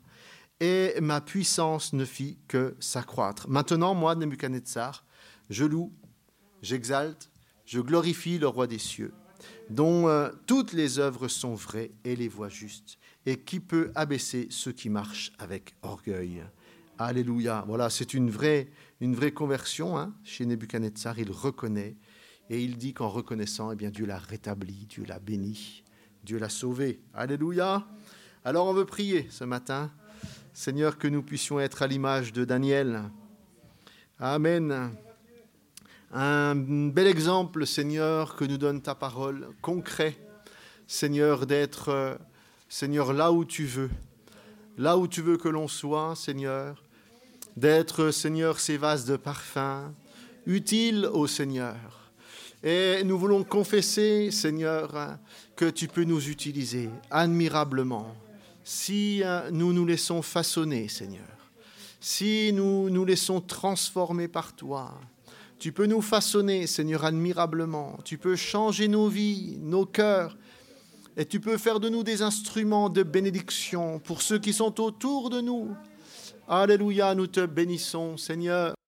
et 0.60 0.96
ma 1.02 1.22
puissance 1.22 1.94
ne 1.94 2.06
fit 2.06 2.38
que 2.48 2.76
s'accroître. 2.80 3.48
Maintenant, 3.48 3.96
moi, 3.96 4.16
Nebuchadnezzar, 4.16 5.06
je 5.50 5.66
loue, 5.66 5.94
j'exalte, 6.62 7.30
je 7.66 7.80
glorifie 7.80 8.40
le 8.40 8.48
roi 8.48 8.68
des 8.68 8.80
cieux, 8.80 9.14
dont 9.70 10.08
euh, 10.08 10.30
toutes 10.48 10.74
les 10.74 11.00
œuvres 11.00 11.28
sont 11.28 11.56
vraies 11.56 11.92
et 12.04 12.16
les 12.16 12.28
voies 12.28 12.50
justes, 12.50 12.98
et 13.26 13.40
qui 13.40 13.60
peut 13.60 13.92
abaisser 13.96 14.48
ceux 14.50 14.72
qui 14.72 14.90
marchent 14.90 15.32
avec 15.40 15.76
orgueil. 15.82 16.44
Alléluia. 16.98 17.64
Voilà, 17.66 17.90
c'est 17.90 18.14
une 18.14 18.30
vraie, 18.30 18.70
une 19.00 19.16
vraie 19.16 19.32
conversion 19.32 19.98
hein. 19.98 20.14
chez 20.24 20.46
Nebuchadnezzar. 20.46 21.18
Il 21.18 21.32
reconnaît 21.32 21.96
et 22.50 22.62
il 22.64 22.78
dit 22.78 22.94
qu'en 22.94 23.10
reconnaissant, 23.10 23.72
eh 23.72 23.76
bien, 23.76 23.92
Dieu 23.92 24.06
l'a 24.06 24.18
rétabli, 24.18 24.88
Dieu 24.90 25.04
l'a 25.06 25.20
béni, 25.20 25.84
Dieu 26.24 26.40
l'a 26.40 26.50
sauvé. 26.50 27.00
Alléluia. 27.14 27.86
Alors 28.44 28.68
on 28.68 28.74
veut 28.74 28.86
prier 28.86 29.28
ce 29.30 29.44
matin, 29.44 29.92
Seigneur, 30.54 30.98
que 30.98 31.08
nous 31.08 31.22
puissions 31.22 31.60
être 31.60 31.84
à 31.84 31.88
l'image 31.88 32.34
de 32.34 32.46
Daniel. 32.46 33.04
Amen. 34.18 34.92
Un 36.12 36.56
bel 36.56 37.06
exemple, 37.06 37.68
Seigneur, 37.68 38.36
que 38.36 38.46
nous 38.46 38.58
donne 38.58 38.82
ta 38.82 38.96
parole, 38.96 39.50
concret, 39.62 40.18
Seigneur, 40.88 41.46
d'être, 41.46 42.18
Seigneur, 42.68 43.14
là 43.14 43.32
où 43.32 43.46
tu 43.46 43.66
veux, 43.66 43.92
là 44.78 44.98
où 44.98 45.08
tu 45.08 45.22
veux 45.22 45.38
que 45.38 45.50
l'on 45.50 45.68
soit, 45.68 46.16
Seigneur, 46.16 46.84
d'être, 47.56 48.10
Seigneur, 48.10 48.60
ces 48.60 48.78
vases 48.78 49.06
de 49.06 49.18
parfum, 49.18 49.94
utiles 50.48 51.08
au 51.14 51.28
Seigneur 51.28 51.99
et 52.64 53.04
nous 53.06 53.18
voulons 53.18 53.44
confesser, 53.44 54.32
Seigneur, 54.32 55.18
que 55.56 55.70
tu 55.70 55.88
peux 55.88 56.04
nous 56.04 56.30
utiliser 56.30 56.90
admirablement 57.10 58.16
si 58.64 59.24
euh, 59.24 59.50
nous 59.52 59.74
nous 59.74 59.86
laissons 59.86 60.22
façonner, 60.22 60.88
Seigneur, 60.90 61.26
si 62.00 62.52
nous 62.54 62.90
nous 62.90 63.06
laissons 63.06 63.42
transformer 63.42 64.28
par 64.28 64.54
toi. 64.54 64.94
Tu 65.58 65.72
peux 65.72 65.86
nous 65.86 66.02
façonner, 66.02 66.68
Seigneur, 66.68 67.04
admirablement. 67.04 67.98
Tu 68.06 68.18
peux 68.18 68.36
changer 68.36 68.88
nos 68.88 69.08
vies, 69.08 69.58
nos 69.60 69.86
cœurs. 69.86 70.38
Et 71.18 71.26
tu 71.26 71.40
peux 71.40 71.58
faire 71.58 71.80
de 71.80 71.90
nous 71.90 72.04
des 72.04 72.22
instruments 72.22 72.90
de 72.90 73.04
bénédiction 73.04 74.00
pour 74.00 74.22
ceux 74.22 74.40
qui 74.40 74.54
sont 74.54 74.80
autour 74.80 75.30
de 75.30 75.42
nous. 75.42 75.76
Alléluia, 76.48 77.14
nous 77.14 77.28
te 77.28 77.46
bénissons, 77.46 78.16
Seigneur. 78.16 78.79